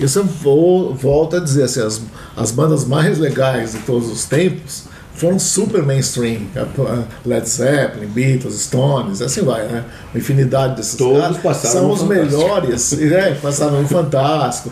[0.00, 2.00] eu sempre vou, volto a dizer assim, as,
[2.36, 4.84] as bandas mais legais de todos os tempos
[5.14, 6.42] foram super mainstream.
[6.56, 9.84] A- Led Zeppelin, Beatles, Stones, assim vai, né?
[10.12, 12.36] Uma infinidade desses Todos caras passaram são os Fantástico.
[12.38, 13.38] melhores, né?
[13.40, 14.70] Passaram no Fantástico.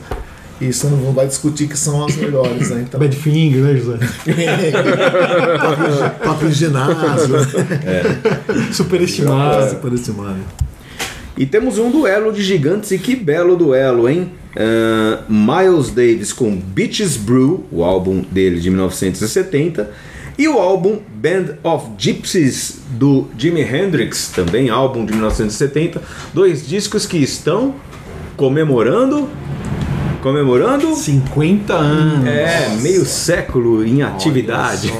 [0.60, 2.84] Você não vai discutir que são as melhores, né?
[2.86, 3.98] Então, Badfinger, né, José?
[6.24, 7.36] Papo de ginásio.
[8.72, 9.70] Superestimado.
[9.70, 10.38] Superestimado.
[11.36, 14.30] E temos um duelo de gigantes e que belo duelo, hein?
[14.56, 19.90] Ah, Miles Davis com Beaches Brew, o álbum dele de 1970,
[20.36, 26.02] e o álbum Band of Gypsies do Jimi Hendrix, também álbum de 1970,
[26.32, 27.74] dois discos que estão
[28.36, 29.28] comemorando
[30.24, 32.26] comemorando 50 anos.
[32.26, 34.90] é, meio século em atividade.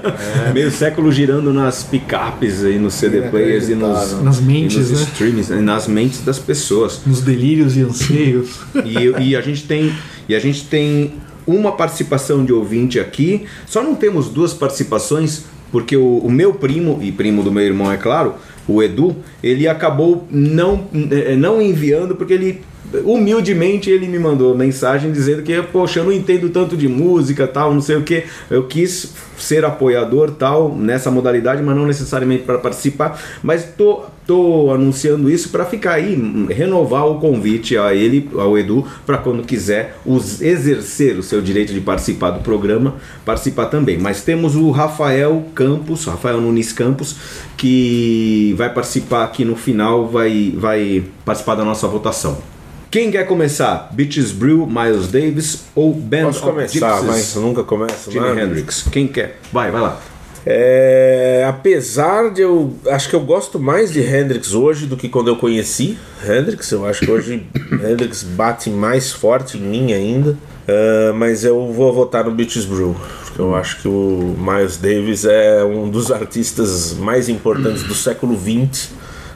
[0.52, 5.00] meio século girando nas picapes e nos CD players e nos, Nas mentes, e nos
[5.00, 5.06] né?
[5.10, 7.00] streams, e nas mentes das pessoas.
[7.06, 8.60] Nos delírios e anseios.
[8.84, 9.94] E, e a gente tem
[10.28, 11.14] e a gente tem
[11.46, 13.46] uma participação de ouvinte aqui.
[13.64, 17.90] Só não temos duas participações porque o, o meu primo e primo do meu irmão
[17.90, 18.34] é claro,
[18.68, 22.60] o Edu, ele acabou não eh, não enviando porque ele
[23.04, 27.74] humildemente ele me mandou mensagem dizendo que poxa eu não entendo tanto de música tal
[27.74, 32.58] não sei o que eu quis ser apoiador tal nessa modalidade mas não necessariamente para
[32.58, 33.20] participar.
[33.42, 36.16] Mas tô tô anunciando isso para ficar aí
[36.48, 41.72] renovar o convite a ele ao Edu para quando quiser us- exercer o seu direito
[41.72, 43.98] de participar do programa participar também.
[43.98, 47.14] Mas temos o Rafael Campos Rafael Nunes Campos
[47.56, 52.38] que vai participar aqui no final vai vai participar da nossa votação
[52.96, 53.90] quem quer começar?
[53.92, 57.06] Beaches Brew, Miles Davis ou Band Posso of começar, Gypsies?
[57.06, 58.26] mas nunca começo Jimi.
[58.26, 58.86] Hendrix.
[58.90, 59.38] Quem quer?
[59.52, 60.00] Vai, vai lá.
[60.46, 62.74] É, apesar de eu.
[62.86, 66.70] Acho que eu gosto mais de Hendrix hoje do que quando eu conheci Hendrix.
[66.72, 67.46] Eu acho que hoje
[67.84, 70.34] Hendrix bate mais forte em mim ainda.
[70.66, 72.96] Ah, mas eu vou votar no Beaches Brew.
[73.26, 78.34] Porque eu acho que o Miles Davis é um dos artistas mais importantes do século
[78.34, 78.88] XX.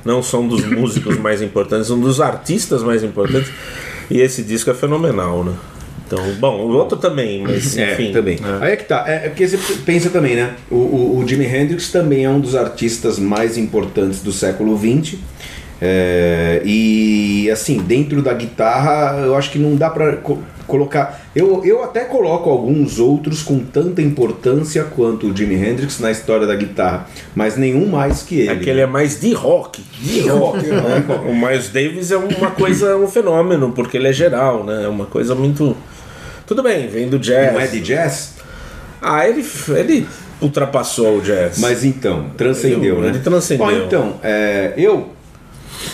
[0.04, 3.50] Não são dos músicos mais importantes, um dos artistas mais importantes.
[4.10, 5.52] E esse disco é fenomenal, né?
[6.06, 8.08] Então, bom, o outro também, mas enfim.
[8.08, 8.38] É, também.
[8.60, 9.04] Aí é que tá.
[9.06, 9.56] É, é porque você
[9.86, 10.54] pensa também, né?
[10.68, 15.18] O, o, o Jimi Hendrix também é um dos artistas mais importantes do século XX.
[15.80, 20.18] É, e assim, dentro da guitarra, eu acho que não dá pra
[20.70, 21.20] colocar.
[21.34, 26.46] Eu, eu até coloco alguns outros com tanta importância quanto o Jimi Hendrix na história
[26.46, 28.50] da guitarra, mas nenhum mais que ele.
[28.50, 29.82] É que ele é mais de rock.
[30.00, 30.64] De rock.
[30.66, 31.04] né?
[31.28, 34.84] O Miles Davis é uma coisa, um fenômeno, porque ele é geral, né?
[34.84, 35.76] É uma coisa muito.
[36.46, 37.52] Tudo bem, vem do jazz.
[37.52, 38.34] Não é de jazz?
[39.02, 39.44] Ah, ele,
[39.76, 40.06] ele
[40.40, 41.58] ultrapassou o jazz.
[41.58, 43.08] Mas então, transcendeu, Ele- né?
[43.10, 43.66] ele transcendeu.
[43.66, 45.10] Ó, então, é, eu.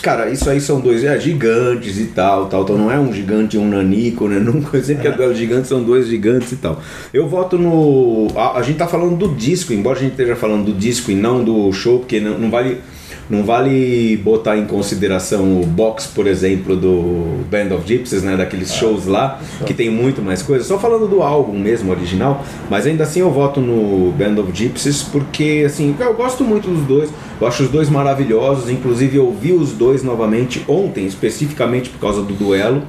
[0.01, 3.55] Cara, isso aí são dois é, gigantes e tal, tal, então não é um gigante
[3.55, 4.37] e um nanico, né?
[4.39, 6.81] Nunca sempre que é gigante são dois gigantes e tal.
[7.13, 8.27] Eu voto no.
[8.35, 11.15] A, a gente tá falando do disco, embora a gente esteja falando do disco e
[11.15, 12.81] não do show, porque não, não vale.
[13.29, 18.37] Não vale botar em consideração o box, por exemplo, do Band of Gypsies, né?
[18.37, 20.63] Daqueles shows lá, que tem muito mais coisa.
[20.63, 22.45] Só falando do álbum mesmo, original.
[22.69, 26.83] Mas ainda assim eu voto no Band of Gypsies, porque assim, eu gosto muito dos
[26.83, 27.09] dois.
[27.39, 28.69] Eu acho os dois maravilhosos.
[28.69, 32.83] Inclusive eu vi os dois novamente ontem, especificamente por causa do duelo.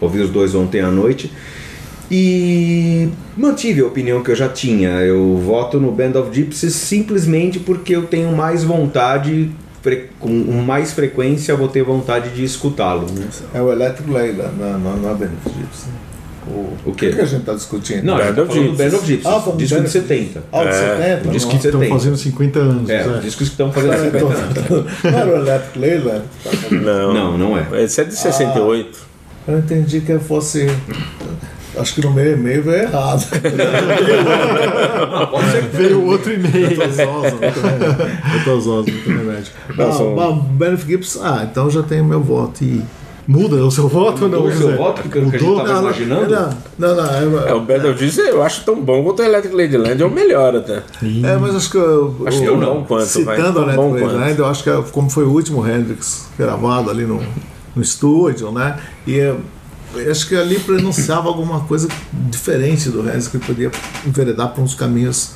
[0.00, 1.30] Ouvi os dois ontem à noite.
[2.10, 4.88] E mantive a opinião que eu já tinha.
[5.00, 9.50] Eu voto no Band of Gypsies simplesmente porque eu tenho mais vontade,
[10.18, 10.28] com
[10.62, 13.06] mais frequência vou ter vontade de escutá-lo.
[13.12, 13.26] né?
[13.54, 15.86] É o Electric Layla, não, não, não é Benefit Gypsy.
[16.46, 17.08] O, O quê?
[17.08, 18.02] que, que a gente está discutindo?
[18.04, 18.76] Não, a gente Band tá of falando.
[18.76, 20.42] Band of Gypsies, Ah, disco de Band of 70.
[20.52, 21.28] Ah, o de 70?
[21.28, 21.94] o disco de Estão 70.
[21.94, 22.90] fazendo 50 anos.
[22.90, 23.08] É, Zé.
[23.10, 24.86] os discos que estão fazendo Não, 50 anos.
[25.04, 26.22] não era o Electric falando.
[26.70, 27.82] Não, Não, não é.
[27.84, 28.98] Esse é de 68.
[29.46, 30.66] Eu entendi que fosse.
[31.76, 33.26] Acho que no meio e-mail veio errado.
[35.72, 36.70] Veio outro e-mail.
[36.72, 37.36] Eu tô zoso,
[38.36, 39.52] eu tô zoso, muito remédio.
[39.76, 42.62] Não, Não, Benefit Gibbs, ah, então já tenho meu voto.
[42.64, 42.82] E...
[43.26, 44.40] Muda o seu voto ou não?
[44.42, 45.64] Mudou o seu voto, que que a gente Mudou?
[45.64, 46.30] tava imaginando?
[46.78, 47.04] Não, não, não.
[47.40, 50.10] é- É, o of Gypsies eu acho tão bom quanto o Electric Ladyland, é o
[50.10, 50.82] melhor até.
[51.02, 54.00] É, mas acho que eu, Acho que eu- eu não, quanto, vai, citando bom Netflix,
[54.02, 54.16] quanto.
[54.18, 57.18] né, eu acho que é como foi o último Hendrix gravado ali no,
[57.74, 58.76] no estúdio, né?
[59.06, 59.40] E é, eu
[60.10, 61.88] acho que ali pronunciava alguma coisa
[62.30, 63.70] diferente do Hendrix que podia
[64.06, 65.32] enveredar para uns caminhos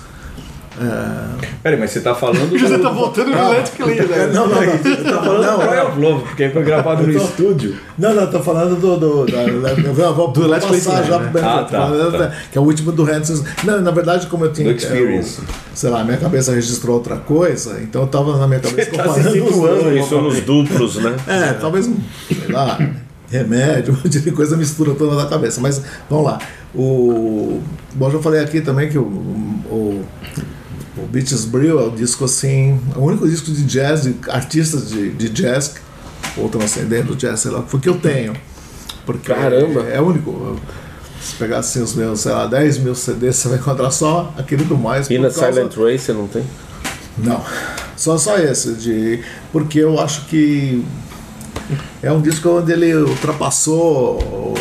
[1.60, 2.52] Peraí, mas você tá falando.
[2.54, 4.26] O José do- tá voltando no Electric Lady, né?
[4.32, 4.78] Não, não, não.
[4.78, 5.68] Tá falando Não, do não.
[5.68, 7.76] Cry of Love, porque foi gravado no Eu tô- estúdio.
[7.98, 8.96] Não, não, tô falando do.
[8.96, 11.30] do, da, eu vou Do Let's passar Play já Together, pro né?
[11.32, 12.32] Benefit, Ah, tá, tá.
[12.52, 13.42] que é o último do Hanson.
[13.64, 14.72] Não, na verdade, como eu tinha.
[14.72, 15.40] Do Experience.
[15.40, 15.44] eu-
[15.74, 19.08] sei lá, minha cabeça registrou outra coisa, então eu tava na minha cabeça Tá se
[19.08, 19.98] comparando os situando.
[19.98, 21.16] Isso nos duplos, né?
[21.26, 21.96] É, talvez um,
[22.28, 22.78] sei lá,
[23.30, 25.60] remédio, um monte de coisa mistura toda na cabeça.
[25.60, 26.38] Mas vamos lá.
[26.74, 27.60] O.
[27.94, 29.02] Bom, já falei aqui também que o.
[29.02, 30.04] o
[30.96, 34.88] o Beaches Brew é o disco assim, é o único disco de jazz, de artistas
[34.90, 35.76] de, de jazz,
[36.36, 38.34] ou transcendendo jazz, sei lá, foi que eu tenho.
[39.06, 39.82] Porque Caramba.
[39.84, 40.60] É, o único.
[41.20, 44.64] Se pegar assim os meus, sei lá, 10 mil CDs, você vai encontrar só aquele
[44.64, 45.08] do mais.
[45.08, 46.44] E na causa- Silent Ray você não tem?
[47.16, 47.42] não,
[47.96, 49.20] só só esse, de,
[49.52, 50.84] porque eu acho que
[52.02, 54.54] é um disco onde ele ultrapassou o,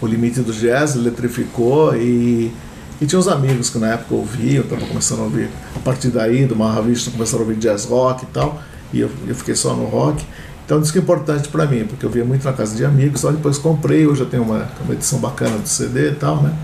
[0.00, 2.52] o limite do jazz, eletrificou e,
[3.00, 6.46] e tinha uns amigos que na época ouviam, tava começando a ouvir, a partir daí
[6.46, 8.62] do Mahavishnu começaram a ouvir jazz rock e tal,
[8.92, 10.24] e eu, eu fiquei só no rock.
[10.64, 13.20] Então é um disco importante para mim, porque eu via muito na casa de amigos,
[13.20, 16.54] só depois comprei, hoje eu tenho uma, uma edição bacana do CD e tal, né?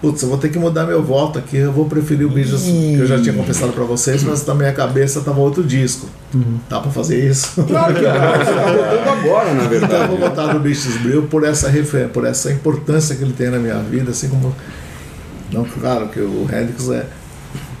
[0.00, 1.56] Putz, eu vou ter que mudar meu voto aqui.
[1.56, 4.72] Eu vou preferir o Beatles, que eu já tinha confessado pra vocês, mas na minha
[4.72, 6.06] cabeça tava outro disco.
[6.68, 7.62] Dá pra fazer isso?
[7.64, 10.16] Claro que dá, você tá botando agora, na Então eu vou verdade.
[10.16, 13.78] botar no Beatles Brew por essa refer- por essa importância que ele tem na minha
[13.78, 14.54] vida, assim como.
[15.52, 17.06] Não, claro que o Hendrix é.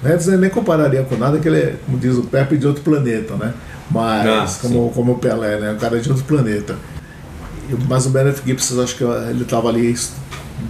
[0.02, 2.66] O Hendrix eu nem compararia com nada, que ele é, como diz o Pepe, de
[2.66, 3.52] outro planeta, né?
[3.90, 5.72] Mas, Ah, como, como o Pelé, né?
[5.72, 6.76] O cara é de outro planeta.
[7.68, 9.94] E- Mas o Benedict Gibson, eu acho que ele tava ali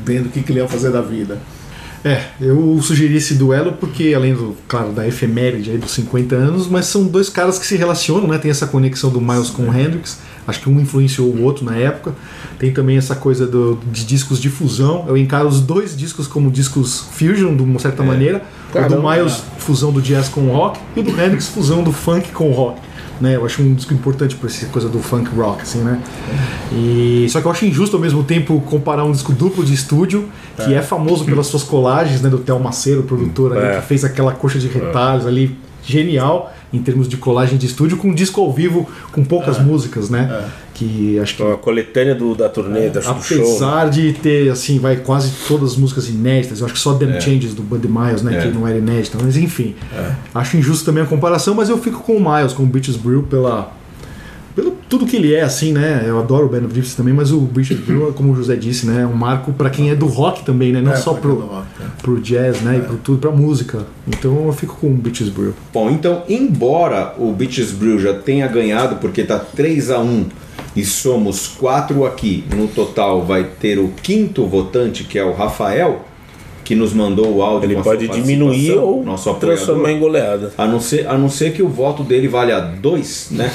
[0.05, 1.39] vendo o que, que ele ia fazer da vida.
[2.03, 6.67] É, eu sugeri esse duelo porque, além do, claro, da efeméride aí dos 50 anos,
[6.67, 8.39] mas são dois caras que se relacionam, né?
[8.39, 10.19] Tem essa conexão do Miles com o Hendrix.
[10.49, 12.15] Acho que um influenciou o outro na época.
[12.59, 15.05] Tem também essa coisa do- de discos de fusão.
[15.09, 18.39] Eu encaro os dois discos como discos fusion, de uma certa maneira.
[18.39, 19.17] O do Caramba.
[19.17, 22.49] Miles, fusão do jazz com o rock, e o do Hendrix, fusão do funk com
[22.51, 22.81] o rock.
[23.21, 26.01] Né, eu acho um disco importante por essa coisa do funk rock, assim, né?
[26.73, 30.27] E, só que eu acho injusto ao mesmo tempo comparar um disco duplo de estúdio,
[30.57, 32.31] que é, famoso pelas suas colagens, né?
[32.31, 33.81] Do Theo Maceiro, produtor ali, É.
[33.81, 38.09] que fez aquela coxa de retalhos ali, genial em termos de colagem de estúdio, com
[38.09, 40.49] um disco ao vivo com poucas músicas, né?
[40.75, 43.37] Que acho que Então, a coletânea do, da turnê, da, do show.
[43.39, 47.21] Apesar de ter, assim, vai quase todas as músicas inéditas, eu acho que só Them
[47.21, 48.43] Changes do Buddy Miles, né, É.
[48.43, 49.75] que não era inédita, mas enfim.
[50.35, 53.25] Acho injusto também a comparação, mas eu fico com o Miles, com o Beaches Brew,
[53.25, 53.73] pela,
[54.61, 56.05] pelo tudo que ele é, assim, né?
[56.07, 59.03] Eu adoro o of Gypsy também, mas o Beaches Brew, como o José disse, né,
[59.03, 60.81] é um marco pra quem é do rock também, né?
[60.81, 61.85] Não É, só é pro, rock, é.
[62.03, 63.87] pro jazz, né, e pro tudo, pra música.
[64.07, 65.55] Então eu fico com o Beaches Brew.
[65.73, 70.27] Bom, então, embora o Beaches Brew já tenha ganhado, porque tá 3 a 1
[70.77, 76.05] e somos quatro aqui, no total vai ter o quinto votante, que é o Rafael,
[76.71, 79.57] que nos mandou o áudio Ele pode diminuir ou nosso apoiador.
[79.57, 80.53] transformar em goleada.
[80.57, 83.51] A não, ser, a não ser que o voto dele valha dois, né?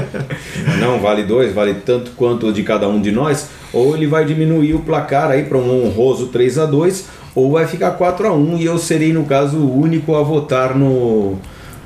[0.80, 3.50] não vale dois, vale tanto quanto o de cada um de nós.
[3.70, 7.66] Ou ele vai diminuir o placar aí para um honroso 3 a 2 ou vai
[7.66, 11.36] ficar 4 a 1 e eu serei, no caso, o único a votar no,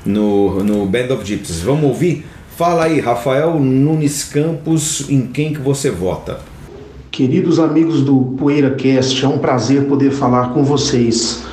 [0.05, 1.59] no, no Band of Gypsies.
[1.59, 2.25] Vamos ouvir?
[2.55, 6.39] Fala aí, Rafael Nunes Campos, em quem que você vota?
[7.13, 11.43] Queridos amigos do PoeiraCast, é um prazer poder falar com vocês.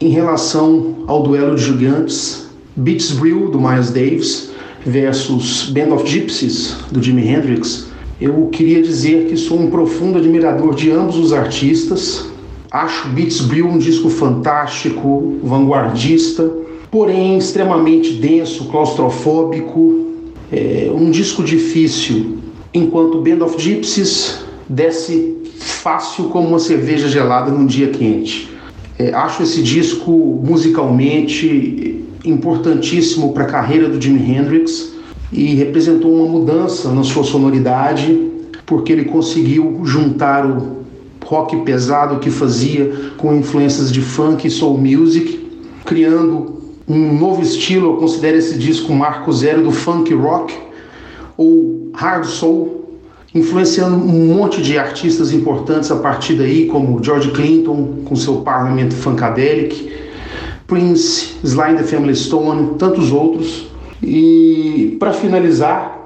[0.00, 2.46] Em relação ao duelo de gigantes,
[2.76, 4.52] Beats Brew, do Miles Davis,
[4.86, 7.88] versus Band of Gypsies, do Jimi Hendrix,
[8.20, 12.26] eu queria dizer que sou um profundo admirador de ambos os artistas.
[12.70, 16.48] Acho Beats Brew um disco fantástico, vanguardista,
[16.88, 20.06] porém extremamente denso, claustrofóbico,
[20.52, 22.38] é um disco difícil,
[22.72, 28.48] enquanto Band of Gypsies desce fácil como uma cerveja gelada num dia quente.
[28.98, 30.10] É, acho esse disco
[30.44, 34.92] musicalmente importantíssimo para a carreira do Jimi Hendrix
[35.32, 38.28] e representou uma mudança na sua sonoridade,
[38.66, 40.78] porque ele conseguiu juntar o
[41.24, 45.46] rock pesado que fazia com influências de funk e soul music,
[45.84, 46.58] criando
[46.88, 47.92] um novo estilo.
[47.92, 50.54] Eu considero esse disco um marco zero do funk rock
[51.36, 52.77] ou hard soul,
[53.38, 58.90] influenciando um monte de artistas importantes a partir daí, como George Clinton com seu Parliament
[58.90, 59.90] Funkadelic,
[60.66, 63.66] Prince, Sly and the Family Stone, tantos outros.
[64.02, 65.98] E para finalizar,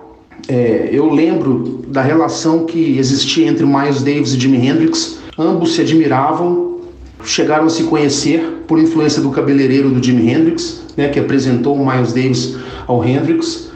[0.49, 5.19] é, eu lembro da relação que existia entre Miles Davis e Jimi Hendrix.
[5.39, 6.81] Ambos se admiravam,
[7.25, 11.87] chegaram a se conhecer por influência do cabeleireiro do Jimi Hendrix, né, que apresentou o
[11.87, 12.57] Miles Davis
[12.87, 13.71] ao Hendrix.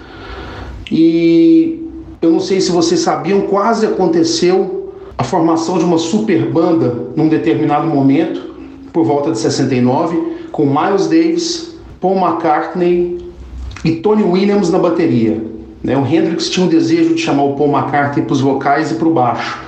[0.90, 1.85] E
[2.22, 7.28] eu não sei se vocês sabiam, quase aconteceu a formação de uma super banda num
[7.28, 8.54] determinado momento,
[8.92, 13.18] por volta de 69, com Miles Davis, Paul McCartney
[13.84, 15.42] e Tony Williams na bateria.
[15.82, 15.96] Né?
[15.96, 19.08] O Hendrix tinha um desejo de chamar o Paul McCartney para os vocais e para
[19.08, 19.58] o baixo.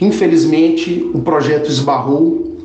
[0.00, 2.56] Infelizmente, o projeto esbarrou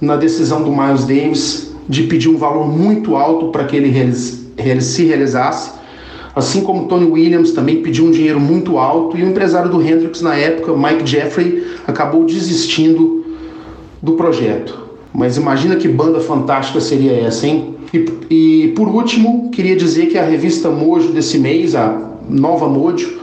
[0.00, 5.04] na decisão do Miles Davis de pedir um valor muito alto para que ele se
[5.04, 5.72] realizasse,
[6.34, 10.20] assim como Tony Williams também pediu um dinheiro muito alto e o empresário do Hendrix
[10.20, 13.24] na época, Mike Jeffrey, acabou desistindo
[14.02, 14.78] do projeto.
[15.12, 17.74] Mas imagina que banda fantástica seria essa, hein?
[17.92, 23.18] E, e por último, queria dizer que a revista Mojo desse mês, a nova Mojo,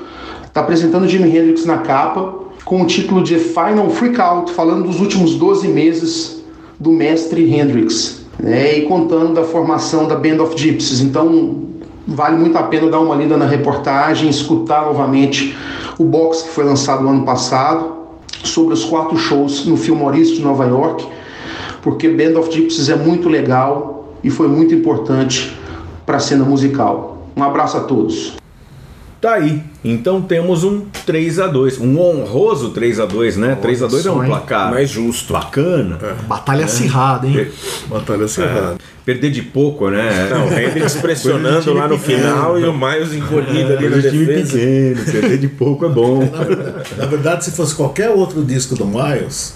[0.45, 5.35] está apresentando Jimi Hendrix na capa com o título de Final Freakout, falando dos últimos
[5.35, 6.43] 12 meses
[6.77, 10.99] do mestre Hendrix, né, e contando da formação da Band of Gypsies.
[10.99, 11.66] Então,
[12.07, 15.57] vale muito a pena dar uma lida na reportagem, escutar novamente
[15.99, 17.97] o box que foi lançado no ano passado
[18.43, 21.05] sobre os quatro shows no Filmorista de Nova York,
[21.81, 25.55] porque Band of Gypsies é muito legal e foi muito importante
[26.05, 27.27] para a cena musical.
[27.35, 28.37] Um abraço a todos.
[29.19, 29.61] Tá aí.
[29.87, 33.57] Então temos um 3 a 2 um honroso 3 a 2 né?
[33.61, 35.31] 3 a 2 é um placar mais justo.
[35.31, 35.97] Bacana.
[36.27, 37.47] Batalha acirrada, hein?
[37.87, 38.77] Batalha acirrada.
[39.05, 40.27] Perder de pouco, né?
[40.29, 44.09] Não, o Hendrix pressionando lá no final e o Miles encolhido ali na Perder de
[44.09, 44.57] time defesa.
[44.57, 46.19] pequeno, perder de pouco é bom.
[46.97, 49.55] Na verdade, se fosse qualquer outro disco do Miles,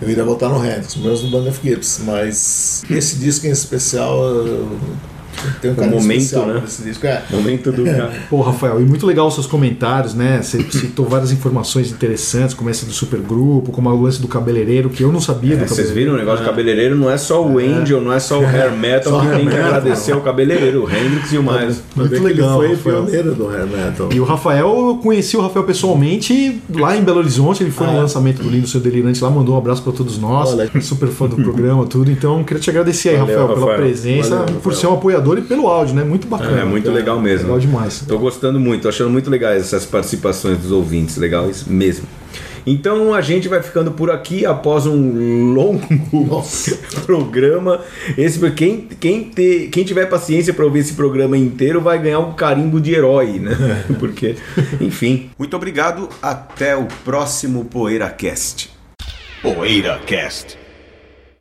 [0.00, 2.00] eu iria votar no Hendrix, mesmo no Band of Gibbs.
[2.06, 4.78] Mas esse disco em especial, eu
[5.60, 6.60] tenho um momento, né?
[6.60, 7.06] por disco.
[7.06, 7.22] É.
[7.30, 8.12] Momento do cara.
[8.28, 10.40] Pô, Rafael, e muito legal os seus comentários, né?
[10.42, 15.02] Você citou várias informações interessantes, como essa do supergrupo, como o lance do cabeleireiro, que
[15.02, 15.94] eu não sabia do É, vocês cabeleireiro.
[16.00, 16.96] viram o negócio do cabeleireiro?
[16.96, 19.46] Não é só o Angel, não é só o hair metal Só que hair tem
[19.48, 21.82] que metal, agradecer ao cabeleireiro, o Hendrix e o Miles.
[21.94, 22.64] Muito legal.
[22.64, 24.08] Ele foi pioneiro do hair metal.
[24.12, 27.96] E o Rafael, eu conheci o Rafael pessoalmente lá em Belo Horizonte, ele foi no
[27.96, 30.70] lançamento do Lindo Seu Delirante lá, mandou um abraço pra todos nós, Olha.
[30.80, 32.10] super fã do programa, tudo.
[32.10, 33.78] Então, queria te agradecer aí, Valeu, Rafael, pela Rafael.
[33.86, 34.74] presença, Valeu, por Rafael.
[34.76, 36.04] ser um apoiador e pelo áudio, né?
[36.04, 36.60] Muito bacana.
[36.60, 37.46] É muito legal mesmo.
[37.46, 38.04] Legal demais.
[38.06, 42.06] Tô gostando muito, tô achando muito legais essas participações dos ouvintes, legais mesmo.
[42.66, 45.80] Então a gente vai ficando por aqui após um longo
[47.06, 47.80] programa.
[48.18, 52.32] Esse quem quem, ter, quem tiver paciência para ouvir esse programa inteiro vai ganhar um
[52.32, 53.84] carimbo de herói, né?
[54.00, 54.34] Porque,
[54.80, 55.30] enfim.
[55.38, 58.70] Muito obrigado, até o próximo PoeiraCast.
[59.42, 60.65] PoeiraCast.